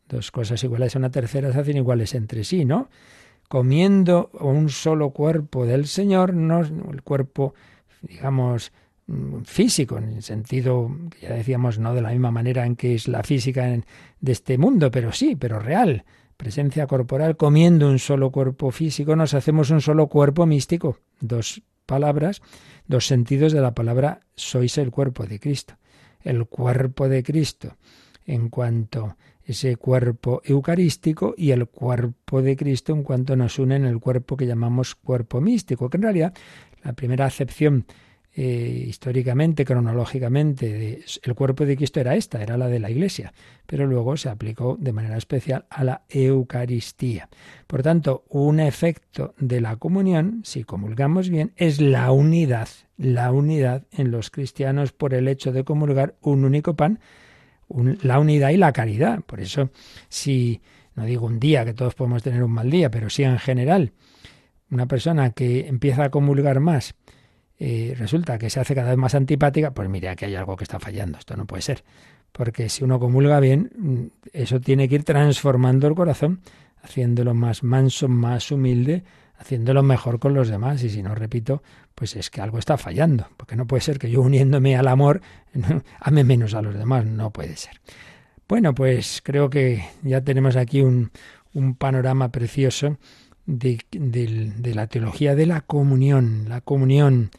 dos 0.10 0.32
cosas 0.32 0.64
iguales 0.64 0.96
a 0.96 1.00
una 1.00 1.12
tercera 1.12 1.54
se 1.54 1.60
hacen 1.60 1.78
iguales 1.78 2.16
entre 2.16 2.44
sí, 2.44 2.66
¿no? 2.66 2.90
Comiendo 3.48 4.32
un 4.40 4.70
solo 4.70 5.12
cuerpo 5.12 5.68
del 5.68 5.86
Señor, 5.86 6.34
no 6.34 6.62
el 6.62 7.04
cuerpo, 7.04 7.54
digamos, 8.02 8.74
mm, 9.06 9.44
físico, 9.44 10.00
en 10.00 10.14
el 10.14 10.24
sentido, 10.24 10.90
ya 11.22 11.36
decíamos, 11.36 11.78
no 11.78 11.94
de 11.94 12.02
la 12.02 12.10
misma 12.10 12.32
manera 12.32 12.66
en 12.66 12.76
que 12.76 12.96
es 12.96 13.08
la 13.08 13.22
física 13.22 13.68
de 13.68 14.32
este 14.32 14.58
mundo, 14.58 14.90
pero 14.90 15.12
sí, 15.12 15.36
pero 15.36 15.60
real, 15.60 16.06
presencia 16.38 16.88
corporal, 16.88 17.38
comiendo 17.38 17.88
un 17.88 18.00
solo 18.00 18.32
cuerpo 18.32 18.72
físico, 18.72 19.16
nos 19.16 19.36
hacemos 19.36 19.70
un 19.70 19.82
solo 19.82 20.08
cuerpo 20.08 20.48
místico. 20.48 20.98
Dos 21.20 21.62
palabras, 21.86 22.42
dos 22.88 23.08
sentidos 23.08 23.54
de 23.54 23.62
la 23.62 23.74
palabra 23.74 24.22
sois 24.36 24.78
el 24.78 24.92
cuerpo 24.92 25.26
de 25.26 25.40
Cristo. 25.40 25.76
El 26.22 26.46
cuerpo 26.46 27.08
de 27.08 27.24
Cristo 27.24 27.78
en 28.26 28.50
cuanto 28.50 29.18
ese 29.44 29.78
cuerpo 29.78 30.42
eucarístico 30.44 31.36
y 31.38 31.52
el 31.52 31.68
cuerpo 31.68 32.42
de 32.42 32.56
Cristo 32.56 32.94
en 32.94 33.04
cuanto 33.04 33.36
nos 33.36 33.60
une 33.60 33.76
en 33.76 33.86
el 33.86 34.00
cuerpo 34.00 34.36
que 34.36 34.48
llamamos 34.48 34.96
cuerpo 34.96 35.40
místico, 35.40 35.90
que 35.90 35.98
en 35.98 36.04
realidad 36.04 36.34
la 36.84 36.94
primera 36.94 37.26
acepción 37.26 37.86
eh, 38.38 38.84
históricamente, 38.88 39.64
cronológicamente, 39.64 41.06
el 41.24 41.36
cuerpo 41.36 41.66
de 41.66 41.78
Cristo 41.78 42.02
era 42.02 42.16
esta, 42.16 42.44
era 42.44 42.58
la 42.58 42.68
de 42.68 42.80
la 42.80 42.92
Iglesia, 42.92 43.34
pero 43.66 43.88
luego 43.88 44.18
se 44.18 44.28
aplicó 44.28 44.76
de 44.78 44.92
manera 44.92 45.16
especial 45.16 45.66
a 45.70 45.86
la 45.86 46.02
Eucaristía. 46.10 47.30
Por 47.66 47.82
tanto, 47.82 48.26
un 48.28 48.60
efecto 48.60 49.36
de 49.38 49.62
la 49.62 49.78
comunión, 49.78 50.42
si 50.44 50.66
comulgamos 50.66 51.30
bien, 51.30 51.54
es 51.56 51.80
la 51.80 52.12
unidad, 52.12 52.68
la 52.98 53.32
unidad 53.32 53.84
en 53.92 54.12
los 54.12 54.32
cristianos 54.32 54.92
por 54.92 55.14
el 55.14 55.30
hecho 55.30 55.54
de 55.54 55.64
comulgar 55.64 56.16
un 56.20 56.44
único 56.44 56.76
pan, 56.76 57.00
la 58.02 58.20
unidad 58.20 58.50
y 58.50 58.58
la 58.58 58.74
caridad. 58.74 59.22
Por 59.22 59.40
eso, 59.40 59.70
si, 60.10 60.62
no 60.94 61.06
digo 61.06 61.26
un 61.26 61.40
día, 61.40 61.64
que 61.64 61.74
todos 61.74 61.96
podemos 61.96 62.22
tener 62.22 62.44
un 62.44 62.52
mal 62.52 62.70
día, 62.70 62.92
pero 62.92 63.10
sí 63.10 63.24
en 63.24 63.40
general, 63.40 63.94
una 64.70 64.88
persona 64.88 65.30
que 65.30 65.70
empieza 65.70 66.04
a 66.04 66.10
comulgar 66.10 66.60
más, 66.60 66.96
resulta 67.60 68.38
que 68.38 68.50
se 68.50 68.60
hace 68.60 68.76
cada 68.76 68.90
vez 68.90 68.98
más 68.98 69.16
antipática, 69.16 69.74
pues 69.74 69.90
mire, 69.90 70.16
que 70.16 70.26
hay 70.26 70.36
algo 70.36 70.56
que 70.56 70.64
está 70.64 70.80
fallando, 70.80 71.18
esto 71.18 71.36
no 71.36 71.46
puede 71.46 71.62
ser. 71.62 71.84
Porque 72.32 72.68
si 72.68 72.84
uno 72.84 73.00
comulga 73.00 73.40
bien, 73.40 73.72
mm, 73.78 74.06
eso 74.34 74.60
tiene 74.60 74.90
que 74.90 74.96
ir 74.96 75.04
transformando 75.04 75.88
el 75.88 75.96
corazón, 75.96 76.42
haciéndolo 76.82 77.34
más 77.34 77.64
manso, 77.64 78.10
más 78.10 78.52
humilde, 78.52 79.04
haciéndolo 79.38 79.84
mejor 79.84 80.20
con 80.20 80.34
los 80.34 80.50
demás. 80.50 80.84
Y 80.84 80.90
si 80.90 81.02
no, 81.02 81.16
repito, 81.16 81.64
pues 81.96 82.16
es 82.16 82.30
que 82.30 82.42
algo 82.42 82.60
está 82.60 82.78
fallando, 82.78 83.28
porque 83.38 83.56
no 83.56 83.66
puede 83.66 83.82
ser 83.82 84.00
que 84.00 84.12
yo 84.12 84.22
uniéndome 84.22 84.76
al 84.76 84.88
amor 84.88 85.22
ame 86.02 86.24
menos 86.24 86.54
a 86.54 86.62
los 86.62 86.76
demás, 86.76 87.06
no 87.06 87.32
puede 87.32 87.56
ser. 87.56 87.80
Bueno, 88.48 88.76
pues 88.76 89.22
creo 89.24 89.50
que 89.50 89.86
ya 90.04 90.22
tenemos 90.22 90.56
aquí 90.56 90.82
un, 90.82 91.12
panorama 91.78 92.34
precioso 92.34 92.98
de, 93.46 93.80
la 94.76 94.88
teología 94.88 95.36
de 95.36 95.46
la 95.46 95.62
comunión, 95.62 96.50
la 96.50 96.60
comunión 96.60 97.32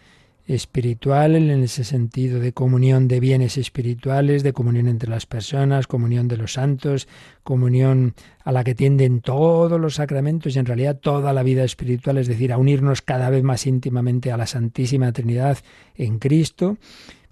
espiritual 0.46 1.34
en 1.34 1.50
ese 1.62 1.82
sentido 1.82 2.38
de 2.38 2.52
comunión 2.52 3.08
de 3.08 3.18
bienes 3.18 3.58
espirituales, 3.58 4.44
de 4.44 4.52
comunión 4.52 4.86
entre 4.86 5.10
las 5.10 5.26
personas, 5.26 5.88
comunión 5.88 6.28
de 6.28 6.36
los 6.36 6.52
santos, 6.52 7.08
comunión 7.42 8.14
a 8.44 8.52
la 8.52 8.62
que 8.62 8.74
tienden 8.74 9.20
todos 9.20 9.80
los 9.80 9.96
sacramentos 9.96 10.54
y 10.54 10.58
en 10.58 10.66
realidad 10.66 10.98
toda 10.98 11.32
la 11.32 11.42
vida 11.42 11.64
espiritual, 11.64 12.18
es 12.18 12.28
decir, 12.28 12.52
a 12.52 12.58
unirnos 12.58 13.02
cada 13.02 13.28
vez 13.28 13.42
más 13.42 13.66
íntimamente 13.66 14.30
a 14.30 14.36
la 14.36 14.46
Santísima 14.46 15.10
Trinidad 15.12 15.58
en 15.96 16.20
Cristo, 16.20 16.78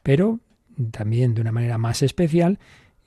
pero 0.02 0.40
también 0.90 1.34
de 1.34 1.40
una 1.40 1.52
manera 1.52 1.78
más 1.78 2.02
especial 2.02 2.58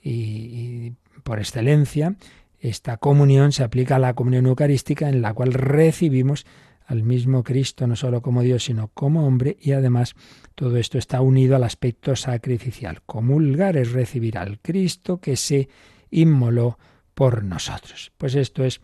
y, 0.01 0.11
y 0.11 0.93
por 1.23 1.39
excelencia, 1.39 2.15
esta 2.59 2.95
comunión 2.95 3.51
se 3.51 3.63
aplica 3.63 3.97
a 3.97 3.99
la 3.99 4.13
comunión 4.13 4.45
eucarística 4.45 5.09
en 5.09 5.21
la 5.21 5.33
cual 5.33 5.53
recibimos 5.53 6.45
al 6.87 7.03
mismo 7.03 7.43
Cristo, 7.43 7.85
no 7.85 7.95
solo 7.95 8.21
como 8.21 8.41
Dios, 8.41 8.63
sino 8.63 8.87
como 8.93 9.27
hombre, 9.27 9.57
y 9.61 9.73
además 9.73 10.15
todo 10.55 10.77
esto 10.77 10.97
está 10.97 11.21
unido 11.21 11.57
al 11.57 11.63
aspecto 11.63 12.15
sacrificial. 12.15 13.01
Comulgar 13.05 13.77
es 13.77 13.91
recibir 13.91 14.37
al 14.37 14.59
Cristo 14.59 15.19
que 15.19 15.35
se 15.35 15.67
inmoló 16.09 16.79
por 17.13 17.43
nosotros. 17.43 18.13
Pues 18.17 18.35
esto 18.35 18.63
es 18.63 18.79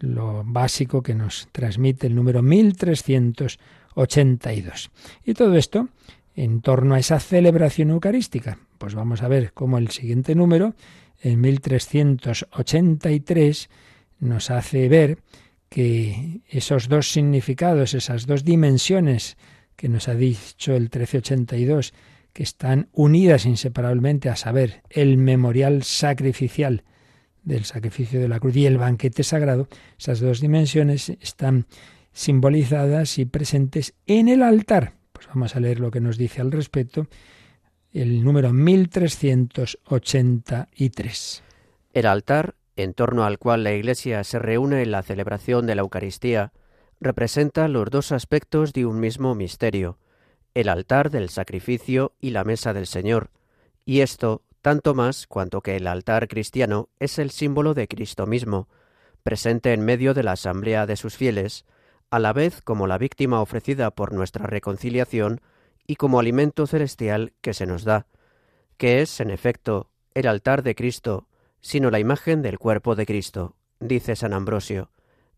lo 0.00 0.44
básico 0.44 1.02
que 1.02 1.14
nos 1.14 1.48
transmite 1.50 2.06
el 2.06 2.14
número 2.14 2.42
1382. 2.42 4.90
Y 5.24 5.32
todo 5.34 5.56
esto 5.56 5.88
en 6.36 6.60
torno 6.60 6.94
a 6.94 6.98
esa 6.98 7.18
celebración 7.20 7.88
eucarística. 7.90 8.58
Pues 8.76 8.94
vamos 8.94 9.22
a 9.22 9.28
ver 9.28 9.54
cómo 9.54 9.78
el 9.78 9.88
siguiente 9.90 10.34
número, 10.34 10.74
en 11.22 11.40
1383, 11.40 13.70
nos 14.20 14.50
hace 14.50 14.88
ver 14.88 15.18
que 15.70 16.42
esos 16.48 16.88
dos 16.88 17.10
significados, 17.10 17.94
esas 17.94 18.26
dos 18.26 18.44
dimensiones 18.44 19.38
que 19.76 19.88
nos 19.88 20.08
ha 20.08 20.14
dicho 20.14 20.74
el 20.74 20.82
1382, 20.82 21.94
que 22.34 22.42
están 22.42 22.90
unidas 22.92 23.46
inseparablemente 23.46 24.28
a 24.28 24.36
saber 24.36 24.82
el 24.90 25.16
memorial 25.16 25.84
sacrificial 25.84 26.84
del 27.42 27.64
sacrificio 27.64 28.20
de 28.20 28.28
la 28.28 28.40
cruz 28.40 28.56
y 28.56 28.66
el 28.66 28.76
banquete 28.76 29.22
sagrado, 29.22 29.68
esas 29.98 30.20
dos 30.20 30.40
dimensiones 30.40 31.08
están 31.20 31.64
simbolizadas 32.12 33.16
y 33.18 33.24
presentes 33.24 33.94
en 34.06 34.28
el 34.28 34.42
altar. 34.42 34.92
Pues 35.12 35.28
vamos 35.28 35.56
a 35.56 35.60
leer 35.60 35.80
lo 35.80 35.90
que 35.90 36.00
nos 36.00 36.18
dice 36.18 36.42
al 36.42 36.52
respecto 36.52 37.08
el 37.92 38.22
número 38.24 38.52
1383. 38.52 41.42
El 41.92 42.06
altar 42.06 42.54
en 42.82 42.94
torno 42.94 43.24
al 43.24 43.38
cual 43.38 43.64
la 43.64 43.72
Iglesia 43.72 44.22
se 44.24 44.38
reúne 44.38 44.82
en 44.82 44.90
la 44.90 45.02
celebración 45.02 45.66
de 45.66 45.74
la 45.74 45.82
Eucaristía, 45.82 46.52
representa 47.00 47.68
los 47.68 47.90
dos 47.90 48.12
aspectos 48.12 48.72
de 48.72 48.86
un 48.86 49.00
mismo 49.00 49.34
misterio, 49.34 49.98
el 50.54 50.68
altar 50.68 51.10
del 51.10 51.28
sacrificio 51.30 52.12
y 52.20 52.30
la 52.30 52.44
mesa 52.44 52.72
del 52.72 52.86
Señor, 52.86 53.30
y 53.84 54.00
esto 54.00 54.42
tanto 54.62 54.94
más 54.94 55.26
cuanto 55.26 55.62
que 55.62 55.76
el 55.76 55.86
altar 55.86 56.28
cristiano 56.28 56.90
es 56.98 57.18
el 57.18 57.30
símbolo 57.30 57.72
de 57.74 57.88
Cristo 57.88 58.26
mismo, 58.26 58.68
presente 59.22 59.72
en 59.72 59.84
medio 59.84 60.12
de 60.12 60.22
la 60.22 60.32
asamblea 60.32 60.86
de 60.86 60.96
sus 60.96 61.16
fieles, 61.16 61.64
a 62.10 62.18
la 62.18 62.32
vez 62.32 62.60
como 62.62 62.86
la 62.86 62.98
víctima 62.98 63.40
ofrecida 63.40 63.90
por 63.90 64.12
nuestra 64.12 64.46
reconciliación 64.46 65.40
y 65.86 65.96
como 65.96 66.20
alimento 66.20 66.66
celestial 66.66 67.32
que 67.40 67.54
se 67.54 67.66
nos 67.66 67.84
da, 67.84 68.06
que 68.76 69.00
es, 69.00 69.20
en 69.20 69.30
efecto, 69.30 69.90
el 70.14 70.26
altar 70.26 70.62
de 70.62 70.74
Cristo 70.74 71.26
sino 71.60 71.90
la 71.90 71.98
imagen 71.98 72.42
del 72.42 72.58
cuerpo 72.58 72.94
de 72.94 73.06
Cristo, 73.06 73.56
dice 73.80 74.16
San 74.16 74.32
Ambrosio, 74.32 74.90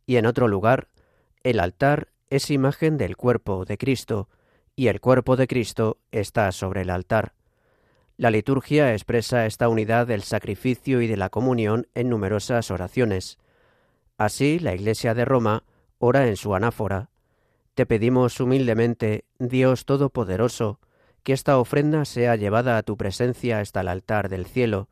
y 0.07 0.17
en 0.17 0.27
otro 0.27 0.49
lugar, 0.49 0.89
el 1.43 1.61
altar 1.61 2.09
es 2.31 2.51
imagen 2.51 2.97
del 2.97 3.17
cuerpo 3.17 3.65
de 3.65 3.79
Cristo, 3.79 4.29
y 4.75 4.89
el 4.89 5.01
cuerpo 5.01 5.37
de 5.37 5.47
Cristo 5.47 5.99
está 6.11 6.51
sobre 6.53 6.83
el 6.83 6.91
altar. 6.91 7.35
La 8.17 8.31
liturgia 8.31 8.93
expresa 8.93 9.47
esta 9.47 9.69
unidad 9.69 10.07
del 10.07 10.23
sacrificio 10.23 11.03
y 11.03 11.07
de 11.07 11.17
la 11.17 11.29
comunión 11.29 11.89
en 11.95 12.09
numerosas 12.09 12.71
oraciones. 12.71 13.39
Así, 14.17 14.59
la 14.59 14.75
Iglesia 14.75 15.15
de 15.15 15.25
Roma 15.25 15.65
ora 15.99 16.27
en 16.27 16.37
su 16.37 16.55
anáfora. 16.55 17.11
Te 17.75 17.87
pedimos 17.87 18.39
humildemente, 18.41 19.25
Dios 19.39 19.87
Todopoderoso, 19.87 20.79
que 21.23 21.33
esta 21.33 21.59
ofrenda 21.59 22.05
sea 22.05 22.37
llevada 22.37 22.77
a 22.77 22.83
tu 22.83 22.97
presencia 22.97 23.61
hasta 23.61 23.81
el 23.81 23.89
altar 23.89 24.29
del 24.29 24.47
cielo, 24.47 24.89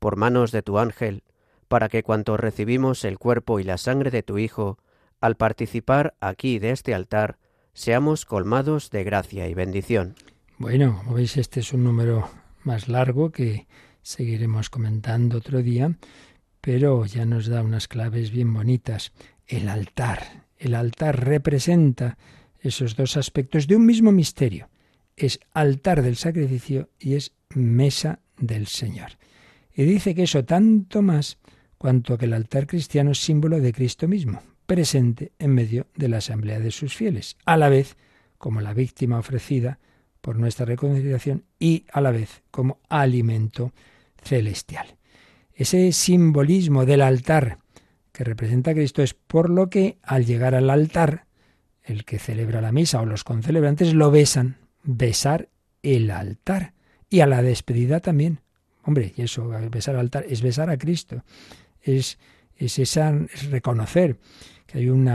por 0.00 0.16
manos 0.16 0.50
de 0.50 0.62
tu 0.62 0.78
ángel, 0.78 1.22
para 1.68 1.88
que 1.88 2.02
cuanto 2.02 2.36
recibimos 2.36 3.04
el 3.04 3.18
cuerpo 3.18 3.60
y 3.60 3.62
la 3.62 3.78
sangre 3.78 4.10
de 4.10 4.24
tu 4.24 4.38
Hijo, 4.38 4.78
al 5.20 5.36
participar 5.36 6.14
aquí 6.20 6.58
de 6.58 6.72
este 6.72 6.94
altar, 6.94 7.38
seamos 7.74 8.24
colmados 8.24 8.90
de 8.90 9.04
gracia 9.04 9.46
y 9.46 9.54
bendición. 9.54 10.16
Bueno, 10.58 10.98
como 10.98 11.14
veis, 11.14 11.36
este 11.36 11.60
es 11.60 11.72
un 11.72 11.84
número 11.84 12.28
más 12.64 12.88
largo 12.88 13.30
que 13.30 13.68
seguiremos 14.02 14.70
comentando 14.70 15.38
otro 15.38 15.62
día, 15.62 15.96
pero 16.60 17.06
ya 17.06 17.24
nos 17.24 17.46
da 17.46 17.62
unas 17.62 17.88
claves 17.88 18.30
bien 18.30 18.52
bonitas. 18.52 19.12
El 19.46 19.68
altar. 19.68 20.46
El 20.58 20.74
altar 20.74 21.24
representa 21.24 22.18
esos 22.60 22.96
dos 22.96 23.16
aspectos 23.16 23.66
de 23.66 23.76
un 23.76 23.86
mismo 23.86 24.12
misterio. 24.12 24.68
Es 25.16 25.40
altar 25.52 26.02
del 26.02 26.16
sacrificio 26.16 26.90
y 26.98 27.14
es 27.14 27.32
mesa 27.54 28.20
del 28.38 28.66
Señor. 28.66 29.12
Y 29.74 29.84
dice 29.84 30.14
que 30.14 30.24
eso 30.24 30.44
tanto 30.44 31.02
más 31.02 31.38
cuanto 31.78 32.18
que 32.18 32.26
el 32.26 32.34
altar 32.34 32.66
cristiano 32.66 33.12
es 33.12 33.18
símbolo 33.18 33.60
de 33.60 33.72
Cristo 33.72 34.06
mismo, 34.06 34.42
presente 34.66 35.32
en 35.38 35.54
medio 35.54 35.86
de 35.96 36.08
la 36.08 36.18
asamblea 36.18 36.60
de 36.60 36.70
sus 36.70 36.94
fieles, 36.94 37.36
a 37.44 37.56
la 37.56 37.68
vez 37.68 37.96
como 38.38 38.60
la 38.60 38.74
víctima 38.74 39.18
ofrecida 39.18 39.78
por 40.20 40.38
nuestra 40.38 40.66
reconciliación 40.66 41.44
y 41.58 41.84
a 41.92 42.00
la 42.00 42.10
vez 42.10 42.42
como 42.50 42.78
alimento 42.88 43.72
celestial. 44.22 44.96
Ese 45.54 45.92
simbolismo 45.92 46.86
del 46.86 47.02
altar 47.02 47.58
que 48.12 48.24
representa 48.24 48.72
a 48.72 48.74
Cristo 48.74 49.02
es 49.02 49.14
por 49.14 49.50
lo 49.50 49.70
que 49.70 49.98
al 50.02 50.26
llegar 50.26 50.54
al 50.54 50.70
altar, 50.70 51.26
el 51.82 52.04
que 52.04 52.18
celebra 52.18 52.60
la 52.60 52.72
misa 52.72 53.00
o 53.00 53.06
los 53.06 53.24
concelebrantes 53.24 53.94
lo 53.94 54.10
besan, 54.10 54.56
besar 54.82 55.48
el 55.82 56.10
altar 56.10 56.74
y 57.08 57.20
a 57.20 57.26
la 57.26 57.42
despedida 57.42 58.00
también, 58.00 58.40
Hombre, 58.90 59.14
y 59.16 59.22
eso, 59.22 59.48
besar 59.70 59.94
al 59.94 60.00
altar, 60.00 60.26
es 60.28 60.42
besar 60.42 60.68
a 60.68 60.76
Cristo. 60.76 61.22
Es, 61.80 62.18
es, 62.56 62.76
esa, 62.80 63.16
es 63.32 63.48
reconocer 63.48 64.16
que 64.66 64.78
hay 64.78 64.88
un 64.88 65.08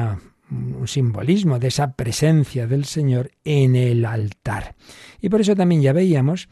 simbolismo 0.86 1.60
de 1.60 1.68
esa 1.68 1.92
presencia 1.92 2.68
del 2.68 2.86
Señor 2.86 3.32
en 3.44 3.76
el 3.76 4.06
altar. 4.06 4.76
Y 5.20 5.28
por 5.28 5.42
eso 5.42 5.58
también 5.58 5.82
ya 5.82 5.92
veíamos 5.92 6.48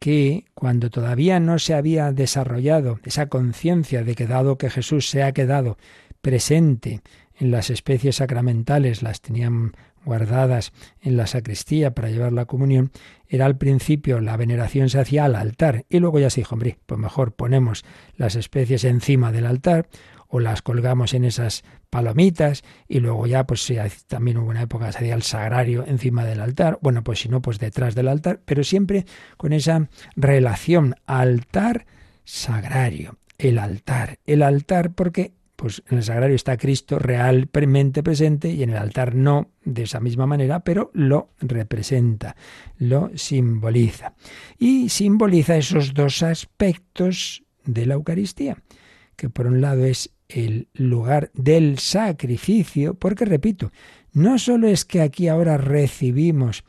que 0.00 0.46
cuando 0.54 0.90
todavía 0.90 1.38
no 1.38 1.60
se 1.60 1.74
había 1.74 2.10
desarrollado 2.10 2.98
esa 3.04 3.28
conciencia 3.28 4.02
de 4.02 4.16
que 4.16 4.26
dado 4.26 4.58
que 4.58 4.68
Jesús 4.68 5.08
se 5.08 5.22
ha 5.22 5.30
quedado 5.30 5.78
presente 6.20 7.00
en 7.38 7.52
las 7.52 7.70
especies 7.70 8.16
sacramentales, 8.16 9.04
las 9.04 9.20
tenían 9.20 9.76
guardadas 10.06 10.72
en 11.02 11.18
la 11.18 11.26
sacristía 11.26 11.94
para 11.94 12.08
llevar 12.08 12.32
la 12.32 12.46
comunión, 12.46 12.92
era 13.28 13.44
al 13.44 13.58
principio 13.58 14.20
la 14.20 14.38
veneración 14.38 14.88
se 14.88 15.00
hacía 15.00 15.26
al 15.26 15.34
altar 15.34 15.84
y 15.90 15.98
luego 15.98 16.18
ya 16.18 16.30
se 16.30 16.40
dijo, 16.40 16.54
hombre, 16.54 16.78
pues 16.86 16.98
mejor 16.98 17.34
ponemos 17.34 17.84
las 18.16 18.36
especies 18.36 18.84
encima 18.84 19.32
del 19.32 19.44
altar 19.44 19.88
o 20.28 20.40
las 20.40 20.62
colgamos 20.62 21.12
en 21.14 21.24
esas 21.24 21.64
palomitas 21.90 22.62
y 22.88 23.00
luego 23.00 23.26
ya 23.26 23.46
pues 23.46 23.72
también 24.06 24.38
hubo 24.38 24.50
una 24.50 24.62
época 24.62 24.90
se 24.92 24.98
hacía 24.98 25.14
el 25.14 25.22
sagrario 25.22 25.84
encima 25.86 26.24
del 26.24 26.40
altar, 26.40 26.78
bueno 26.80 27.02
pues 27.02 27.20
si 27.20 27.28
no 27.28 27.42
pues 27.42 27.58
detrás 27.58 27.94
del 27.94 28.08
altar, 28.08 28.40
pero 28.44 28.64
siempre 28.64 29.06
con 29.36 29.52
esa 29.52 29.88
relación 30.14 30.94
altar 31.06 31.86
sagrario, 32.24 33.18
el 33.38 33.58
altar, 33.58 34.18
el 34.24 34.42
altar 34.42 34.92
porque 34.94 35.32
pues 35.56 35.82
en 35.88 35.98
el 35.98 36.04
sagrario 36.04 36.36
está 36.36 36.56
Cristo 36.56 36.98
realmente 36.98 38.02
presente 38.02 38.50
y 38.50 38.62
en 38.62 38.70
el 38.70 38.76
altar 38.76 39.14
no 39.14 39.50
de 39.64 39.84
esa 39.84 40.00
misma 40.00 40.26
manera, 40.26 40.60
pero 40.60 40.90
lo 40.94 41.30
representa, 41.40 42.36
lo 42.78 43.10
simboliza. 43.14 44.14
Y 44.58 44.90
simboliza 44.90 45.56
esos 45.56 45.94
dos 45.94 46.22
aspectos 46.22 47.42
de 47.64 47.86
la 47.86 47.94
Eucaristía, 47.94 48.62
que 49.16 49.30
por 49.30 49.46
un 49.46 49.60
lado 49.60 49.84
es 49.84 50.12
el 50.28 50.68
lugar 50.74 51.30
del 51.34 51.78
sacrificio, 51.78 52.94
porque 52.94 53.24
repito, 53.24 53.72
no 54.12 54.38
solo 54.38 54.68
es 54.68 54.84
que 54.84 55.00
aquí 55.00 55.28
ahora 55.28 55.56
recibimos 55.56 56.64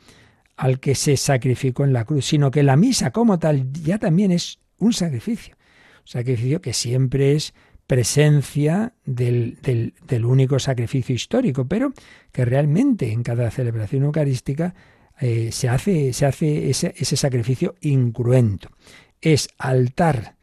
al 0.56 0.80
que 0.80 0.94
se 0.94 1.16
sacrificó 1.16 1.84
en 1.84 1.92
la 1.92 2.04
cruz, 2.04 2.26
sino 2.26 2.50
que 2.50 2.62
la 2.62 2.76
misa 2.76 3.12
como 3.12 3.38
tal 3.38 3.72
ya 3.72 3.98
también 3.98 4.32
es 4.32 4.58
un 4.78 4.92
sacrificio. 4.92 5.56
Un 6.00 6.08
sacrificio 6.08 6.60
que 6.60 6.72
siempre 6.72 7.34
es 7.34 7.54
presencia 7.88 8.92
del, 9.06 9.58
del, 9.62 10.24
único 10.26 10.58
sacrificio 10.58 11.14
histórico, 11.14 11.66
pero 11.66 11.94
que 12.30 12.44
realmente 12.44 13.10
en 13.10 13.22
cada 13.22 13.50
celebración 13.50 14.04
eucarística 14.04 14.74
eh, 15.18 15.48
se 15.52 15.70
hace, 15.70 16.12
se 16.12 16.26
hace 16.26 16.68
ese, 16.68 16.94
ese 16.98 17.16
sacrificio 17.16 17.76
incruento. 17.80 18.68
Es 19.22 19.48
altar 19.56 20.36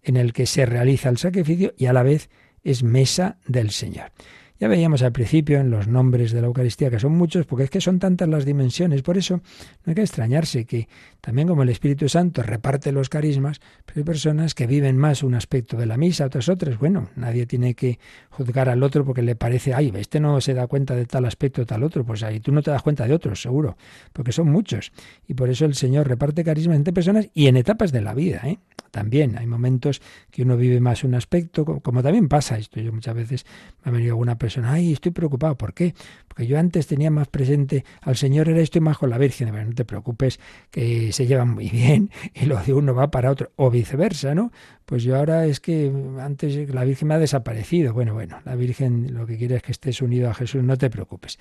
en 0.00 0.16
el 0.16 0.32
que 0.32 0.46
se 0.46 0.64
realiza 0.64 1.08
el 1.08 1.18
sacrificio 1.18 1.74
y 1.76 1.86
a 1.86 1.92
la 1.92 2.04
vez 2.04 2.30
es 2.62 2.84
mesa 2.84 3.38
del 3.48 3.72
Señor. 3.72 4.12
Ya 4.60 4.68
veíamos 4.68 5.02
al 5.02 5.10
principio 5.10 5.58
en 5.58 5.70
los 5.70 5.88
nombres 5.88 6.30
de 6.30 6.40
la 6.40 6.46
Eucaristía 6.46 6.88
que 6.88 7.00
son 7.00 7.16
muchos, 7.16 7.46
porque 7.46 7.64
es 7.64 7.70
que 7.70 7.80
son 7.80 7.98
tantas 7.98 8.28
las 8.28 8.44
dimensiones. 8.44 9.02
Por 9.02 9.18
eso 9.18 9.38
no 9.38 9.90
hay 9.90 9.96
que 9.96 10.02
extrañarse 10.02 10.66
que 10.66 10.86
también 11.22 11.46
como 11.46 11.62
el 11.62 11.68
Espíritu 11.68 12.08
Santo 12.08 12.42
reparte 12.42 12.90
los 12.90 13.08
carismas, 13.08 13.60
pero 13.86 14.00
hay 14.00 14.04
personas 14.04 14.56
que 14.56 14.66
viven 14.66 14.96
más 14.96 15.22
un 15.22 15.36
aspecto 15.36 15.76
de 15.76 15.86
la 15.86 15.96
misa, 15.96 16.26
otras 16.26 16.48
otras. 16.48 16.76
Bueno, 16.78 17.10
nadie 17.14 17.46
tiene 17.46 17.74
que 17.74 18.00
juzgar 18.28 18.68
al 18.68 18.82
otro 18.82 19.04
porque 19.04 19.22
le 19.22 19.36
parece, 19.36 19.72
ay, 19.72 19.92
este 19.94 20.18
no 20.18 20.40
se 20.40 20.52
da 20.52 20.66
cuenta 20.66 20.96
de 20.96 21.06
tal 21.06 21.24
aspecto 21.24 21.62
o 21.62 21.64
tal 21.64 21.84
otro. 21.84 22.04
Pues 22.04 22.24
ahí 22.24 22.40
tú 22.40 22.50
no 22.50 22.60
te 22.60 22.72
das 22.72 22.82
cuenta 22.82 23.06
de 23.06 23.14
otros, 23.14 23.40
seguro, 23.40 23.76
porque 24.12 24.32
son 24.32 24.50
muchos. 24.50 24.90
Y 25.28 25.34
por 25.34 25.48
eso 25.48 25.64
el 25.64 25.74
Señor 25.74 26.08
reparte 26.08 26.42
carismas 26.42 26.76
entre 26.76 26.92
personas 26.92 27.28
y 27.34 27.46
en 27.46 27.56
etapas 27.56 27.92
de 27.92 28.00
la 28.00 28.14
vida. 28.14 28.40
¿eh? 28.44 28.58
También 28.90 29.38
hay 29.38 29.46
momentos 29.46 30.02
que 30.30 30.42
uno 30.42 30.56
vive 30.56 30.80
más 30.80 31.04
un 31.04 31.14
aspecto, 31.14 31.64
como 31.64 32.02
también 32.02 32.28
pasa 32.28 32.58
esto. 32.58 32.80
Yo 32.80 32.92
muchas 32.92 33.14
veces 33.14 33.46
me 33.84 33.90
ha 33.90 33.92
venido 33.92 34.14
alguna 34.14 34.38
persona, 34.38 34.72
ay, 34.72 34.92
estoy 34.92 35.12
preocupado, 35.12 35.56
¿por 35.56 35.72
qué? 35.72 35.94
Porque 36.26 36.48
yo 36.48 36.58
antes 36.58 36.88
tenía 36.88 37.10
más 37.10 37.28
presente 37.28 37.84
al 38.00 38.16
Señor, 38.16 38.48
era 38.48 38.60
esto 38.60 38.78
y 38.78 38.80
más 38.80 38.98
con 38.98 39.08
la 39.08 39.18
Virgen. 39.18 39.50
Pero 39.52 39.64
no 39.64 39.72
te 39.72 39.84
preocupes, 39.84 40.40
que 40.70 41.11
se 41.12 41.26
llevan 41.26 41.50
muy 41.50 41.68
bien 41.68 42.10
y 42.34 42.46
lo 42.46 42.62
de 42.62 42.72
uno 42.72 42.94
va 42.94 43.10
para 43.10 43.30
otro, 43.30 43.50
o 43.56 43.70
viceversa, 43.70 44.34
¿no? 44.34 44.52
Pues 44.84 45.02
yo 45.02 45.16
ahora 45.16 45.46
es 45.46 45.60
que 45.60 45.92
antes 46.20 46.68
la 46.72 46.84
Virgen 46.84 47.08
me 47.08 47.14
ha 47.14 47.18
desaparecido. 47.18 47.92
Bueno, 47.94 48.14
bueno, 48.14 48.40
la 48.44 48.56
Virgen 48.56 49.14
lo 49.14 49.26
que 49.26 49.38
quiere 49.38 49.56
es 49.56 49.62
que 49.62 49.72
estés 49.72 50.02
unido 50.02 50.28
a 50.28 50.34
Jesús, 50.34 50.62
no 50.62 50.76
te 50.76 50.90
preocupes. 50.90 51.38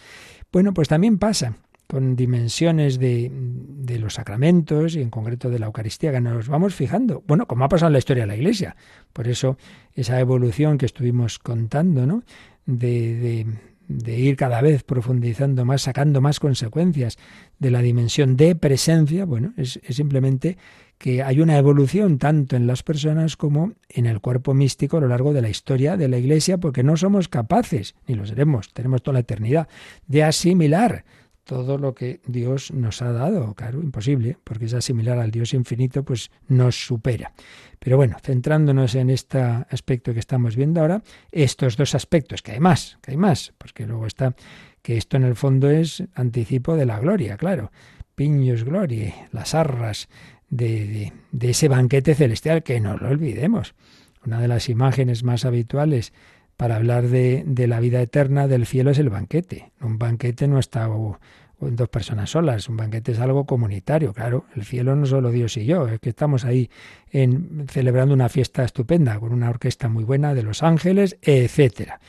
Bueno, 0.52 0.74
pues 0.74 0.88
también 0.88 1.18
pasa 1.18 1.58
con 1.88 2.16
dimensiones 2.16 3.00
de, 3.00 3.30
de, 3.34 4.00
los 4.00 4.14
sacramentos 4.14 4.96
y 4.96 5.02
en 5.02 5.10
concreto 5.10 5.50
de 5.50 5.60
la 5.60 5.66
Eucaristía, 5.66 6.14
que 6.14 6.22
nos 6.22 6.48
vamos 6.48 6.74
fijando. 6.74 7.22
Bueno, 7.28 7.48
como 7.48 7.66
ha 7.66 7.68
pasado 7.68 7.88
en 7.88 7.94
la 7.94 8.00
historia 8.00 8.24
de 8.24 8.28
la 8.28 8.36
Iglesia. 8.38 8.78
Por 9.12 9.28
eso 9.28 9.58
esa 9.94 10.18
evolución 10.22 10.78
que 10.78 10.86
estuvimos 10.86 11.38
contando, 11.38 12.06
¿no? 12.06 12.24
De, 12.66 13.16
de, 13.16 13.48
de 13.88 14.18
ir 14.18 14.36
cada 14.36 14.62
vez 14.62 14.84
profundizando 14.84 15.66
más, 15.66 15.84
sacando 15.84 16.22
más 16.22 16.40
consecuencias 16.40 17.18
de 17.60 17.72
la 17.72 17.82
dimensión 17.82 18.38
de 18.38 18.56
presencia, 18.56 19.26
bueno, 19.26 19.54
es, 19.58 19.80
simplemente 19.90 20.58
que 20.98 21.24
hay 21.24 21.42
una 21.42 21.58
evolución 21.58 22.20
tanto 22.20 22.56
en 22.56 22.68
las 22.68 22.84
personas 22.84 23.36
como 23.36 23.74
en 23.90 24.06
el 24.06 24.22
cuerpo 24.22 24.54
místico 24.54 24.98
a 24.98 25.02
lo 25.02 25.08
largo 25.08 25.34
de 25.34 25.42
la 25.42 25.50
historia 25.50 25.98
de 25.98 26.08
la 26.08 26.18
Iglesia, 26.18 26.60
porque 26.60 26.84
no 26.84 26.96
somos 26.96 27.28
capaces, 27.28 27.96
ni 28.08 28.16
lo 28.16 28.26
seremos, 28.26 28.72
tenemos 28.74 29.02
toda 29.02 29.14
la 29.14 29.22
eternidad, 29.22 29.68
de 30.08 30.24
asimilar 30.24 31.04
todo 31.44 31.78
lo 31.78 31.94
que 31.94 32.22
Dios 32.26 32.72
nos 32.72 33.02
ha 33.02 33.12
dado. 33.12 33.54
Claro, 33.54 33.82
imposible, 33.82 34.38
porque 34.44 34.66
es 34.66 34.74
asimilar 34.74 35.20
al 35.20 35.32
Dios 35.32 35.54
infinito, 35.54 36.04
pues 36.04 36.32
nos 36.48 36.86
supera. 36.86 37.34
Pero 37.80 37.98
bueno, 37.98 38.18
centrándonos 38.22 38.96
en 38.96 39.10
este 39.10 39.40
aspecto 39.40 40.14
que 40.14 40.20
estamos 40.20 40.56
viendo 40.56 40.82
ahora, 40.82 41.02
estos 41.32 41.78
dos 41.78 41.96
aspectos, 41.96 42.42
que 42.42 42.54
hay 42.54 42.60
más, 42.60 42.98
que 43.02 43.12
hay 43.12 43.18
más, 43.18 43.54
porque 43.58 43.86
luego 43.86 44.06
está 44.06 44.36
que 44.82 44.98
esto 44.98 45.18
en 45.18 45.24
el 45.24 45.36
fondo 45.36 45.70
es 45.70 46.04
anticipo 46.16 46.76
de 46.76 46.86
la 46.86 47.00
gloria, 47.00 47.38
claro. 47.38 47.72
Piños 48.16 48.64
gloria, 48.64 49.30
las 49.32 49.56
arras 49.56 50.10
de, 50.50 51.14
de 51.32 51.50
ese 51.50 51.68
banquete 51.68 52.14
celestial, 52.14 52.64
que 52.64 52.80
no 52.80 52.98
lo 52.98 53.10
olvidemos. 53.10 53.74
Una 54.26 54.40
de 54.40 54.48
las 54.48 54.70
imágenes 54.70 55.24
más 55.24 55.46
habituales 55.46 56.14
para 56.62 56.76
hablar 56.76 57.08
de, 57.08 57.44
de, 57.48 57.66
la 57.66 57.80
vida 57.80 58.00
eterna 58.04 58.48
del 58.48 58.68
cielo 58.68 58.92
es 58.92 59.00
el 59.00 59.10
banquete. 59.10 59.72
Un 59.82 59.98
banquete 59.98 60.48
no 60.48 60.60
está 60.60 60.88
en 61.60 61.76
dos 61.76 61.90
personas 61.90 62.30
solas, 62.30 62.70
un 62.70 62.78
banquete 62.78 63.14
es 63.14 63.20
algo 63.20 63.48
comunitario, 63.48 64.14
claro. 64.14 64.46
El 64.56 64.64
cielo 64.64 64.96
no 64.96 65.08
solo 65.08 65.32
Dios 65.32 65.58
y 65.58 65.66
yo, 65.66 65.88
es 65.88 66.00
que 66.00 66.10
estamos 66.10 66.46
ahí 66.46 66.70
en, 67.10 67.66
celebrando 67.68 68.14
una 68.14 68.30
fiesta 68.30 68.64
estupenda 68.64 69.20
con 69.20 69.34
una 69.34 69.50
orquesta 69.50 69.90
muy 69.90 70.04
buena 70.04 70.36
de 70.36 70.44
los 70.44 70.62
ángeles, 70.62 71.18
etcétera. 71.24 72.00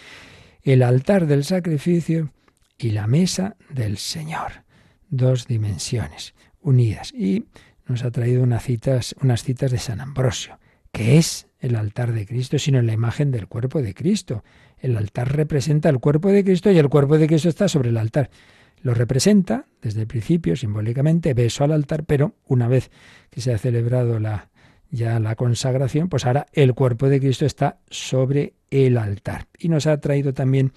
El 0.62 0.82
altar 0.82 1.26
del 1.26 1.44
sacrificio 1.44 2.28
y 2.76 2.90
la 2.90 3.06
mesa 3.06 3.56
del 3.70 3.96
Señor. 3.96 4.64
Dos 5.08 5.46
dimensiones 5.46 6.34
unidas. 6.60 7.10
Y 7.14 7.46
nos 7.86 8.04
ha 8.04 8.10
traído 8.10 8.42
unas 8.42 8.64
citas, 8.64 9.16
unas 9.22 9.44
citas 9.44 9.70
de 9.70 9.78
San 9.78 10.02
Ambrosio, 10.02 10.58
que 10.92 11.18
es 11.18 11.48
el 11.58 11.74
altar 11.76 12.12
de 12.12 12.26
Cristo, 12.26 12.58
sino 12.58 12.82
la 12.82 12.92
imagen 12.92 13.30
del 13.30 13.48
cuerpo 13.48 13.82
de 13.82 13.94
Cristo. 13.94 14.44
El 14.78 14.96
altar 14.96 15.34
representa 15.34 15.88
el 15.88 15.98
cuerpo 16.00 16.28
de 16.28 16.44
Cristo 16.44 16.70
y 16.70 16.78
el 16.78 16.88
cuerpo 16.88 17.18
de 17.18 17.26
Cristo 17.26 17.48
está 17.48 17.68
sobre 17.68 17.90
el 17.90 17.96
altar. 17.96 18.30
Lo 18.82 18.94
representa 18.94 19.66
desde 19.80 20.02
el 20.02 20.06
principio, 20.06 20.56
simbólicamente, 20.56 21.34
beso 21.34 21.64
al 21.64 21.72
altar, 21.72 22.04
pero 22.04 22.34
una 22.46 22.68
vez 22.68 22.90
que 23.30 23.40
se 23.40 23.54
ha 23.54 23.58
celebrado 23.58 24.18
la, 24.18 24.50
ya 24.90 25.18
la 25.20 25.36
consagración, 25.36 26.08
pues 26.08 26.26
ahora 26.26 26.46
el 26.52 26.74
cuerpo 26.74 27.08
de 27.08 27.20
Cristo 27.20 27.46
está 27.46 27.78
sobre 27.88 28.54
el 28.70 28.98
altar. 28.98 29.46
Y 29.58 29.68
nos 29.68 29.86
ha 29.86 29.98
traído 29.98 30.34
también 30.34 30.72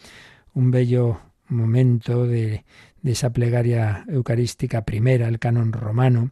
un 0.54 0.72
bello 0.72 1.20
momento 1.48 2.26
de, 2.26 2.64
de 3.02 3.12
esa 3.12 3.32
plegaria 3.32 4.06
eucarística 4.08 4.86
primera, 4.86 5.28
el 5.28 5.40
canon 5.40 5.74
romano, 5.74 6.32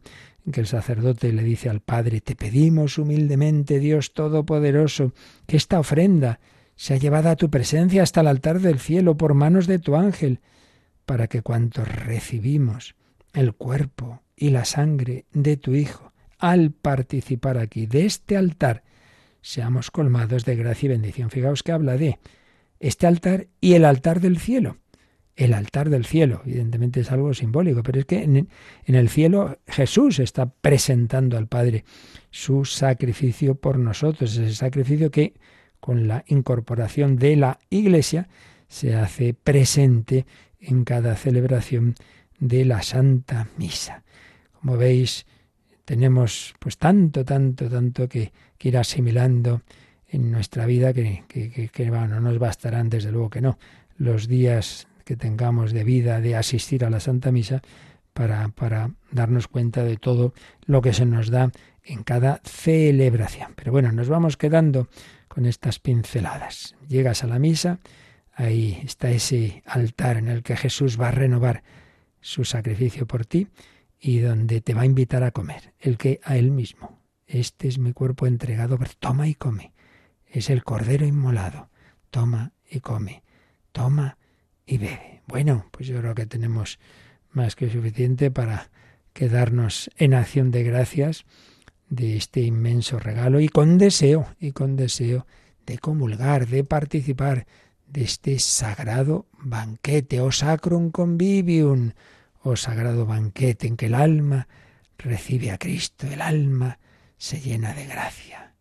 que 0.52 0.60
el 0.60 0.66
sacerdote 0.66 1.32
le 1.32 1.42
dice 1.42 1.68
al 1.68 1.80
Padre, 1.80 2.20
te 2.20 2.36
pedimos 2.36 2.98
humildemente, 2.98 3.78
Dios 3.78 4.12
Todopoderoso, 4.12 5.14
que 5.46 5.56
esta 5.56 5.78
ofrenda 5.78 6.40
sea 6.76 6.96
llevada 6.96 7.32
a 7.32 7.36
tu 7.36 7.50
presencia 7.50 8.02
hasta 8.02 8.20
el 8.20 8.26
altar 8.26 8.60
del 8.60 8.78
cielo 8.78 9.16
por 9.16 9.34
manos 9.34 9.66
de 9.66 9.78
tu 9.78 9.96
ángel, 9.96 10.40
para 11.06 11.28
que 11.28 11.42
cuantos 11.42 11.88
recibimos 11.88 12.94
el 13.32 13.54
cuerpo 13.54 14.22
y 14.36 14.50
la 14.50 14.64
sangre 14.64 15.26
de 15.32 15.56
tu 15.56 15.74
Hijo, 15.74 16.12
al 16.38 16.72
participar 16.72 17.58
aquí 17.58 17.86
de 17.86 18.06
este 18.06 18.36
altar, 18.36 18.82
seamos 19.40 19.90
colmados 19.90 20.44
de 20.44 20.56
gracia 20.56 20.86
y 20.86 20.90
bendición. 20.90 21.30
Fijaos 21.30 21.62
que 21.62 21.72
habla 21.72 21.96
de 21.96 22.18
este 22.80 23.06
altar 23.06 23.48
y 23.60 23.74
el 23.74 23.84
altar 23.84 24.20
del 24.20 24.38
cielo 24.38 24.78
el 25.36 25.52
altar 25.52 25.90
del 25.90 26.04
cielo. 26.04 26.42
Evidentemente 26.44 27.00
es 27.00 27.10
algo 27.10 27.34
simbólico, 27.34 27.82
pero 27.82 28.00
es 28.00 28.06
que 28.06 28.22
en, 28.22 28.48
el 28.86 29.08
cielo 29.08 29.58
Jesús 29.66 30.18
está 30.18 30.46
presentando 30.46 31.36
al 31.36 31.48
Padre 31.48 31.84
su 32.30 32.64
sacrificio 32.64 33.54
por 33.54 33.78
nosotros, 33.78 34.36
ese 34.36 34.54
sacrificio 34.54 35.10
que 35.10 35.34
con 35.80 36.08
la 36.08 36.24
incorporación 36.28 37.16
de 37.16 37.36
la 37.36 37.58
Iglesia 37.70 38.28
se 38.68 38.94
hace 38.94 39.34
presente 39.34 40.26
en 40.60 40.84
cada 40.84 41.14
celebración 41.16 41.94
de 42.38 42.64
la 42.64 42.82
Santa 42.82 43.48
Misa. 43.58 44.02
Como 44.60 44.76
veis, 44.76 45.26
tenemos 45.84 46.54
pues 46.58 46.78
tanto, 46.78 47.24
tanto, 47.24 47.68
tanto 47.68 48.08
que, 48.08 48.32
que 48.56 48.68
ir 48.68 48.78
asimilando 48.78 49.62
en 50.08 50.30
nuestra 50.30 50.64
vida 50.64 50.92
que, 50.92 51.24
que, 51.28 51.90
no 51.90 52.20
nos 52.20 52.38
bastarán, 52.38 52.88
desde 52.88 53.10
luego 53.10 53.30
que 53.30 53.40
no, 53.40 53.58
los 53.96 54.28
días 54.28 54.86
que 55.04 55.16
tengamos 55.16 55.72
de 55.72 55.84
vida 55.84 56.20
de 56.20 56.36
asistir 56.36 56.84
a 56.84 56.90
la 56.90 57.00
Santa 57.00 57.30
Misa 57.32 57.62
para, 58.12 58.48
para 58.48 58.90
darnos 59.10 59.48
cuenta 59.48 59.84
de 59.84 59.96
todo 59.96 60.34
lo 60.66 60.82
que 60.82 60.92
se 60.92 61.04
nos 61.04 61.30
da 61.30 61.50
en 61.82 62.02
cada 62.02 62.40
celebración. 62.44 63.52
Pero 63.56 63.72
bueno, 63.72 63.92
nos 63.92 64.08
vamos 64.08 64.36
quedando 64.36 64.88
con 65.28 65.46
estas 65.46 65.78
pinceladas. 65.78 66.76
Llegas 66.88 67.24
a 67.24 67.26
la 67.26 67.38
misa, 67.38 67.80
ahí 68.32 68.80
está 68.84 69.10
ese 69.10 69.62
altar 69.66 70.16
en 70.16 70.28
el 70.28 70.42
que 70.42 70.56
Jesús 70.56 70.98
va 71.00 71.08
a 71.08 71.12
renovar 71.12 71.62
su 72.20 72.44
sacrificio 72.44 73.06
por 73.06 73.26
ti 73.26 73.48
y 74.00 74.18
donde 74.18 74.60
te 74.60 74.74
va 74.74 74.82
a 74.82 74.86
invitar 74.86 75.22
a 75.24 75.30
comer, 75.30 75.74
el 75.78 75.98
que 75.98 76.20
a 76.24 76.36
él 76.36 76.50
mismo. 76.50 77.00
Este 77.26 77.68
es 77.68 77.78
mi 77.78 77.92
cuerpo 77.92 78.26
entregado, 78.26 78.78
toma 78.98 79.28
y 79.28 79.34
come. 79.34 79.72
Es 80.26 80.50
el 80.50 80.64
cordero 80.64 81.06
inmolado. 81.06 81.70
Toma 82.10 82.52
y 82.70 82.80
come. 82.80 83.22
Toma 83.72 84.18
y 84.66 84.78
bebe. 84.78 85.22
Bueno, 85.26 85.66
pues 85.70 85.88
yo 85.88 85.98
creo 86.00 86.14
que 86.14 86.26
tenemos 86.26 86.78
más 87.32 87.56
que 87.56 87.70
suficiente 87.70 88.30
para 88.30 88.70
quedarnos 89.12 89.90
en 89.96 90.14
acción 90.14 90.50
de 90.50 90.62
gracias 90.62 91.24
de 91.88 92.16
este 92.16 92.40
inmenso 92.40 92.98
regalo 92.98 93.40
y 93.40 93.48
con 93.48 93.78
deseo, 93.78 94.26
y 94.40 94.52
con 94.52 94.76
deseo 94.76 95.26
de 95.66 95.78
comulgar, 95.78 96.46
de 96.46 96.64
participar 96.64 97.46
de 97.86 98.02
este 98.02 98.38
sagrado 98.38 99.26
banquete, 99.38 100.20
o 100.20 100.32
sacrum 100.32 100.90
convivium, 100.90 101.92
o 102.42 102.56
sagrado 102.56 103.06
banquete 103.06 103.66
en 103.66 103.76
que 103.76 103.86
el 103.86 103.94
alma 103.94 104.48
recibe 104.98 105.50
a 105.50 105.58
Cristo, 105.58 106.06
el 106.06 106.20
alma 106.20 106.78
se 107.16 107.40
llena 107.40 107.74
de 107.74 107.86
gracia 107.86 108.54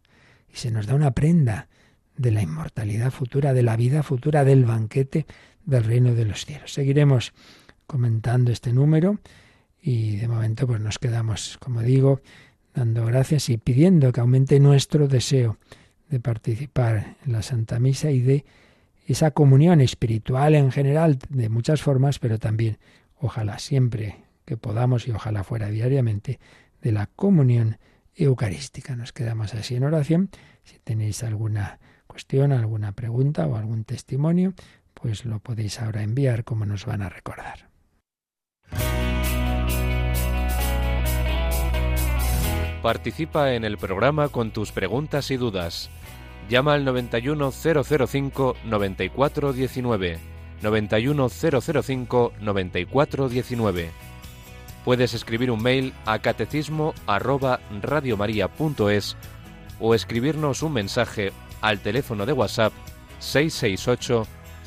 y 0.54 0.58
se 0.58 0.72
nos 0.72 0.86
da 0.86 0.96
una 0.96 1.12
prenda 1.12 1.68
de 2.16 2.32
la 2.32 2.42
inmortalidad 2.42 3.12
futura, 3.12 3.54
de 3.54 3.64
la 3.64 3.76
vida 3.76 4.04
futura, 4.04 4.44
del 4.44 4.66
banquete 4.66 5.26
del 5.66 5.84
reino 5.84 6.14
de 6.16 6.26
los 6.26 6.46
cielos. 6.46 6.74
Seguiremos 6.74 7.34
comentando 7.88 8.52
este 8.52 8.74
número 8.74 9.20
y 9.82 10.18
de 10.18 10.28
momento 10.28 10.68
pues 10.68 10.80
nos 10.80 11.00
quedamos, 11.00 11.58
como 11.60 11.82
digo, 11.82 12.22
dando 12.74 13.06
gracias 13.06 13.50
y 13.50 13.58
pidiendo 13.58 14.12
que 14.12 14.22
aumente 14.22 14.60
nuestro 14.60 15.08
deseo 15.08 15.58
de 16.10 16.20
participar 16.20 17.18
en 17.26 17.32
la 17.32 17.42
Santa 17.42 17.80
Misa 17.80 18.12
y 18.12 18.22
de 18.22 18.46
esa 19.08 19.32
comunión 19.32 19.82
espiritual 19.82 20.56
en 20.56 20.72
general 20.72 21.20
de 21.30 21.50
muchas 21.50 21.82
formas, 21.82 22.20
pero 22.20 22.40
también 22.40 22.78
ojalá 23.20 23.60
siempre 23.60 24.24
que 24.46 24.58
podamos 24.58 25.08
y 25.08 25.12
ojalá 25.12 25.44
fuera 25.44 25.70
diariamente 25.70 26.40
de 26.82 26.92
la 26.92 27.08
comunión 27.08 27.78
eucarística. 28.16 28.96
Nos 28.96 29.12
quedamos 29.12 29.54
así 29.54 29.76
en 29.76 29.84
oración. 29.84 30.30
Si 30.64 30.80
tenéis 30.80 31.24
alguna 31.24 31.80
cuestión, 32.08 32.52
alguna 32.52 32.92
pregunta 32.92 33.48
o 33.48 33.56
algún 33.56 33.84
testimonio, 33.84 34.54
pues 35.04 35.26
lo 35.26 35.40
podéis 35.40 35.80
ahora 35.82 36.02
enviar 36.02 36.46
como 36.46 36.66
nos 36.66 36.86
van 36.86 37.02
a 37.02 37.10
recordar. 37.10 37.68
Participa 42.82 43.52
en 43.54 43.66
el 43.66 43.78
programa 43.78 44.30
con 44.30 44.52
tus 44.52 44.72
preguntas 44.72 45.30
y 45.30 45.36
dudas. 45.36 45.90
Llama 46.50 46.76
al 46.76 46.86
91005 46.86 48.56
9419. 48.64 50.20
91005 50.62 52.34
9419. 52.40 53.92
Puedes 54.86 55.14
escribir 55.14 55.52
un 55.52 55.62
mail 55.62 55.94
a 56.06 56.20
catecismo 56.20 56.94
arroba 57.08 57.60
radiomaria.es 57.82 59.18
o 59.82 59.96
escribirnos 59.96 60.64
un 60.64 60.72
mensaje 60.72 61.34
al 61.60 61.80
teléfono 61.80 62.26
de 62.26 62.32
WhatsApp 62.32 62.72
668 63.20 64.26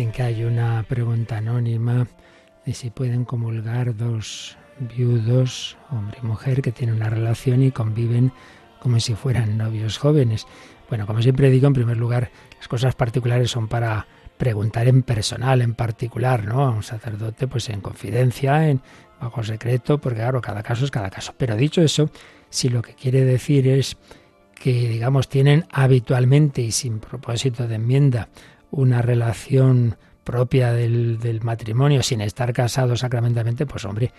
dicen 0.00 0.12
que 0.12 0.22
hay 0.22 0.44
una 0.44 0.82
pregunta 0.84 1.36
anónima 1.36 2.08
de 2.64 2.72
si 2.72 2.88
pueden 2.88 3.26
comulgar 3.26 3.94
dos 3.94 4.56
viudos, 4.96 5.76
hombre 5.90 6.16
y 6.22 6.26
mujer, 6.26 6.62
que 6.62 6.72
tienen 6.72 6.96
una 6.96 7.10
relación 7.10 7.62
y 7.62 7.70
conviven 7.70 8.32
como 8.78 8.98
si 8.98 9.14
fueran 9.14 9.58
novios 9.58 9.98
jóvenes. 9.98 10.46
Bueno, 10.88 11.06
como 11.06 11.20
siempre 11.20 11.50
digo, 11.50 11.66
en 11.66 11.74
primer 11.74 11.98
lugar, 11.98 12.30
las 12.56 12.66
cosas 12.66 12.94
particulares 12.94 13.50
son 13.50 13.68
para 13.68 14.06
preguntar 14.38 14.88
en 14.88 15.02
personal, 15.02 15.60
en 15.60 15.74
particular, 15.74 16.46
¿no? 16.46 16.64
A 16.64 16.70
un 16.70 16.82
sacerdote, 16.82 17.46
pues 17.46 17.68
en 17.68 17.82
confidencia, 17.82 18.70
en 18.70 18.80
bajo 19.20 19.42
secreto, 19.42 19.98
porque 19.98 20.20
claro, 20.20 20.40
cada 20.40 20.62
caso 20.62 20.86
es 20.86 20.90
cada 20.90 21.10
caso. 21.10 21.34
Pero 21.36 21.56
dicho 21.56 21.82
eso, 21.82 22.08
si 22.48 22.70
lo 22.70 22.80
que 22.80 22.94
quiere 22.94 23.22
decir 23.26 23.68
es 23.68 23.98
que, 24.54 24.88
digamos, 24.88 25.28
tienen 25.28 25.66
habitualmente 25.70 26.62
y 26.62 26.72
sin 26.72 27.00
propósito 27.00 27.68
de 27.68 27.74
enmienda 27.74 28.30
una 28.70 29.02
relación 29.02 29.96
propia 30.24 30.72
del, 30.72 31.18
del 31.18 31.42
matrimonio 31.42 32.02
sin 32.02 32.20
estar 32.20 32.52
casados 32.52 33.00
sacramentalmente, 33.00 33.66
pues 33.66 33.84
hombre, 33.84 34.12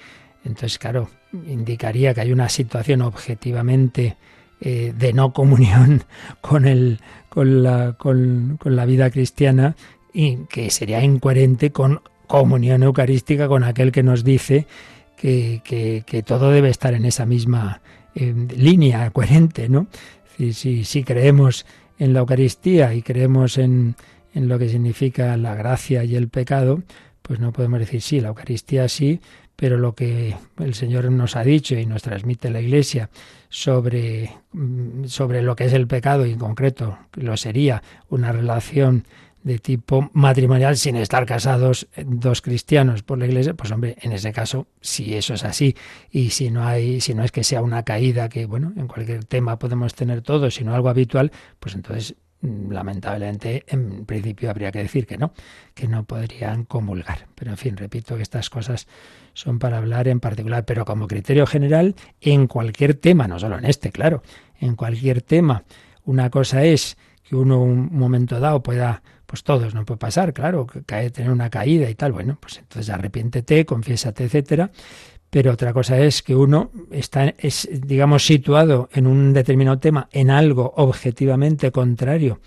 entonces 0.44 0.80
claro, 0.80 1.10
indicaría 1.48 2.14
que 2.14 2.22
hay 2.22 2.32
una 2.32 2.50
situación 2.50 3.02
objetivamente 3.02 4.18
eh, 4.60 4.94
de 4.98 5.14
no 5.14 5.34
comunión 5.34 6.04
con, 6.42 6.66
el, 6.66 7.00
con, 7.30 7.64
la, 7.64 7.94
con, 7.94 8.58
con 8.62 8.76
la 8.76 8.86
vida 8.86 9.10
cristiana 9.10 9.76
y 10.14 10.38
que 10.50 10.70
sería 10.70 11.04
incoherente 11.04 11.72
con 11.72 12.02
comunión 12.28 12.84
eucarística 12.84 13.48
con 13.48 13.64
aquel 13.64 13.92
que 13.92 14.04
nos 14.04 14.24
dice 14.24 14.68
que, 15.18 15.62
que, 15.64 16.04
que 16.06 16.24
todo 16.24 16.52
debe 16.52 16.70
estar 16.70 16.94
en 16.94 17.06
esa 17.06 17.26
misma 17.26 17.82
eh, 18.16 18.34
línea 18.56 19.10
coherente, 19.12 19.70
¿no? 19.70 19.88
Si, 20.38 20.84
si, 20.86 21.04
creemos 21.04 21.68
en 22.00 22.14
la 22.14 22.22
Eucaristía 22.22 22.96
y 22.96 23.04
creemos 23.04 23.60
en, 23.60 23.96
en 24.34 24.48
lo 24.48 24.60
que 24.60 24.70
significa 24.70 25.36
la 25.38 25.56
gracia 25.56 26.04
y 26.04 26.16
el 26.16 26.30
pecado, 26.30 26.84
pues 27.22 27.40
no 27.40 27.52
podemos 27.52 27.80
decir 27.80 28.02
sí, 28.02 28.20
la 28.20 28.30
Eucaristía 28.30 28.88
sí, 28.88 29.20
pero 29.56 29.78
lo 29.78 29.94
que 29.94 30.36
el 30.60 30.74
Señor 30.74 31.12
nos 31.12 31.36
ha 31.36 31.44
dicho 31.44 31.76
y 31.76 31.86
nos 31.86 32.02
transmite 32.02 32.50
la 32.50 32.62
Iglesia 32.62 33.10
sobre, 33.50 34.32
mm, 34.54 35.06
sobre 35.06 35.42
lo 35.42 35.56
que 35.56 35.66
es 35.66 35.74
el 35.74 35.88
pecado 35.88 36.26
y 36.26 36.32
en 36.32 36.40
concreto 36.40 36.98
lo 37.14 37.38
sería 37.38 37.84
una 38.10 38.32
relación 38.32 39.06
de 39.44 39.60
tipo 39.60 40.10
matrimonial 40.14 40.78
sin 40.78 40.96
estar 40.96 41.26
casados 41.26 41.88
dos 42.06 42.42
cristianos 42.42 43.04
por 43.04 43.18
la 43.18 43.26
iglesia, 43.26 43.54
pues 43.54 43.72
hombre, 43.72 43.98
en 44.02 44.12
ese 44.12 44.32
caso, 44.32 44.68
si 44.82 45.16
eso 45.16 45.34
es 45.34 45.44
así 45.44 45.76
y 46.12 46.30
si 46.30 46.52
no 46.52 46.64
hay, 46.64 47.02
si 47.02 47.14
no 47.14 47.24
es 47.24 47.32
que 47.32 47.44
sea 47.44 47.62
una 47.62 47.84
caída 47.84 48.30
que, 48.30 48.46
bueno, 48.46 48.74
en 48.78 48.88
cualquier 48.88 49.26
tema 49.26 49.58
podemos 49.58 49.96
tener 49.96 50.22
todos, 50.22 50.56
sino 50.56 50.76
algo 50.76 50.90
habitual, 50.90 51.32
pues 51.60 51.76
entonces 51.76 52.16
lamentablemente 52.42 53.64
en 53.68 54.06
principio 54.06 54.50
habría 54.50 54.72
que 54.72 54.80
decir 54.80 55.06
que 55.06 55.18
no, 55.18 55.34
que 55.74 55.88
no 55.88 56.04
podrían 56.06 56.66
comulgar. 56.66 57.28
Pero 57.36 57.52
en 57.52 57.58
fin, 57.58 57.78
repito 57.78 58.16
que 58.16 58.24
estas 58.24 58.50
cosas 58.50 58.88
son 59.34 59.60
para 59.60 59.78
hablar 59.78 60.08
en 60.08 60.20
particular, 60.20 60.66
pero 60.66 60.86
como 60.86 61.08
criterio 61.08 61.46
general 61.46 61.96
en 62.20 62.48
cualquier 62.48 62.96
tema, 62.96 63.28
no 63.28 63.40
solo 63.40 63.58
en 63.58 63.66
este, 63.66 63.92
claro, 63.92 64.24
en 64.60 64.76
cualquier 64.76 65.22
tema. 65.22 65.64
Una 66.04 66.30
cosa 66.30 66.64
es 66.64 66.98
que 67.24 67.36
uno 67.36 67.62
un 67.62 67.90
momento 67.92 68.40
dado 68.40 68.64
pueda 68.64 69.04
pues 69.32 69.44
todos, 69.44 69.74
no 69.74 69.86
puede 69.86 69.98
pasar, 69.98 70.34
claro, 70.34 70.68
que 70.68 70.84
cae, 70.84 71.10
tener 71.10 71.32
una 71.32 71.50
caída 71.50 71.90
y 71.90 71.96
tal, 71.96 72.12
bueno, 72.12 72.38
pues 72.38 72.58
entonces 72.58 72.90
arrepiéntete, 72.90 73.66
confiésate, 73.66 74.26
etcétera. 74.26 74.72
Pero 75.32 75.54
otra 75.54 75.72
cosa 75.72 75.98
es 75.98 76.22
que 76.22 76.36
uno 76.36 76.72
está, 76.92 77.34
es, 77.38 77.68
digamos, 77.72 78.26
situado 78.26 78.90
en 78.92 79.08
un 79.08 79.32
determinado 79.32 79.80
tema, 79.80 80.10
en 80.12 80.30
algo 80.30 80.74
objetivamente 80.76 81.72
contrario 81.72 82.40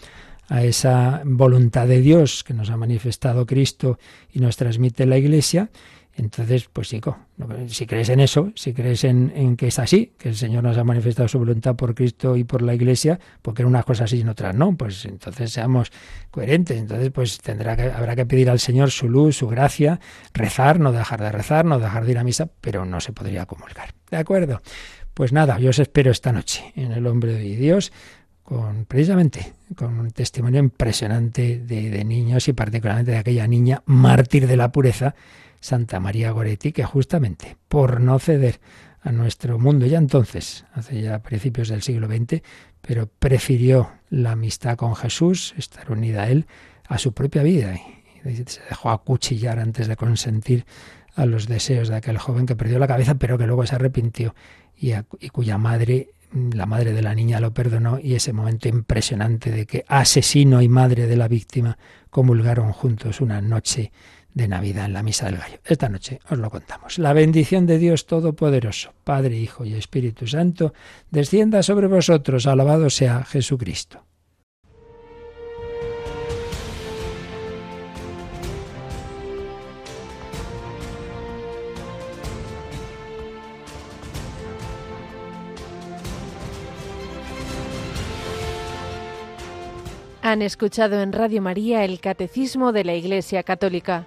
a 0.48 0.62
esa 0.62 1.22
voluntad 1.24 1.88
de 1.88 2.02
Dios 2.02 2.44
que 2.44 2.52
nos 2.52 2.68
ha 2.68 2.76
manifestado 2.76 3.46
Cristo 3.46 3.98
y 4.30 4.40
nos 4.40 4.58
transmite 4.58 5.06
la 5.06 5.16
Iglesia, 5.16 5.70
entonces, 6.16 6.68
pues 6.72 6.88
chico, 6.88 7.18
si 7.66 7.86
crees 7.86 8.08
en 8.08 8.20
eso, 8.20 8.52
si 8.54 8.72
crees 8.72 9.02
en, 9.02 9.32
en, 9.34 9.56
que 9.56 9.66
es 9.66 9.80
así, 9.80 10.12
que 10.16 10.28
el 10.28 10.36
Señor 10.36 10.62
nos 10.62 10.78
ha 10.78 10.84
manifestado 10.84 11.26
su 11.26 11.40
voluntad 11.40 11.74
por 11.74 11.94
Cristo 11.96 12.36
y 12.36 12.44
por 12.44 12.62
la 12.62 12.72
Iglesia, 12.72 13.18
porque 13.42 13.62
en 13.62 13.68
unas 13.68 13.84
cosas 13.84 14.10
sí 14.10 14.18
y 14.18 14.20
en 14.20 14.28
otras 14.28 14.54
no, 14.54 14.76
pues 14.76 15.04
entonces 15.06 15.50
seamos 15.50 15.90
coherentes. 16.30 16.78
Entonces, 16.78 17.10
pues 17.10 17.38
tendrá 17.38 17.76
que, 17.76 17.90
habrá 17.90 18.14
que 18.14 18.26
pedir 18.26 18.48
al 18.48 18.60
Señor 18.60 18.92
su 18.92 19.08
luz, 19.08 19.36
su 19.36 19.48
gracia, 19.48 19.98
rezar, 20.32 20.78
no 20.78 20.92
dejar 20.92 21.20
de 21.20 21.32
rezar, 21.32 21.64
no 21.64 21.80
dejar 21.80 22.04
de 22.04 22.12
ir 22.12 22.18
a 22.18 22.24
misa, 22.24 22.48
pero 22.60 22.84
no 22.84 23.00
se 23.00 23.12
podría 23.12 23.46
comulgar. 23.46 23.92
¿De 24.08 24.16
acuerdo? 24.16 24.62
Pues 25.14 25.32
nada, 25.32 25.58
yo 25.58 25.70
os 25.70 25.80
espero 25.80 26.12
esta 26.12 26.30
noche 26.30 26.72
en 26.76 26.92
el 26.92 27.06
Hombre 27.08 27.32
de 27.32 27.56
Dios 27.56 27.92
con 28.44 28.84
precisamente 28.84 29.54
con 29.74 29.98
un 29.98 30.10
testimonio 30.10 30.60
impresionante 30.60 31.58
de, 31.58 31.90
de 31.90 32.04
niños 32.04 32.46
y 32.46 32.52
particularmente 32.52 33.12
de 33.12 33.16
aquella 33.16 33.46
niña 33.48 33.82
mártir 33.86 34.46
de 34.46 34.56
la 34.56 34.70
pureza 34.70 35.14
Santa 35.64 35.98
María 35.98 36.30
Goretti, 36.30 36.72
que 36.72 36.84
justamente 36.84 37.56
por 37.68 37.98
no 37.98 38.18
ceder 38.18 38.60
a 39.00 39.12
nuestro 39.12 39.58
mundo 39.58 39.86
ya 39.86 39.96
entonces, 39.96 40.66
hace 40.74 41.00
ya 41.00 41.22
principios 41.22 41.68
del 41.68 41.80
siglo 41.80 42.06
XX, 42.06 42.42
pero 42.82 43.06
prefirió 43.06 43.90
la 44.10 44.32
amistad 44.32 44.76
con 44.76 44.94
Jesús, 44.94 45.54
estar 45.56 45.90
unida 45.90 46.24
a 46.24 46.28
Él, 46.28 46.44
a 46.86 46.98
su 46.98 47.14
propia 47.14 47.42
vida. 47.42 47.80
Y 48.26 48.34
se 48.44 48.60
dejó 48.68 48.90
acuchillar 48.90 49.58
antes 49.58 49.88
de 49.88 49.96
consentir 49.96 50.66
a 51.16 51.24
los 51.24 51.48
deseos 51.48 51.88
de 51.88 51.96
aquel 51.96 52.18
joven 52.18 52.44
que 52.44 52.56
perdió 52.56 52.78
la 52.78 52.86
cabeza, 52.86 53.14
pero 53.14 53.38
que 53.38 53.46
luego 53.46 53.64
se 53.64 53.76
arrepintió 53.76 54.34
y, 54.76 54.92
y 55.18 55.30
cuya 55.30 55.56
madre 55.56 56.10
la 56.34 56.66
madre 56.66 56.92
de 56.92 57.00
la 57.00 57.14
niña 57.14 57.40
lo 57.40 57.54
perdonó. 57.54 57.98
Y 57.98 58.16
ese 58.16 58.34
momento 58.34 58.68
impresionante 58.68 59.50
de 59.50 59.64
que 59.64 59.86
asesino 59.88 60.60
y 60.60 60.68
madre 60.68 61.06
de 61.06 61.16
la 61.16 61.26
víctima 61.26 61.78
comulgaron 62.10 62.72
juntos 62.72 63.22
una 63.22 63.40
noche 63.40 63.92
de 64.34 64.48
Navidad 64.48 64.86
en 64.86 64.92
la 64.92 65.02
Misa 65.02 65.26
del 65.26 65.38
Gallo. 65.38 65.58
Esta 65.64 65.88
noche 65.88 66.20
os 66.28 66.38
lo 66.38 66.50
contamos. 66.50 66.98
La 66.98 67.12
bendición 67.12 67.66
de 67.66 67.78
Dios 67.78 68.06
Todopoderoso, 68.06 68.92
Padre, 69.04 69.36
Hijo 69.36 69.64
y 69.64 69.74
Espíritu 69.74 70.26
Santo, 70.26 70.74
descienda 71.10 71.62
sobre 71.62 71.86
vosotros. 71.86 72.46
Alabado 72.46 72.90
sea 72.90 73.24
Jesucristo. 73.24 74.04
Han 90.24 90.40
escuchado 90.40 91.02
en 91.02 91.12
Radio 91.12 91.42
María 91.42 91.84
el 91.84 92.00
Catecismo 92.00 92.72
de 92.72 92.82
la 92.82 92.94
Iglesia 92.94 93.42
Católica, 93.42 94.06